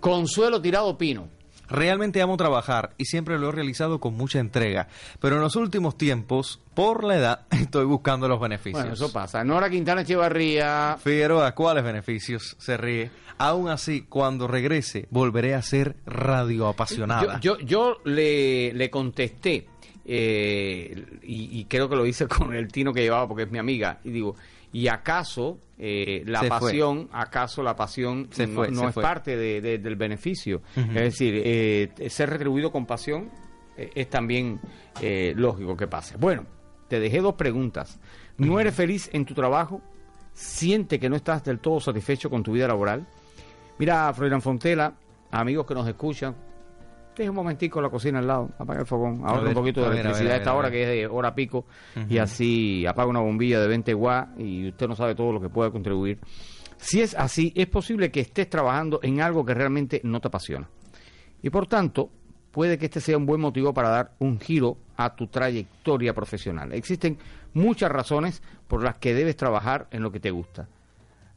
Consuelo 0.00 0.60
Tirado 0.60 0.96
Pino. 0.96 1.37
Realmente 1.68 2.22
amo 2.22 2.36
trabajar 2.36 2.94
y 2.98 3.04
siempre 3.04 3.38
lo 3.38 3.48
he 3.48 3.52
realizado 3.52 4.00
con 4.00 4.14
mucha 4.14 4.38
entrega. 4.38 4.88
Pero 5.20 5.36
en 5.36 5.42
los 5.42 5.56
últimos 5.56 5.96
tiempos, 5.96 6.60
por 6.74 7.04
la 7.04 7.16
edad, 7.16 7.40
estoy 7.50 7.84
buscando 7.84 8.28
los 8.28 8.40
beneficios. 8.40 8.80
Bueno, 8.80 8.94
eso 8.94 9.12
pasa. 9.12 9.44
Nora 9.44 9.68
Quintana 9.70 10.02
Echevarría. 10.02 10.96
Figueroa, 11.02 11.54
¿cuáles 11.54 11.84
beneficios? 11.84 12.56
Se 12.58 12.76
ríe. 12.76 13.10
Aún 13.38 13.68
así, 13.68 14.02
cuando 14.02 14.48
regrese, 14.48 15.06
volveré 15.10 15.54
a 15.54 15.62
ser 15.62 15.94
radio 16.06 16.66
apasionada. 16.66 17.38
Yo, 17.38 17.58
yo, 17.58 17.64
yo 17.64 17.98
le, 18.04 18.72
le 18.72 18.90
contesté, 18.90 19.68
eh, 20.04 21.04
y, 21.22 21.60
y 21.60 21.64
creo 21.66 21.88
que 21.88 21.94
lo 21.94 22.04
hice 22.04 22.26
con 22.28 22.52
el 22.52 22.66
tino 22.72 22.92
que 22.92 23.02
llevaba 23.02 23.28
porque 23.28 23.44
es 23.44 23.50
mi 23.50 23.58
amiga, 23.58 24.00
y 24.02 24.10
digo, 24.10 24.34
¿y 24.72 24.88
acaso 24.88 25.58
eh, 25.78 26.22
la 26.26 26.40
Se 26.40 26.48
fue. 26.48 26.58
pasión, 26.60 27.08
acaso 27.12 27.62
la 27.62 27.76
pasión 27.76 28.28
Se 28.32 28.46
no, 28.46 28.54
fue, 28.54 28.70
no 28.70 28.80
se 28.82 28.86
es 28.88 28.94
fue. 28.94 29.02
parte 29.02 29.36
de- 29.36 29.60
de- 29.60 29.78
del 29.78 29.96
beneficio? 29.96 30.60
Es 30.76 30.94
decir, 30.94 31.40
eh, 31.44 31.90
ser 32.10 32.30
retribuido 32.30 32.72
con 32.72 32.84
pasión 32.86 33.30
eh, 33.76 33.90
es 33.94 34.08
también 34.10 34.60
eh, 35.00 35.32
lógico 35.36 35.76
que 35.76 35.86
pase. 35.86 36.16
Bueno, 36.16 36.44
te 36.88 36.98
dejé 36.98 37.20
dos 37.20 37.34
preguntas. 37.34 38.00
¿No 38.38 38.58
eres 38.60 38.74
feliz 38.74 39.08
en 39.12 39.24
tu 39.24 39.34
trabajo? 39.34 39.80
¿Siente 40.32 40.98
que 41.00 41.08
no 41.08 41.16
estás 41.16 41.44
del 41.44 41.58
todo 41.60 41.80
satisfecho 41.80 42.28
con 42.30 42.42
tu 42.42 42.52
vida 42.52 42.66
laboral? 42.68 43.06
Mira, 43.78 44.12
Florian 44.12 44.42
Fontela, 44.42 44.94
amigos 45.30 45.66
que 45.66 45.74
nos 45.74 45.86
escuchan, 45.86 46.34
deje 47.22 47.30
un 47.30 47.36
momentico 47.36 47.80
la 47.80 47.90
cocina 47.90 48.18
al 48.18 48.26
lado, 48.26 48.50
apaga 48.58 48.80
el 48.80 48.86
fogón, 48.86 49.22
A 49.24 49.28
ahorra 49.28 49.40
ver, 49.40 49.48
un 49.48 49.54
poquito 49.54 49.80
de 49.80 49.86
a 49.86 49.90
ver, 49.90 49.98
a 49.98 50.02
ver, 50.02 50.06
electricidad 50.06 50.32
a 50.32 50.34
a 50.34 50.38
esta 50.38 50.54
hora 50.54 50.70
que 50.70 50.82
es 50.82 50.88
de 50.88 51.06
hora 51.06 51.34
pico 51.34 51.66
y 52.08 52.18
así 52.18 52.86
apaga 52.86 53.08
una 53.08 53.20
bombilla 53.20 53.60
de 53.60 53.68
20 53.68 53.94
watts 53.94 54.40
y 54.40 54.68
usted 54.68 54.88
no 54.88 54.94
sabe 54.94 55.14
todo 55.14 55.32
lo 55.32 55.40
que 55.40 55.48
puede 55.48 55.70
contribuir. 55.70 56.18
Si 56.78 57.00
es 57.00 57.14
así, 57.14 57.52
es 57.56 57.66
posible 57.66 58.10
que 58.10 58.20
estés 58.20 58.48
trabajando 58.48 59.00
en 59.02 59.20
algo 59.20 59.44
que 59.44 59.52
realmente 59.52 60.00
no 60.04 60.20
te 60.20 60.28
apasiona. 60.28 60.68
Y 61.42 61.50
por 61.50 61.66
tanto, 61.66 62.10
puede 62.52 62.78
que 62.78 62.86
este 62.86 63.00
sea 63.00 63.16
un 63.16 63.26
buen 63.26 63.40
motivo 63.40 63.74
para 63.74 63.88
dar 63.88 64.12
un 64.18 64.40
giro 64.40 64.78
a 64.96 65.14
tu 65.14 65.26
trayectoria 65.26 66.14
profesional. 66.14 66.72
Existen 66.72 67.18
muchas 67.54 67.90
razones 67.90 68.42
por 68.66 68.82
las 68.82 68.96
que 68.96 69.14
debes 69.14 69.36
trabajar 69.36 69.88
en 69.90 70.02
lo 70.02 70.10
que 70.10 70.20
te 70.20 70.30
gusta. 70.30 70.68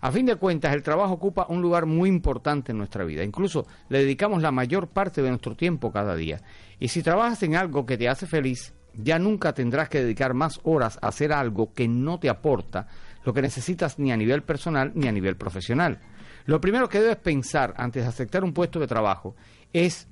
A 0.01 0.11
fin 0.11 0.25
de 0.25 0.35
cuentas, 0.35 0.73
el 0.73 0.81
trabajo 0.81 1.13
ocupa 1.13 1.45
un 1.49 1.61
lugar 1.61 1.85
muy 1.85 2.09
importante 2.09 2.71
en 2.71 2.79
nuestra 2.79 3.05
vida. 3.05 3.23
Incluso 3.23 3.67
le 3.89 3.99
dedicamos 3.99 4.41
la 4.41 4.51
mayor 4.51 4.87
parte 4.87 5.21
de 5.21 5.29
nuestro 5.29 5.55
tiempo 5.55 5.91
cada 5.91 6.15
día. 6.15 6.41
Y 6.79 6.87
si 6.87 7.03
trabajas 7.03 7.43
en 7.43 7.55
algo 7.55 7.85
que 7.85 7.97
te 7.97 8.09
hace 8.09 8.25
feliz, 8.25 8.73
ya 8.95 9.19
nunca 9.19 9.53
tendrás 9.53 9.89
que 9.89 10.01
dedicar 10.01 10.33
más 10.33 10.59
horas 10.63 10.97
a 11.01 11.07
hacer 11.09 11.31
algo 11.31 11.71
que 11.73 11.87
no 11.87 12.19
te 12.19 12.29
aporta 12.29 12.87
lo 13.23 13.33
que 13.33 13.41
necesitas 13.43 13.99
ni 13.99 14.11
a 14.11 14.17
nivel 14.17 14.41
personal 14.41 14.91
ni 14.95 15.07
a 15.07 15.11
nivel 15.11 15.37
profesional. 15.37 15.99
Lo 16.45 16.59
primero 16.59 16.89
que 16.89 16.99
debes 16.99 17.17
pensar 17.17 17.75
antes 17.77 18.03
de 18.03 18.09
aceptar 18.09 18.43
un 18.43 18.53
puesto 18.53 18.79
de 18.79 18.87
trabajo 18.87 19.35
es 19.71 20.07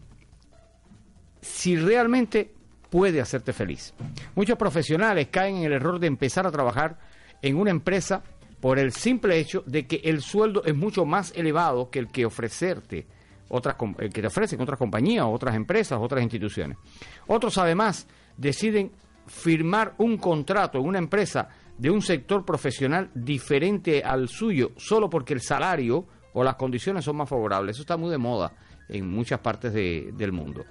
si 1.42 1.76
realmente 1.76 2.54
puede 2.92 3.22
hacerte 3.22 3.54
feliz. 3.54 3.94
Muchos 4.36 4.58
profesionales 4.58 5.30
caen 5.32 5.58
en 5.58 5.64
el 5.64 5.74
error 5.74 6.00
de 6.00 6.08
empezar 6.08 6.46
a 6.46 6.52
trabajar 6.52 7.00
en 7.42 7.58
una 7.58 7.72
empresa 7.72 8.24
por 8.60 8.78
el 8.80 8.92
simple 8.92 9.40
hecho 9.40 9.64
de 9.66 9.88
que 9.88 10.02
el 10.04 10.22
sueldo 10.22 10.64
es 10.66 10.76
mucho 10.76 11.06
más 11.06 11.32
elevado 11.36 11.90
que 11.90 12.00
el 12.00 12.08
que 12.08 12.26
ofrecerte 12.26 13.08
otras 13.50 13.76
que 13.98 14.22
te 14.22 14.28
ofrecen 14.28 14.62
otras 14.62 14.78
compañías, 14.78 15.26
otras 15.28 15.56
empresas, 15.56 15.98
otras 16.00 16.22
instituciones. 16.22 16.78
Otros 17.28 17.58
además 17.58 18.08
deciden 18.38 18.92
firmar 19.26 19.96
un 19.98 20.18
contrato 20.18 20.78
en 20.78 20.86
una 20.86 21.00
empresa 21.00 21.50
de 21.78 21.90
un 21.90 22.02
sector 22.02 22.46
profesional 22.46 23.10
diferente 23.16 24.04
al 24.04 24.28
suyo 24.28 24.72
solo 24.78 25.10
porque 25.10 25.34
el 25.34 25.42
salario 25.42 26.06
o 26.34 26.44
las 26.44 26.56
condiciones 26.56 27.06
son 27.06 27.16
más 27.18 27.30
favorables. 27.30 27.76
Eso 27.76 27.82
está 27.84 27.98
muy 27.98 28.12
de 28.12 28.18
moda 28.20 28.52
en 28.88 29.10
muchas 29.10 29.40
partes 29.40 29.74
de- 29.74 30.12
del 30.16 30.32
mundo. 30.32 30.64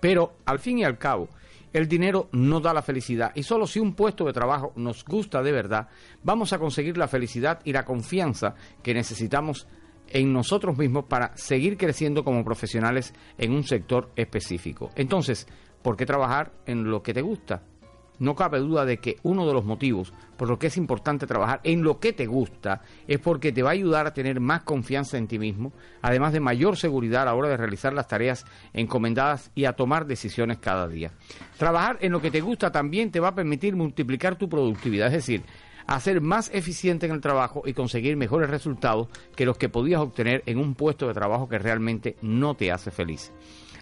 Pero 0.00 0.36
al 0.44 0.58
fin 0.58 0.78
y 0.80 0.84
al 0.84 0.98
cabo, 0.98 1.28
el 1.76 1.88
dinero 1.88 2.30
no 2.32 2.60
da 2.60 2.72
la 2.72 2.80
felicidad 2.80 3.32
y 3.34 3.42
solo 3.42 3.66
si 3.66 3.80
un 3.80 3.94
puesto 3.94 4.24
de 4.24 4.32
trabajo 4.32 4.72
nos 4.76 5.04
gusta 5.04 5.42
de 5.42 5.52
verdad, 5.52 5.88
vamos 6.22 6.54
a 6.54 6.58
conseguir 6.58 6.96
la 6.96 7.06
felicidad 7.06 7.60
y 7.64 7.72
la 7.72 7.84
confianza 7.84 8.54
que 8.82 8.94
necesitamos 8.94 9.68
en 10.08 10.32
nosotros 10.32 10.78
mismos 10.78 11.04
para 11.04 11.36
seguir 11.36 11.76
creciendo 11.76 12.24
como 12.24 12.44
profesionales 12.44 13.12
en 13.36 13.52
un 13.52 13.62
sector 13.64 14.10
específico. 14.16 14.90
Entonces, 14.94 15.46
¿por 15.82 15.98
qué 15.98 16.06
trabajar 16.06 16.52
en 16.64 16.84
lo 16.90 17.02
que 17.02 17.12
te 17.12 17.20
gusta? 17.20 17.62
No 18.18 18.34
cabe 18.34 18.58
duda 18.58 18.84
de 18.84 18.98
que 18.98 19.16
uno 19.22 19.46
de 19.46 19.52
los 19.52 19.64
motivos 19.64 20.12
por 20.36 20.48
lo 20.48 20.58
que 20.58 20.68
es 20.68 20.76
importante 20.76 21.26
trabajar 21.26 21.60
en 21.64 21.82
lo 21.82 21.98
que 21.98 22.12
te 22.12 22.26
gusta 22.26 22.82
es 23.06 23.18
porque 23.18 23.52
te 23.52 23.62
va 23.62 23.70
a 23.70 23.72
ayudar 23.72 24.06
a 24.06 24.14
tener 24.14 24.40
más 24.40 24.62
confianza 24.62 25.18
en 25.18 25.26
ti 25.26 25.38
mismo, 25.38 25.72
además 26.02 26.32
de 26.32 26.40
mayor 26.40 26.76
seguridad 26.76 27.22
a 27.22 27.26
la 27.26 27.34
hora 27.34 27.48
de 27.48 27.56
realizar 27.56 27.92
las 27.92 28.08
tareas 28.08 28.44
encomendadas 28.72 29.50
y 29.54 29.64
a 29.64 29.72
tomar 29.72 30.06
decisiones 30.06 30.58
cada 30.58 30.86
día. 30.88 31.12
Trabajar 31.58 31.98
en 32.00 32.12
lo 32.12 32.20
que 32.20 32.30
te 32.30 32.40
gusta 32.40 32.70
también 32.70 33.10
te 33.10 33.20
va 33.20 33.28
a 33.28 33.34
permitir 33.34 33.76
multiplicar 33.76 34.36
tu 34.36 34.48
productividad, 34.48 35.08
es 35.08 35.14
decir, 35.14 35.42
hacer 35.86 36.20
más 36.20 36.50
eficiente 36.52 37.06
en 37.06 37.12
el 37.12 37.20
trabajo 37.20 37.62
y 37.64 37.72
conseguir 37.72 38.16
mejores 38.16 38.50
resultados 38.50 39.08
que 39.34 39.46
los 39.46 39.56
que 39.56 39.68
podías 39.68 40.00
obtener 40.00 40.42
en 40.46 40.58
un 40.58 40.74
puesto 40.74 41.06
de 41.06 41.14
trabajo 41.14 41.48
que 41.48 41.58
realmente 41.58 42.16
no 42.22 42.54
te 42.54 42.72
hace 42.72 42.90
feliz. 42.90 43.32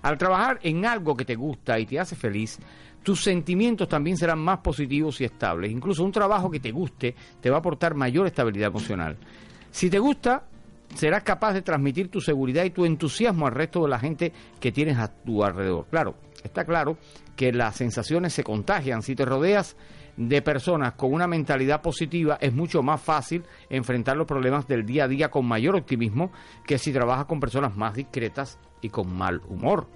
Al 0.03 0.19
trabajar 0.19 0.59
en 0.63 0.85
algo 0.85 1.17
que 1.17 1.25
te 1.25 1.35
gusta 1.35 1.79
y 1.79 1.87
te 1.87 1.99
hace 1.99 2.15
feliz, 2.15 2.59
tus 3.05 3.23
sentimientos 3.23 3.89
también 3.89 4.17
serán 4.17 4.41
más 4.41 4.59
positivos 4.59 5.21
y 5.21 5.25
estables. 5.25 5.71
Incluso 5.71 6.03
un 6.03 6.11
trabajo 6.11 6.51
que 6.51 6.59
te 6.59 6.73
guste 6.73 7.15
te 7.41 7.51
va 7.51 7.57
a 7.57 7.59
aportar 7.61 7.95
mayor 7.95 8.27
estabilidad 8.27 8.69
emocional. 8.69 9.17
Si 9.71 9.91
te 9.91 9.99
gusta, 9.99 10.45
serás 10.95 11.23
capaz 11.23 11.53
de 11.53 11.63
transmitir 11.63 12.11
tu 12.11 12.21
seguridad 12.21 12.65
y 12.65 12.71
tu 12.71 12.85
entusiasmo 12.85 13.47
al 13.47 13.55
resto 13.55 13.83
de 13.83 13.91
la 13.91 13.99
gente 13.99 14.33
que 14.59 14.73
tienes 14.73 14.99
a 14.99 15.09
tu 15.09 15.45
alrededor. 15.45 15.87
Claro, 15.91 16.15
está 16.43 16.65
claro 16.65 16.97
que 17.37 17.53
las 17.53 17.77
sensaciones 17.77 18.33
se 18.33 18.43
contagian. 18.43 19.03
Si 19.03 19.15
te 19.15 19.25
rodeas 19.25 19.77
de 20.17 20.41
personas 20.41 20.95
con 20.95 21.13
una 21.13 21.27
mentalidad 21.27 21.83
positiva, 21.83 22.39
es 22.41 22.55
mucho 22.55 22.83
más 22.83 23.03
fácil 23.03 23.45
enfrentar 23.69 24.17
los 24.17 24.27
problemas 24.27 24.67
del 24.67 24.87
día 24.87 25.05
a 25.05 25.09
día 25.09 25.31
con 25.31 25.45
mayor 25.45 25.77
optimismo 25.77 26.33
que 26.67 26.79
si 26.79 26.93
trabajas 26.93 27.27
con 27.27 27.41
personas 27.41 27.77
más 27.77 27.95
discretas 27.95 28.59
y 28.81 28.89
con 28.89 29.15
mal 29.15 29.43
humor. 29.49 29.89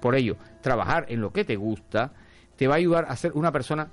Por 0.00 0.16
ello, 0.16 0.36
trabajar 0.62 1.06
en 1.08 1.20
lo 1.20 1.32
que 1.32 1.44
te 1.44 1.56
gusta 1.56 2.12
te 2.56 2.66
va 2.66 2.74
a 2.74 2.78
ayudar 2.78 3.06
a 3.08 3.16
ser 3.16 3.32
una 3.34 3.52
persona 3.52 3.88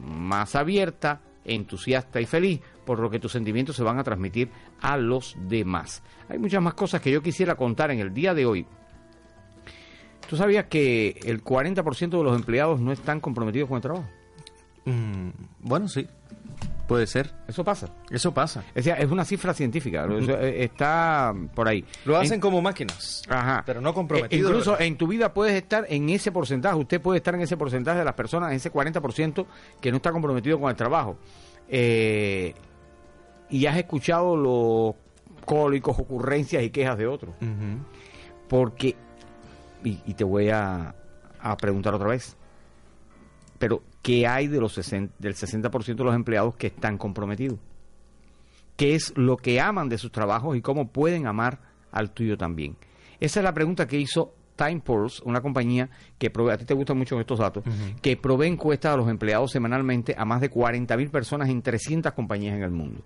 más 0.00 0.54
abierta, 0.54 1.20
entusiasta 1.44 2.20
y 2.20 2.26
feliz, 2.26 2.60
por 2.84 2.98
lo 2.98 3.10
que 3.10 3.18
tus 3.18 3.32
sentimientos 3.32 3.76
se 3.76 3.82
van 3.82 3.98
a 3.98 4.04
transmitir 4.04 4.50
a 4.80 4.96
los 4.96 5.36
demás. 5.40 6.02
Hay 6.28 6.38
muchas 6.38 6.62
más 6.62 6.74
cosas 6.74 7.00
que 7.00 7.10
yo 7.10 7.22
quisiera 7.22 7.54
contar 7.54 7.90
en 7.90 8.00
el 8.00 8.12
día 8.12 8.34
de 8.34 8.46
hoy. 8.46 8.66
¿Tú 10.28 10.36
sabías 10.36 10.66
que 10.66 11.20
el 11.24 11.44
40% 11.44 12.10
de 12.10 12.24
los 12.24 12.36
empleados 12.36 12.80
no 12.80 12.92
están 12.92 13.20
comprometidos 13.20 13.68
con 13.68 13.76
el 13.76 13.82
trabajo? 13.82 14.08
Mm, 14.86 15.28
bueno, 15.60 15.88
sí. 15.88 16.06
Puede 16.86 17.06
ser. 17.06 17.30
Eso 17.48 17.64
pasa. 17.64 17.88
Eso 18.10 18.34
pasa. 18.34 18.62
Es, 18.74 18.86
una 19.10 19.24
cifra 19.24 19.54
científica, 19.54 20.06
eh, 20.06 20.64
está 20.64 21.32
por 21.54 21.66
ahí. 21.66 21.82
Lo 22.04 22.16
hacen 22.18 22.34
En- 22.34 22.40
como 22.40 22.60
máquinas. 22.60 23.22
Ajá. 23.28 23.62
Pero 23.64 23.80
no 23.80 23.90
Eh, 23.90 23.94
comprometidos. 23.94 24.50
incluso 24.50 24.78
en 24.78 24.96
tu 24.98 25.06
vida 25.06 25.32
puedes 25.32 25.54
estar 25.54 25.86
en 25.88 26.10
ese 26.10 26.30
porcentaje, 26.30 26.76
usted 26.76 27.00
puede 27.00 27.18
estar 27.18 27.34
en 27.34 27.40
ese 27.40 27.56
porcentaje 27.56 27.98
de 28.00 28.04
las 28.04 28.14
personas, 28.14 28.50
en 28.50 28.56
ese 28.56 28.70
40% 28.70 29.46
que 29.80 29.90
no 29.90 29.96
está 29.96 30.12
comprometido 30.12 30.60
con 30.60 30.68
el 30.68 30.76
trabajo. 30.76 31.16
Eh, 31.68 32.54
y 33.48 33.64
has 33.66 33.76
escuchado 33.78 34.36
los 34.36 34.94
cólicos, 35.46 35.98
ocurrencias 35.98 36.62
y 36.62 36.70
quejas 36.70 36.98
de 36.98 37.06
otros. 37.06 37.34
Porque, 38.48 38.94
y, 39.82 40.00
y 40.06 40.14
te 40.14 40.24
voy 40.24 40.50
a, 40.50 40.94
a 41.40 41.56
preguntar 41.56 41.94
otra 41.94 42.08
vez, 42.08 42.36
pero 43.58 43.82
¿qué 44.04 44.26
hay 44.28 44.48
de 44.48 44.60
los 44.60 44.74
60 44.74 45.14
del 45.18 45.34
60% 45.34 45.96
de 45.96 46.04
los 46.04 46.14
empleados 46.14 46.54
que 46.54 46.68
están 46.68 46.98
comprometidos? 46.98 47.58
¿Qué 48.76 48.94
es 48.94 49.16
lo 49.16 49.38
que 49.38 49.60
aman 49.60 49.88
de 49.88 49.98
sus 49.98 50.12
trabajos 50.12 50.56
y 50.56 50.60
cómo 50.60 50.88
pueden 50.88 51.26
amar 51.26 51.58
al 51.90 52.10
tuyo 52.10 52.36
también? 52.36 52.76
Esa 53.18 53.40
es 53.40 53.44
la 53.44 53.54
pregunta 53.54 53.86
que 53.86 53.98
hizo 53.98 54.34
Time 54.56 54.80
Pulse, 54.80 55.22
una 55.24 55.40
compañía 55.40 55.88
que 56.18 56.30
provee, 56.30 56.52
a 56.52 56.58
ti 56.58 56.66
te 56.66 56.74
gustan 56.74 56.98
mucho 56.98 57.18
estos 57.18 57.38
datos, 57.38 57.64
que 58.02 58.16
provee 58.16 58.48
encuestas 58.48 58.92
a 58.92 58.96
los 58.96 59.08
empleados 59.08 59.50
semanalmente 59.50 60.14
a 60.16 60.24
más 60.26 60.42
de 60.42 60.50
40.000 60.50 61.10
personas 61.10 61.48
en 61.48 61.62
300 61.62 62.12
compañías 62.12 62.56
en 62.56 62.62
el 62.62 62.70
mundo. 62.70 63.02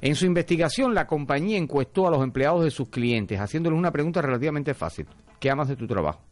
En 0.00 0.14
su 0.14 0.24
investigación, 0.24 0.94
la 0.94 1.08
compañía 1.08 1.58
encuestó 1.58 2.06
a 2.06 2.10
los 2.12 2.22
empleados 2.22 2.62
de 2.62 2.70
sus 2.70 2.88
clientes, 2.88 3.40
haciéndoles 3.40 3.76
una 3.76 3.90
pregunta 3.90 4.22
relativamente 4.22 4.72
fácil. 4.72 5.06
¿Qué 5.40 5.50
amas 5.50 5.66
de 5.66 5.74
tu 5.74 5.88
trabajo? 5.88 6.27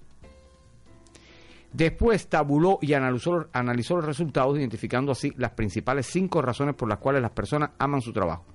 Después 1.77 2.29
tabuló 2.29 2.79
y 2.81 2.95
analizó, 2.95 3.47
los 3.53 4.05
resultados, 4.07 4.59
identificando 4.59 5.13
así 5.13 5.35
las 5.37 5.51
principales 5.51 6.07
cinco 6.07 6.41
razones 6.41 6.75
por 6.75 6.89
las 6.89 6.99
cuales 6.99 7.21
las 7.21 7.33
personas 7.33 7.73
aman 7.77 8.01
su 8.01 8.15
trabajo. 8.15 8.47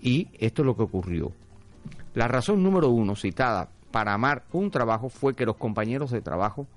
Y 0.00 0.28
esto 0.38 0.62
es 0.62 0.66
lo 0.66 0.76
que 0.76 0.84
ocurrió. 0.84 1.32
La 2.14 2.28
razón 2.28 2.62
número 2.62 2.88
uno 2.90 3.16
citada 3.16 3.70
para 3.90 4.14
amar 4.14 4.44
un 4.52 4.70
trabajo 4.70 5.08
fue 5.08 5.34
que 5.34 5.44
los 5.44 5.56
compañeros 5.56 6.12
de 6.12 6.20
trabajo 6.20 6.68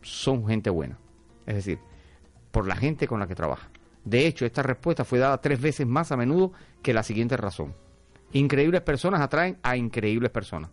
son 0.00 0.46
gente 0.46 0.70
buena. 0.70 0.96
Es 1.44 1.56
decir, 1.56 1.80
por 2.52 2.68
la 2.68 2.76
gente 2.76 3.08
con 3.08 3.18
la 3.18 3.26
que 3.26 3.34
trabaja. 3.34 3.68
De 4.04 4.28
hecho, 4.28 4.46
esta 4.46 4.62
respuesta 4.62 5.04
fue 5.04 5.18
dada 5.18 5.40
tres 5.40 5.60
veces 5.60 5.88
más 5.88 6.12
a 6.12 6.16
menudo 6.16 6.52
que 6.82 6.94
la 6.94 7.02
siguiente 7.02 7.36
razón. 7.36 7.74
Increíbles 8.32 8.82
personas 8.82 9.22
atraen 9.22 9.58
a 9.60 9.76
increíbles 9.76 10.30
personas. 10.30 10.70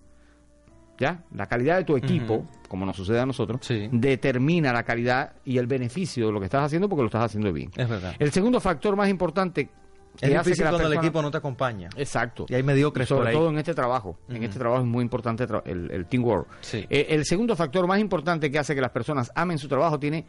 ¿Ya? 0.98 1.24
La 1.34 1.46
calidad 1.48 1.78
de 1.78 1.84
tu 1.84 1.98
equipo, 1.98 2.46
como 2.70 2.86
nos 2.86 2.96
sucede 2.96 3.20
a 3.20 3.26
nosotros, 3.26 3.60
Sí. 3.62 3.89
determina 3.91 4.72
la 4.72 4.84
calidad 4.84 5.34
y 5.43 5.58
el 5.58 5.68
beneficio 5.68 6.28
de 6.28 6.32
lo 6.32 6.39
que 6.39 6.46
estás 6.46 6.64
haciendo 6.64 6.88
porque 6.88 7.02
lo 7.02 7.08
estás 7.08 7.24
haciendo 7.26 7.52
bien. 7.52 7.70
Es 7.76 7.89
verdad. 7.89 8.16
El 8.18 8.32
segundo 8.32 8.60
factor 8.62 8.96
más 8.96 9.10
importante 9.10 9.66
que 9.66 10.26
Es 10.28 10.34
hace 10.36 10.52
difícil 10.52 10.56
que 10.56 10.62
cuando 10.70 10.78
el 10.78 10.84
persona- 10.93 11.02
equipo 11.08 11.22
no 11.22 11.30
te 11.32 11.38
acompaña. 11.38 11.89
Exacto. 11.98 12.46
Y 12.48 12.54
hay 12.56 12.64
mediocres 12.64 13.10
sobre 13.10 13.20
por 13.24 13.28
ahí. 13.28 13.34
todo 13.36 13.50
en 13.50 13.58
este 13.58 13.74
trabajo. 13.74 14.18
En 14.30 14.41
este 14.43 14.58
trabajo 14.58 14.82
es 14.82 14.88
muy 14.88 15.02
importante 15.04 15.46
el, 15.66 15.91
el 15.91 16.06
teamwork. 16.06 16.48
Sí. 16.62 16.86
Eh, 16.89 17.08
el 17.10 17.26
segundo 17.26 17.56
factor 17.58 17.86
más 17.86 18.00
importante 18.00 18.50
que 18.50 18.58
hace 18.58 18.74
que 18.74 18.80
las 18.80 18.91
personas 18.91 19.30
amen 19.36 19.58
su 19.58 19.68
trabajo 19.68 20.00
tiene 20.00 20.26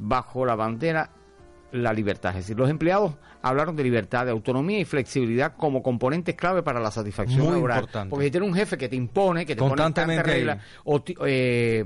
bajo 0.00 0.44
la 0.44 0.56
bandera 0.56 1.10
la 1.72 1.92
libertad. 1.92 2.30
Es 2.30 2.44
decir, 2.44 2.56
los 2.58 2.70
empleados 2.70 3.14
hablaron 3.42 3.76
de 3.76 3.82
libertad, 3.82 4.24
de 4.24 4.32
autonomía 4.32 4.78
y 4.78 4.84
flexibilidad 4.84 5.54
como 5.56 5.82
componentes 5.82 6.34
clave 6.34 6.62
para 6.62 6.80
la 6.80 6.90
satisfacción 6.90 7.40
Muy 7.40 7.52
laboral. 7.54 7.78
importante. 7.80 8.10
Porque 8.10 8.26
si 8.26 8.30
tienes 8.30 8.48
un 8.48 8.54
jefe 8.54 8.78
que 8.78 8.88
te 8.88 8.96
impone, 8.96 9.44
que 9.46 9.54
te 9.54 9.60
Constantemente 9.60 10.22
pone 10.22 10.34
reglas, 10.34 10.64
o 10.84 11.02
eh, 11.26 11.84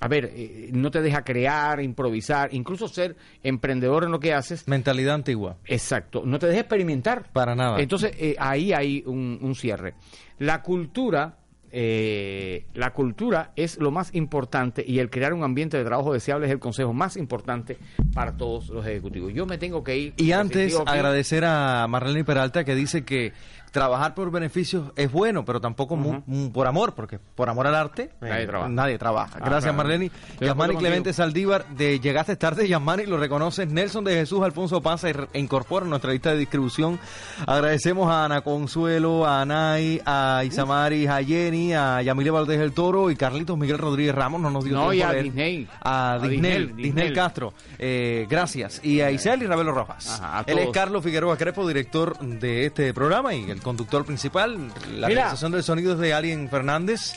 a 0.00 0.08
ver, 0.08 0.30
eh, 0.34 0.68
no 0.72 0.90
te 0.90 1.00
deja 1.00 1.24
crear, 1.24 1.80
improvisar, 1.82 2.52
incluso 2.52 2.86
ser 2.86 3.16
emprendedor 3.42 4.04
en 4.04 4.10
lo 4.12 4.20
que 4.20 4.34
haces, 4.34 4.68
Mentalidad 4.68 5.14
antigua. 5.14 5.56
Exacto, 5.64 6.22
no 6.24 6.38
te 6.38 6.46
dejes 6.46 6.62
experimentar. 6.62 7.30
Para 7.32 7.54
nada. 7.54 7.80
Entonces, 7.80 8.12
eh, 8.18 8.36
ahí 8.38 8.72
hay 8.72 9.02
un, 9.06 9.38
un 9.40 9.54
cierre. 9.54 9.94
La 10.38 10.62
cultura, 10.62 11.38
eh, 11.72 12.66
la 12.74 12.92
cultura 12.92 13.52
es 13.56 13.78
lo 13.78 13.90
más 13.90 14.14
importante 14.14 14.84
y 14.86 14.98
el 14.98 15.10
crear 15.10 15.32
un 15.32 15.42
ambiente 15.44 15.76
de 15.76 15.84
trabajo 15.84 16.12
deseable 16.12 16.46
es 16.46 16.52
el 16.52 16.58
consejo 16.58 16.92
más 16.92 17.16
importante 17.16 17.78
para 18.14 18.36
todos 18.36 18.68
los 18.68 18.86
ejecutivos. 18.86 19.32
Yo 19.34 19.46
me 19.46 19.58
tengo 19.58 19.82
que 19.84 19.96
ir. 19.96 20.14
Y 20.16 20.32
antes, 20.32 20.76
agradecer 20.86 21.44
a 21.44 21.86
Marlene 21.88 22.24
Peralta 22.24 22.64
que 22.64 22.74
dice 22.74 23.04
que 23.04 23.32
trabajar 23.72 24.14
por 24.14 24.30
beneficios 24.30 24.90
es 24.96 25.12
bueno, 25.12 25.44
pero 25.44 25.60
tampoco 25.60 25.96
mu- 25.96 26.22
mu- 26.24 26.50
por 26.50 26.66
amor, 26.66 26.94
porque 26.94 27.18
por 27.18 27.50
amor 27.50 27.66
al 27.66 27.74
arte 27.74 28.10
Nadie 28.22 28.44
eh, 28.44 28.46
trabaja. 28.46 28.68
nadie 28.70 28.96
trabaja. 28.98 29.38
Ah, 29.38 29.44
Gracias. 29.44 29.74
Marlene. 29.74 30.10
Yasmani. 30.40 30.76
Clemente 30.76 31.12
Saldívar, 31.12 31.66
de 31.76 32.00
Llegaste 32.00 32.36
tarde, 32.36 32.66
Yasmani, 32.66 33.04
lo 33.04 33.18
reconoces. 33.18 33.68
Nelson 33.68 34.04
de 34.04 34.14
Jesús, 34.14 34.42
Alfonso 34.42 34.80
Panza, 34.80 35.10
e 35.10 35.38
incorpora 35.38 35.84
nuestra 35.84 36.10
lista 36.12 36.30
de 36.30 36.38
distribución. 36.38 36.98
Agradecemos 37.46 38.08
a 38.10 38.24
Ana 38.24 38.40
Consuelo, 38.40 39.26
a 39.26 39.42
Anay, 39.42 40.00
a 40.06 40.42
Isamari, 40.46 41.06
a 41.06 41.22
Jenny, 41.22 41.55
a 41.72 42.02
Yamile 42.02 42.30
Valdés 42.30 42.58
del 42.58 42.72
Toro 42.72 43.10
y 43.10 43.16
Carlitos 43.16 43.56
Miguel 43.58 43.78
Rodríguez 43.78 44.14
Ramos. 44.14 44.40
No 44.40 44.50
nos 44.50 44.64
dio 44.64 44.74
No, 44.74 44.90
tiempo 44.90 44.92
y 44.94 45.02
a. 45.02 45.22
Disney. 45.22 45.68
A, 45.80 46.12
A 46.14 46.18
Disney, 46.18 46.36
Disney, 46.40 46.66
Disney, 46.66 46.82
Disney. 46.84 47.12
Castro. 47.14 47.54
Eh, 47.78 48.26
gracias. 48.28 48.80
Y 48.84 49.00
a 49.00 49.10
Isel 49.10 49.42
y 49.42 49.46
Ravelo 49.46 49.72
Rojas. 49.72 50.20
Ajá, 50.20 50.44
Él 50.46 50.58
es. 50.58 50.68
Carlos 50.70 51.02
Figueroa 51.04 51.36
Crepo, 51.36 51.66
director 51.66 52.18
de 52.18 52.66
este 52.66 52.92
programa 52.94 53.34
y 53.34 53.50
el 53.50 53.60
conductor 53.62 54.04
principal. 54.04 54.68
La 54.94 55.08
Mira. 55.08 55.20
realización 55.22 55.52
del 55.52 55.62
sonido 55.62 55.92
es 55.94 55.98
de 55.98 56.14
Alien 56.14 56.48
Fernández. 56.48 57.14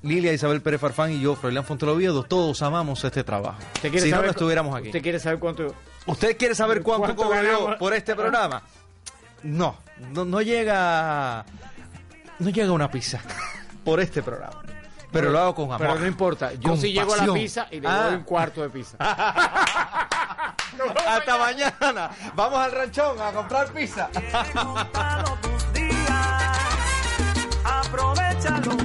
Lilia 0.00 0.32
Isabel 0.32 0.60
Pérez 0.62 0.80
Farfán 0.80 1.10
y 1.10 1.20
yo, 1.20 1.34
Froilán 1.34 1.64
Fonteloviedo, 1.64 2.22
todos 2.22 2.62
amamos 2.62 3.02
este 3.02 3.24
trabajo. 3.24 3.58
¿Usted 3.74 3.90
quiere 3.90 4.06
Si 4.06 4.12
no, 4.12 4.22
no 4.22 4.30
estuviéramos 4.30 4.76
aquí. 4.76 4.88
¿Usted 4.90 5.02
quiere 5.02 5.18
saber 5.18 5.40
cuánto? 5.40 5.74
¿Usted 6.06 6.36
quiere 6.36 6.54
saber 6.54 6.82
cuánto, 6.84 7.06
¿Cuánto 7.06 7.22
cobro 7.24 7.42
yo 7.42 7.48
ganamos? 7.52 7.76
por 7.78 7.92
este 7.94 8.14
programa? 8.14 8.62
No, 9.42 9.76
no, 10.12 10.24
no 10.24 10.40
llega. 10.40 11.44
No 12.38 12.48
llega 12.50 12.70
una 12.70 12.88
pizza 12.88 13.20
por 13.84 14.00
este 14.00 14.22
programa. 14.22 14.60
Pero 15.10 15.30
lo 15.30 15.38
hago 15.38 15.54
con 15.54 15.64
amor. 15.66 15.78
Pero 15.78 15.94
no 15.98 16.06
importa. 16.06 16.52
Yo 16.54 16.76
sí 16.76 16.92
llego 16.92 17.14
a 17.14 17.16
la 17.26 17.32
pizza 17.32 17.66
y 17.70 17.80
le 17.80 17.88
Ah. 17.88 18.02
doy 18.04 18.14
un 18.16 18.24
cuarto 18.24 18.60
de 18.62 18.68
pizza. 18.70 18.96
Hasta 21.06 21.38
mañana. 21.38 22.10
Vamos 22.34 22.58
al 22.58 22.72
ranchón 22.72 23.20
a 23.20 23.32
comprar 23.32 23.68
pizza. 23.72 24.10
Contalo 24.52 25.38
tus 25.40 25.72
días, 25.72 26.58
aprovechalo 27.64 28.76